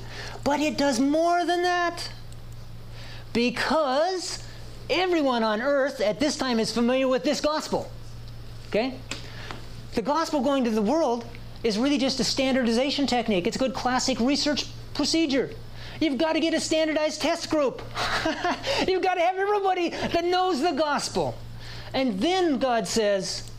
But 0.44 0.60
it 0.60 0.76
does 0.76 1.00
more 1.00 1.44
than 1.44 1.62
that. 1.62 2.10
Because 3.32 4.42
everyone 4.90 5.42
on 5.42 5.62
earth 5.62 6.00
at 6.00 6.20
this 6.20 6.36
time 6.36 6.58
is 6.58 6.72
familiar 6.72 7.08
with 7.08 7.24
this 7.24 7.40
gospel. 7.40 7.90
Okay? 8.68 8.94
The 9.94 10.02
gospel 10.02 10.40
going 10.42 10.64
to 10.64 10.70
the 10.70 10.82
world 10.82 11.24
is 11.62 11.78
really 11.78 11.98
just 11.98 12.20
a 12.20 12.24
standardization 12.24 13.06
technique. 13.06 13.46
It's 13.46 13.56
a 13.56 13.58
good 13.58 13.74
classic 13.74 14.20
research 14.20 14.66
procedure. 14.94 15.50
You've 16.00 16.18
got 16.18 16.32
to 16.34 16.40
get 16.40 16.54
a 16.54 16.60
standardized 16.60 17.20
test 17.20 17.50
group. 17.50 17.82
You've 18.88 19.02
got 19.02 19.14
to 19.14 19.20
have 19.20 19.36
everybody 19.36 19.90
that 19.90 20.24
knows 20.24 20.60
the 20.60 20.72
gospel. 20.72 21.36
And 21.92 22.20
then 22.20 22.58
God 22.58 22.86
says, 22.86 23.50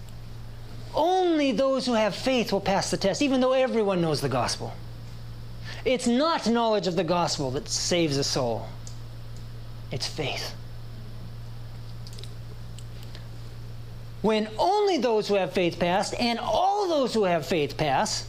only 0.94 1.52
those 1.52 1.86
who 1.86 1.94
have 1.94 2.16
faith 2.16 2.52
will 2.52 2.62
pass 2.62 2.92
the 2.92 2.98
test, 2.98 3.22
even 3.22 3.42
though 3.42 3.54
everyone 3.54 4.02
knows 4.02 4.22
the 4.22 4.30
gospel. 4.30 4.74
It's 5.86 6.08
not 6.08 6.48
knowledge 6.48 6.88
of 6.88 6.96
the 6.96 7.04
gospel 7.04 7.52
that 7.52 7.68
saves 7.68 8.18
a 8.18 8.24
soul, 8.24 8.68
it's 9.92 10.08
faith. 10.08 10.54
when 14.22 14.48
only 14.58 14.98
those 14.98 15.28
who 15.28 15.36
have 15.36 15.52
faith 15.54 15.80
pass 15.80 16.14
and 16.14 16.40
all 16.40 16.88
those 16.88 17.14
who 17.14 17.24
have 17.24 17.46
faith 17.46 17.78
pass, 17.78 18.28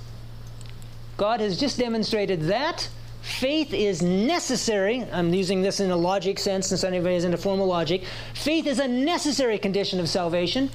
God 1.16 1.40
has 1.40 1.60
just 1.60 1.78
demonstrated 1.78 2.42
that 2.42 2.88
faith 3.22 3.72
is 3.72 4.02
necessary. 4.02 5.06
I'm 5.12 5.32
using 5.32 5.62
this 5.62 5.80
in 5.80 5.90
a 5.90 5.96
logic 5.96 6.38
sense 6.38 6.66
since 6.68 6.84
anybody 6.84 7.14
is 7.14 7.24
into 7.24 7.38
formal 7.38 7.66
logic. 7.66 8.04
Faith 8.34 8.66
is 8.66 8.78
a 8.78 8.88
necessary 8.88 9.58
condition 9.58 9.98
of 10.00 10.08
salvation, 10.08 10.70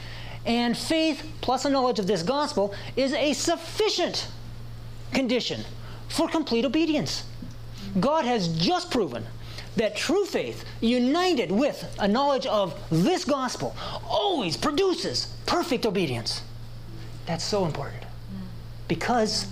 and 0.45 0.76
faith 0.76 1.24
plus 1.41 1.66
a 1.66 1.70
knowledge 1.70 2.00
of 2.00 2.08
this 2.08 2.24
gospel 2.24 2.74
is 2.95 3.14
a 3.14 3.34
sufficient 3.34 4.28
condition 5.14 5.62
for 6.08 6.28
complete 6.28 6.66
obedience. 6.66 7.26
God 8.00 8.26
has 8.26 8.48
just 8.58 8.91
proven 8.91 9.26
that 9.76 9.95
true 9.95 10.26
faith, 10.26 10.66
united 10.82 11.52
with 11.52 11.95
a 12.00 12.08
knowledge 12.08 12.48
of 12.48 12.80
this 12.89 13.24
gospel, 13.24 13.76
always 14.08 14.58
produces 14.58 15.28
perfect 15.45 15.86
obedience. 15.86 16.41
That's 17.28 17.43
so 17.43 17.66
important. 17.66 18.04
Because 18.88 19.48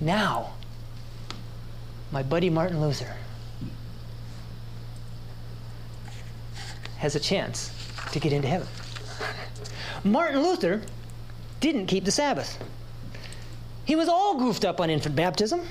now, 0.00 0.54
my 2.12 2.22
buddy 2.22 2.50
Martin 2.50 2.80
Luther 2.80 3.14
has 6.98 7.14
a 7.14 7.20
chance 7.20 7.72
to 8.12 8.20
get 8.20 8.32
into 8.32 8.48
heaven. 8.48 8.68
Martin 10.04 10.42
Luther 10.42 10.82
didn't 11.60 11.86
keep 11.86 12.04
the 12.04 12.10
Sabbath. 12.10 12.58
He 13.84 13.96
was 13.96 14.08
all 14.08 14.38
goofed 14.38 14.64
up 14.64 14.80
on 14.80 14.90
infant 14.90 15.16
baptism. 15.16 15.62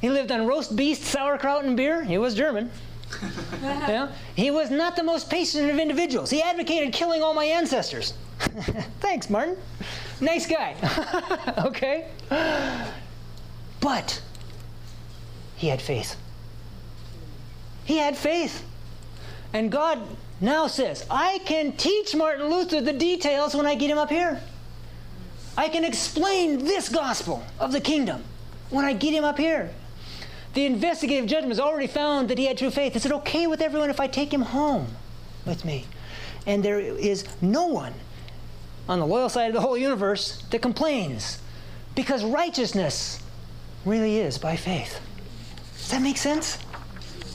He 0.00 0.08
lived 0.08 0.32
on 0.32 0.46
roast 0.46 0.74
beef, 0.76 0.98
sauerkraut, 0.98 1.64
and 1.64 1.76
beer. 1.76 2.02
He 2.02 2.16
was 2.16 2.34
German. 2.34 2.70
yeah? 3.62 4.12
He 4.34 4.50
was 4.50 4.70
not 4.70 4.96
the 4.96 5.02
most 5.02 5.28
patient 5.28 5.70
of 5.70 5.78
individuals. 5.78 6.30
He 6.30 6.42
advocated 6.42 6.92
killing 6.92 7.22
all 7.22 7.34
my 7.34 7.44
ancestors. 7.44 8.14
Thanks, 9.00 9.28
Martin. 9.28 9.56
Nice 10.20 10.46
guy. 10.46 10.74
okay? 11.58 12.08
But 13.80 14.22
he 15.60 15.68
had 15.68 15.82
faith. 15.82 16.16
He 17.84 17.98
had 17.98 18.16
faith. 18.16 18.64
And 19.52 19.70
God 19.70 20.00
now 20.40 20.68
says, 20.68 21.04
I 21.10 21.38
can 21.44 21.72
teach 21.72 22.16
Martin 22.16 22.48
Luther 22.48 22.80
the 22.80 22.94
details 22.94 23.54
when 23.54 23.66
I 23.66 23.74
get 23.74 23.90
him 23.90 23.98
up 23.98 24.08
here. 24.08 24.40
I 25.58 25.68
can 25.68 25.84
explain 25.84 26.64
this 26.64 26.88
gospel 26.88 27.44
of 27.58 27.72
the 27.72 27.80
kingdom 27.80 28.24
when 28.70 28.86
I 28.86 28.94
get 28.94 29.12
him 29.12 29.22
up 29.22 29.36
here. 29.36 29.70
The 30.54 30.64
investigative 30.64 31.26
judgment 31.26 31.50
has 31.50 31.60
already 31.60 31.88
found 31.88 32.30
that 32.30 32.38
he 32.38 32.46
had 32.46 32.56
true 32.56 32.70
faith. 32.70 32.96
Is 32.96 33.04
it 33.04 33.12
okay 33.12 33.46
with 33.46 33.60
everyone 33.60 33.90
if 33.90 34.00
I 34.00 34.06
take 34.06 34.32
him 34.32 34.40
home 34.40 34.86
with 35.44 35.66
me? 35.66 35.84
And 36.46 36.64
there 36.64 36.80
is 36.80 37.26
no 37.42 37.66
one 37.66 37.92
on 38.88 38.98
the 38.98 39.06
loyal 39.06 39.28
side 39.28 39.48
of 39.48 39.52
the 39.52 39.60
whole 39.60 39.76
universe 39.76 40.42
that 40.48 40.62
complains 40.62 41.38
because 41.94 42.24
righteousness 42.24 43.22
really 43.84 44.16
is 44.16 44.38
by 44.38 44.56
faith. 44.56 45.00
Does 45.90 45.98
that 45.98 46.04
make 46.04 46.18
sense? 46.18 46.56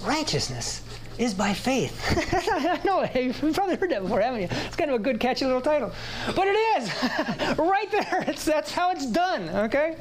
Righteousness 0.01 0.81
is 1.17 1.33
by 1.33 1.53
faith. 1.53 2.01
I 2.49 2.79
know, 2.85 3.03
you've 3.13 3.53
probably 3.53 3.75
heard 3.75 3.91
that 3.91 4.01
before, 4.01 4.21
haven't 4.21 4.43
you? 4.43 4.47
It's 4.49 4.77
kind 4.77 4.89
of 4.89 4.95
a 4.95 5.03
good, 5.03 5.19
catchy 5.19 5.43
little 5.43 5.59
title. 5.59 5.91
But 6.33 6.47
it 6.47 6.51
is! 6.51 7.57
right 7.57 7.91
there. 7.91 8.23
It's, 8.25 8.45
that's 8.45 8.71
how 8.71 8.91
it's 8.91 9.07
done, 9.07 9.49
okay? 9.49 9.97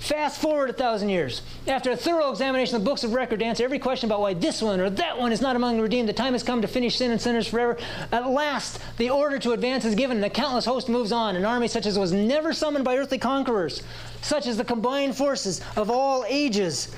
Fast 0.00 0.42
forward 0.42 0.68
a 0.68 0.74
thousand 0.74 1.08
years. 1.08 1.40
After 1.66 1.92
a 1.92 1.96
thorough 1.96 2.30
examination 2.30 2.76
of 2.76 2.82
the 2.82 2.90
books 2.90 3.04
of 3.04 3.14
record 3.14 3.38
to 3.38 3.46
answer 3.46 3.64
every 3.64 3.78
question 3.78 4.06
about 4.06 4.20
why 4.20 4.34
this 4.34 4.60
one 4.60 4.78
or 4.78 4.90
that 4.90 5.18
one 5.18 5.32
is 5.32 5.40
not 5.40 5.56
among 5.56 5.78
the 5.78 5.82
redeemed, 5.82 6.10
the 6.10 6.12
time 6.12 6.34
has 6.34 6.42
come 6.42 6.60
to 6.60 6.68
finish 6.68 6.98
sin 6.98 7.10
and 7.10 7.22
sinners 7.22 7.46
forever. 7.46 7.78
At 8.12 8.28
last, 8.28 8.80
the 8.98 9.08
order 9.08 9.38
to 9.38 9.52
advance 9.52 9.86
is 9.86 9.94
given, 9.94 10.18
and 10.18 10.24
the 10.24 10.28
countless 10.28 10.66
host 10.66 10.90
moves 10.90 11.10
on, 11.10 11.36
an 11.36 11.46
army 11.46 11.68
such 11.68 11.86
as 11.86 11.98
was 11.98 12.12
never 12.12 12.52
summoned 12.52 12.84
by 12.84 12.98
earthly 12.98 13.16
conquerors, 13.16 13.82
such 14.20 14.46
as 14.46 14.58
the 14.58 14.64
combined 14.64 15.16
forces 15.16 15.62
of 15.74 15.90
all 15.90 16.26
ages. 16.28 16.94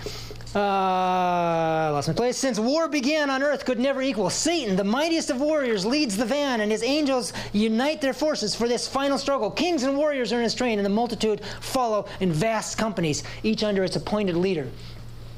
Uh, 0.55 1.91
lost 1.93 2.07
my 2.07 2.15
place. 2.15 2.37
Since 2.37 2.61
war 2.61 2.87
began 2.87 3.29
on 3.29 3.43
earth 3.43 3.65
could 3.65 3.81
never 3.81 4.01
equal. 4.01 4.31
Satan, 4.31 4.77
the 4.77 4.85
mightiest 4.85 5.31
of 5.31 5.41
warriors, 5.41 5.85
leads 5.85 6.17
the 6.17 6.25
van, 6.25 6.61
and 6.61 6.71
his 6.71 6.85
angels 6.85 7.33
unite 7.53 8.01
their 8.01 8.13
forces 8.13 8.55
for 8.55 8.69
this 8.69 8.87
final 8.87 9.19
struggle. 9.19 9.51
Kings 9.51 9.83
and 9.83 9.97
warriors 9.97 10.33
are 10.33 10.37
in 10.37 10.45
his 10.45 10.55
train, 10.55 10.79
and 10.79 10.87
the 10.87 10.91
multitude 10.91 11.41
follow 11.61 12.07
in 12.21 12.33
vast 12.33 12.79
companies, 12.79 13.25
each 13.43 13.65
under 13.65 13.83
its 13.83 13.97
appointed 13.97 14.37
leader. 14.37 14.69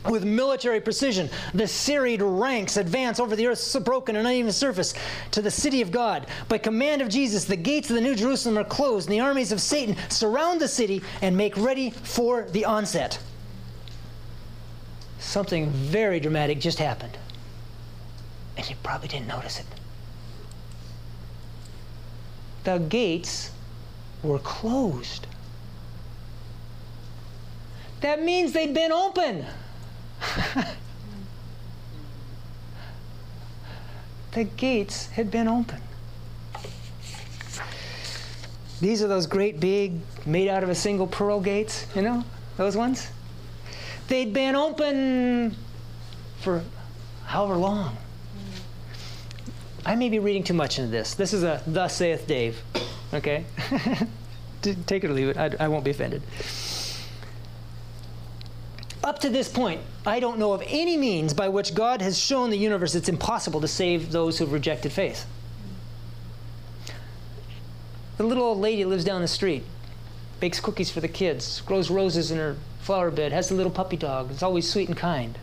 With 0.05 0.23
military 0.23 0.83
precision, 0.83 1.31
the 1.55 1.67
serried 1.67 2.21
ranks 2.21 2.77
advance 2.77 3.19
over 3.19 3.35
the 3.35 3.47
earth's 3.47 3.75
broken 3.77 4.17
and 4.17 4.29
uneven 4.29 4.53
surface 4.53 4.93
to 5.31 5.41
the 5.41 5.51
city 5.51 5.81
of 5.81 5.91
God. 5.91 6.27
By 6.49 6.59
command 6.59 7.01
of 7.01 7.09
Jesus, 7.09 7.47
the 7.47 7.57
gates 7.57 7.89
of 7.89 7.97
the 7.97 8.03
New 8.03 8.15
Jerusalem 8.15 8.59
are 8.59 8.65
closed, 8.65 9.09
and 9.09 9.15
the 9.15 9.21
armies 9.21 9.51
of 9.51 9.63
Satan 9.63 9.97
surround 10.11 10.61
the 10.61 10.69
city 10.69 11.03
and 11.23 11.35
make 11.37 11.57
ready 11.57 11.91
for 11.91 12.43
the 12.51 12.67
onset 12.67 13.19
something 15.27 15.69
very 15.71 16.21
dramatic 16.21 16.61
just 16.61 16.79
happened. 16.79 17.19
And 18.57 18.69
you 18.71 18.77
probably 18.83 19.09
didn't 19.09 19.27
notice 19.27 19.59
it. 19.59 19.67
The 22.65 22.79
gates 22.79 23.51
were 24.23 24.39
closed. 24.39 25.27
That 28.01 28.23
means 28.23 28.53
they'd 28.53 28.75
been 28.75 28.93
open. 28.93 29.45
the 34.33 34.45
gates 34.45 35.09
had 35.09 35.31
been 35.31 35.49
open. 35.49 35.81
These 38.81 39.03
are 39.03 39.09
those 39.09 39.27
great 39.27 39.59
big, 39.59 39.93
made 40.27 40.49
out 40.49 40.63
of 40.63 40.69
a 40.69 40.75
single 40.75 41.07
pearl 41.07 41.41
gates, 41.41 41.87
you 41.95 42.03
know, 42.03 42.25
those 42.57 42.77
ones? 42.77 43.09
They'd 44.09 44.33
been 44.33 44.55
open 44.55 45.57
for 46.41 46.63
however 47.25 47.57
long. 47.57 47.97
I 49.85 49.95
may 49.95 50.09
be 50.09 50.19
reading 50.19 50.43
too 50.43 50.55
much 50.55 50.79
into 50.79 50.91
this. 50.91 51.15
This 51.15 51.33
is 51.33 51.43
a 51.43 51.63
thus 51.67 51.97
saith 51.97 52.27
Dave. 52.27 52.61
Okay? 53.15 53.45
Take 54.87 55.05
it 55.05 55.11
or 55.11 55.13
leave 55.13 55.29
it. 55.29 55.37
I, 55.37 55.51
I 55.61 55.69
won't 55.69 55.85
be 55.85 55.91
offended. 55.91 56.23
Up 59.05 59.21
to 59.21 59.31
this 59.31 59.49
point, 59.49 59.81
I 60.05 60.19
don't 60.19 60.39
know 60.39 60.53
of 60.53 60.63
any 60.67 60.97
means 60.97 61.33
by 61.33 61.49
which 61.49 61.75
God 61.75 62.03
has 62.03 62.19
shown 62.19 62.51
the 62.51 62.59
universe 62.59 62.97
it's 62.97 63.09
impossible 63.09 63.61
to 63.61 63.69
save 63.69 64.11
those 64.11 64.39
who've 64.39 64.53
rejected 64.53 64.91
faith. 64.91 65.27
The 68.17 68.25
little 68.25 68.43
old 68.43 68.59
lady 68.59 68.85
lives 68.85 69.05
down 69.05 69.21
the 69.21 69.29
street, 69.29 69.63
bakes 70.41 70.59
cookies 70.59 70.91
for 70.91 71.01
the 71.01 71.09
kids, 71.09 71.61
grows 71.61 71.91
roses 71.91 72.33
in 72.33 72.39
her 72.39 72.57
flower 72.87 73.11
bed, 73.11 73.33
has 73.33 73.51
a 73.51 73.55
little 73.55 73.73
puppy 73.73 73.97
dog, 73.97 74.31
is 74.31 74.45
always 74.45 74.71
sweet 74.71 74.87
and 74.87 74.97
kind, 74.97 75.37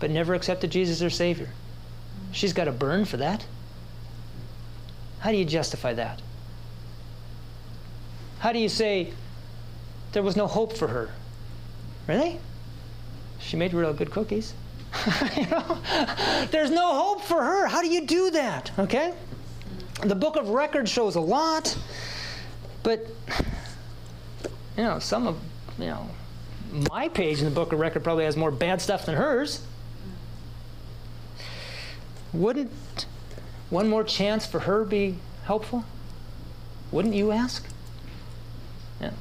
but 0.00 0.10
never 0.10 0.34
accepted 0.34 0.72
Jesus 0.72 0.96
as 0.96 1.02
her 1.02 1.10
Savior. 1.10 1.50
She's 2.32 2.52
got 2.52 2.64
to 2.64 2.72
burn 2.72 3.04
for 3.04 3.16
that. 3.18 3.46
How 5.20 5.30
do 5.30 5.36
you 5.36 5.44
justify 5.44 5.94
that? 5.94 6.20
How 8.40 8.52
do 8.52 8.58
you 8.58 8.68
say 8.68 9.12
there 10.10 10.24
was 10.24 10.34
no 10.34 10.48
hope 10.48 10.76
for 10.76 10.88
her? 10.88 11.10
Really? 12.08 12.40
She 13.38 13.56
made 13.56 13.72
real 13.72 13.92
good 13.92 14.10
cookies. 14.10 14.52
you 15.36 15.46
know? 15.46 15.78
There's 16.50 16.72
no 16.72 16.92
hope 16.92 17.22
for 17.22 17.40
her. 17.40 17.68
How 17.68 17.82
do 17.82 17.88
you 17.88 18.04
do 18.04 18.32
that? 18.32 18.72
Okay? 18.80 19.14
The 20.02 20.16
book 20.16 20.34
of 20.34 20.48
records 20.48 20.90
shows 20.90 21.14
a 21.14 21.20
lot, 21.20 21.78
but 22.82 23.06
you 24.76 24.82
know, 24.82 24.98
some 24.98 25.28
of 25.28 25.38
you 25.78 25.86
know, 25.86 26.08
my 26.74 27.08
page 27.08 27.38
in 27.38 27.44
the 27.44 27.50
book 27.50 27.72
of 27.72 27.78
record 27.78 28.02
probably 28.02 28.24
has 28.24 28.36
more 28.36 28.50
bad 28.50 28.80
stuff 28.82 29.06
than 29.06 29.14
hers. 29.14 29.64
Wouldn't 32.32 33.06
one 33.70 33.88
more 33.88 34.02
chance 34.02 34.44
for 34.44 34.60
her 34.60 34.84
be 34.84 35.16
helpful? 35.44 35.84
Wouldn't 36.90 37.14
you 37.14 37.30
ask? 37.30 37.66
Yeah. 39.00 39.12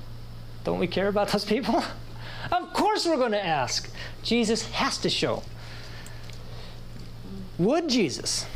Don't 0.64 0.80
we 0.80 0.88
care 0.88 1.08
about 1.08 1.30
those 1.30 1.46
people? 1.46 1.84
of 2.52 2.74
course 2.74 3.06
we're 3.06 3.18
going 3.18 3.32
to 3.32 3.46
ask. 3.46 3.90
Jesus 4.24 4.70
has 4.72 4.98
to 5.00 5.10
show. 5.10 5.44
Would 7.60 7.88
Jesus, 7.88 8.48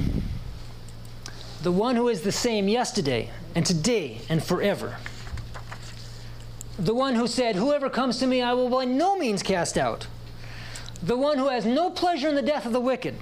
the 1.62 1.72
one 1.72 1.96
who 1.96 2.08
is 2.10 2.22
the 2.22 2.32
same 2.32 2.68
yesterday 2.68 3.30
and 3.54 3.64
today 3.64 4.22
and 4.28 4.44
forever, 4.44 4.98
the 6.78 6.94
one 6.94 7.16
who 7.16 7.28
said, 7.28 7.56
Whoever 7.56 7.90
comes 7.90 8.20
to 8.20 8.28
me, 8.28 8.42
I 8.42 8.54
will 8.54 8.70
by 8.70 8.86
no 8.86 9.18
means 9.18 9.44
cast 9.44 9.78
out. 9.78 10.08
The 11.02 11.18
one 11.18 11.38
who 11.38 11.50
has 11.50 11.66
no 11.66 11.90
pleasure 11.90 12.28
in 12.28 12.36
the 12.36 12.42
death 12.42 12.66
of 12.66 12.74
the 12.74 12.80
wicked. 12.80 13.16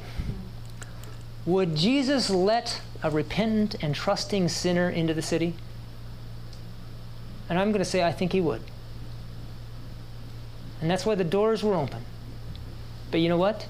Would 1.46 1.76
Jesus 1.76 2.30
let 2.30 2.82
a 3.04 3.12
repentant 3.12 3.76
and 3.84 3.94
trusting 3.94 4.50
sinner 4.50 4.90
into 4.90 5.14
the 5.14 5.22
city? 5.22 5.54
And 7.50 7.60
I'm 7.60 7.72
going 7.72 7.80
to 7.80 7.86
say, 7.86 8.04
I 8.04 8.12
think 8.12 8.32
he 8.32 8.42
would. 8.42 8.62
And 10.82 10.90
that's 10.90 11.06
why 11.06 11.16
the 11.16 11.24
doors 11.24 11.64
were 11.64 11.76
open. 11.76 12.04
But 13.12 13.20
you 13.20 13.30
know 13.30 13.38
what? 13.38 13.68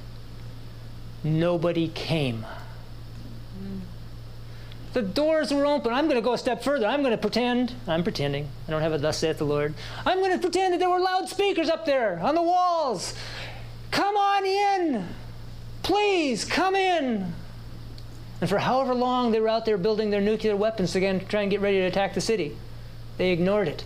Nobody 1.23 1.89
came. 1.89 2.45
The 4.95 5.01
doors 5.01 5.53
were 5.53 5.65
open. 5.65 5.91
I'm 5.91 6.05
going 6.05 6.15
to 6.15 6.21
go 6.21 6.31
a 6.31 6.37
step 6.37 6.63
further. 6.63 6.87
I'm 6.87 7.01
going 7.01 7.11
to 7.11 7.17
pretend. 7.17 7.73
I'm 7.85 8.01
pretending. 8.01 8.47
I 8.65 8.71
don't 8.71 8.81
have 8.81 8.93
a 8.93 8.97
thus 8.97 9.17
saith 9.17 9.39
the 9.39 9.43
Lord. 9.43 9.73
I'm 10.05 10.19
going 10.19 10.31
to 10.31 10.39
pretend 10.39 10.71
that 10.71 10.77
there 10.79 10.89
were 10.89 11.01
loudspeakers 11.01 11.67
up 11.67 11.85
there 11.85 12.17
on 12.21 12.33
the 12.33 12.41
walls. 12.41 13.13
Come 13.91 14.15
on 14.15 14.45
in. 14.45 15.05
Please, 15.83 16.45
come 16.45 16.77
in. 16.77 17.33
And 18.39 18.49
for 18.49 18.57
however 18.57 18.95
long 18.95 19.33
they 19.33 19.41
were 19.41 19.49
out 19.49 19.65
there 19.65 19.77
building 19.77 20.11
their 20.11 20.21
nuclear 20.21 20.55
weapons 20.55 20.95
again 20.95 21.19
to 21.19 21.25
try 21.25 21.41
and 21.41 21.51
get 21.51 21.59
ready 21.59 21.79
to 21.79 21.87
attack 21.87 22.13
the 22.13 22.21
city, 22.21 22.55
they 23.17 23.33
ignored 23.33 23.67
it. 23.67 23.83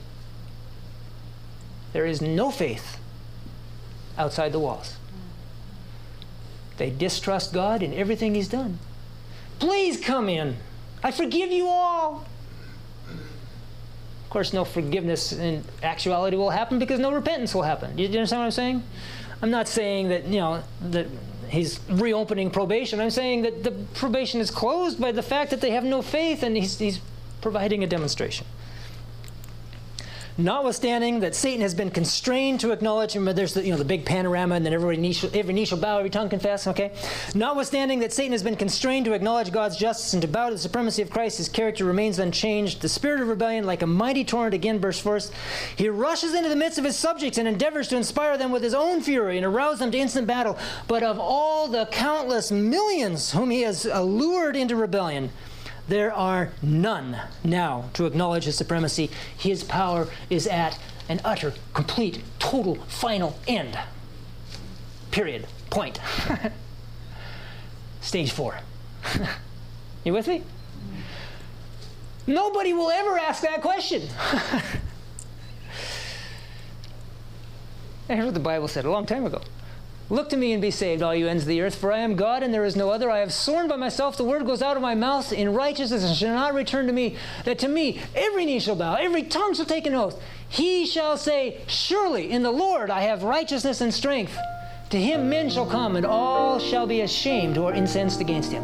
There 1.91 2.05
is 2.05 2.21
no 2.21 2.51
faith 2.51 2.99
outside 4.15 4.51
the 4.51 4.59
walls. 4.59 4.97
They 6.77 6.91
distrust 6.91 7.51
God 7.51 7.81
in 7.81 7.95
everything 7.95 8.35
He's 8.35 8.47
done. 8.47 8.77
Please 9.57 9.99
come 9.99 10.29
in. 10.29 10.57
I 11.03 11.11
forgive 11.11 11.51
you 11.51 11.67
all. 11.67 12.25
Of 13.07 14.29
course, 14.29 14.53
no 14.53 14.63
forgiveness 14.63 15.31
in 15.33 15.63
actuality 15.81 16.37
will 16.37 16.51
happen 16.51 16.77
because 16.77 16.99
no 16.99 17.11
repentance 17.11 17.55
will 17.55 17.63
happen. 17.63 17.95
Do 17.95 18.03
you 18.03 18.09
understand 18.09 18.41
what 18.41 18.45
I'm 18.45 18.51
saying? 18.51 18.83
I'm 19.41 19.49
not 19.49 19.67
saying 19.67 20.09
that, 20.09 20.25
you 20.25 20.39
know, 20.39 20.63
that 20.81 21.07
he's 21.47 21.79
reopening 21.89 22.51
probation. 22.51 22.99
I'm 22.99 23.09
saying 23.09 23.41
that 23.43 23.63
the 23.63 23.71
probation 23.95 24.39
is 24.39 24.51
closed 24.51 24.99
by 24.99 25.11
the 25.11 25.23
fact 25.23 25.49
that 25.51 25.61
they 25.61 25.71
have 25.71 25.83
no 25.83 26.01
faith 26.01 26.43
and 26.43 26.55
he's, 26.55 26.77
he's 26.77 26.99
providing 27.41 27.83
a 27.83 27.87
demonstration. 27.87 28.45
Notwithstanding 30.39 31.19
that 31.19 31.35
Satan 31.35 31.59
has 31.59 31.73
been 31.73 31.91
constrained 31.91 32.61
to 32.61 32.71
acknowledge 32.71 33.11
him, 33.11 33.25
there's 33.25 33.53
the, 33.53 33.61
you 33.61 33.71
know, 33.71 33.77
the 33.77 33.83
big 33.83 34.05
panorama, 34.05 34.55
and 34.55 34.65
then 34.65 34.71
everybody 34.71 34.95
knee 34.95 35.11
shall, 35.11 35.29
every 35.35 35.53
knee 35.53 35.65
shall 35.65 35.77
bow, 35.77 35.97
every 35.97 36.09
tongue 36.09 36.29
confess, 36.29 36.65
okay? 36.65 36.93
Notwithstanding 37.35 37.99
that 37.99 38.13
Satan 38.13 38.31
has 38.31 38.41
been 38.41 38.55
constrained 38.55 39.05
to 39.07 39.11
acknowledge 39.11 39.51
God's 39.51 39.75
justice 39.75 40.13
and 40.13 40.21
to 40.21 40.29
bow 40.29 40.47
to 40.47 40.55
the 40.55 40.61
supremacy 40.61 41.01
of 41.01 41.09
Christ, 41.09 41.39
his 41.39 41.49
character 41.49 41.83
remains 41.83 42.19
unchanged. 42.19 42.79
The 42.79 42.87
spirit 42.87 43.19
of 43.19 43.27
rebellion, 43.27 43.65
like 43.65 43.81
a 43.81 43.87
mighty 43.87 44.23
torrent, 44.23 44.53
again 44.53 44.77
bursts 44.79 45.01
forth. 45.01 45.29
He 45.75 45.89
rushes 45.89 46.33
into 46.33 46.47
the 46.47 46.55
midst 46.55 46.79
of 46.79 46.85
his 46.85 46.95
subjects 46.95 47.37
and 47.37 47.45
endeavors 47.45 47.89
to 47.89 47.97
inspire 47.97 48.37
them 48.37 48.53
with 48.53 48.63
his 48.63 48.73
own 48.73 49.01
fury 49.01 49.35
and 49.35 49.45
arouse 49.45 49.79
them 49.79 49.91
to 49.91 49.97
instant 49.97 50.25
battle. 50.25 50.57
But 50.87 51.03
of 51.03 51.19
all 51.19 51.67
the 51.67 51.85
countless 51.87 52.49
millions 52.49 53.33
whom 53.33 53.49
he 53.49 53.63
has 53.63 53.85
allured 53.85 54.55
into 54.55 54.77
rebellion, 54.77 55.31
there 55.89 56.13
are 56.13 56.51
none 56.61 57.17
now 57.43 57.89
to 57.93 58.05
acknowledge 58.05 58.45
his 58.45 58.55
supremacy. 58.55 59.09
His 59.37 59.63
power 59.63 60.07
is 60.29 60.45
at 60.47 60.79
an 61.09 61.19
utter, 61.25 61.53
complete, 61.73 62.21
total, 62.37 62.75
final 62.87 63.37
end. 63.47 63.77
Period. 65.11 65.47
Point. 65.69 65.99
Stage 68.01 68.31
four. 68.31 68.59
you 70.03 70.13
with 70.13 70.27
me? 70.27 70.43
Nobody 72.27 72.73
will 72.73 72.91
ever 72.91 73.17
ask 73.17 73.41
that 73.41 73.61
question. 73.61 74.03
Here's 78.07 78.25
what 78.25 78.33
the 78.35 78.39
Bible 78.39 78.67
said 78.67 78.85
a 78.85 78.91
long 78.91 79.05
time 79.05 79.25
ago. 79.25 79.41
Look 80.11 80.29
to 80.29 80.37
me 80.37 80.53
and 80.53 80.61
be 80.61 80.71
saved, 80.71 81.03
all 81.03 81.13
you 81.13 81.27
ends 81.27 81.43
of 81.43 81.49
the 81.49 81.61
earth, 81.61 81.75
for 81.75 81.91
I 81.91 81.99
am 81.99 82.15
God 82.15 82.41
and 82.41 82.51
there 82.51 82.65
is 82.65 82.75
no 82.75 82.89
other. 82.89 83.11
I 83.11 83.19
have 83.19 83.31
sworn 83.31 83.67
by 83.67 83.75
myself, 83.75 84.17
the 84.17 84.23
word 84.23 84.45
goes 84.45 84.63
out 84.63 84.75
of 84.75 84.81
my 84.81 84.95
mouth 84.95 85.31
in 85.31 85.53
righteousness 85.53 86.03
and 86.03 86.15
shall 86.15 86.33
not 86.33 86.55
return 86.55 86.87
to 86.87 86.93
me, 86.93 87.15
that 87.45 87.59
to 87.59 87.67
me 87.67 88.01
every 88.15 88.45
knee 88.45 88.59
shall 88.59 88.75
bow, 88.75 88.95
every 88.95 89.21
tongue 89.21 89.53
shall 89.53 89.65
take 89.65 89.85
an 89.85 89.93
oath. 89.93 90.19
he 90.49 90.85
shall 90.87 91.15
say, 91.15 91.61
Surely 91.67 92.31
in 92.31 92.41
the 92.41 92.51
Lord 92.51 92.89
I 92.89 93.01
have 93.01 93.21
righteousness 93.21 93.81
and 93.81 93.93
strength. 93.93 94.35
To 94.89 94.99
him 94.99 95.29
men 95.29 95.51
shall 95.51 95.67
come, 95.67 95.95
and 95.95 96.05
all 96.05 96.57
shall 96.57 96.87
be 96.87 97.01
ashamed 97.01 97.55
who 97.55 97.65
are 97.65 97.73
incensed 97.73 98.19
against 98.19 98.51
him. 98.51 98.63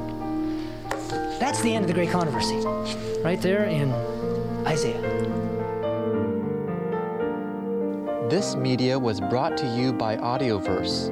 That's 1.40 1.62
the 1.62 1.76
end 1.76 1.84
of 1.84 1.88
the 1.88 1.94
great 1.94 2.10
controversy, 2.10 2.56
right 3.22 3.40
there 3.40 3.66
in 3.66 3.92
Isaiah. 4.66 5.00
This 8.28 8.56
media 8.56 8.98
was 8.98 9.22
brought 9.22 9.56
to 9.58 9.68
you 9.68 9.94
by 9.94 10.18
Audioverse, 10.18 11.12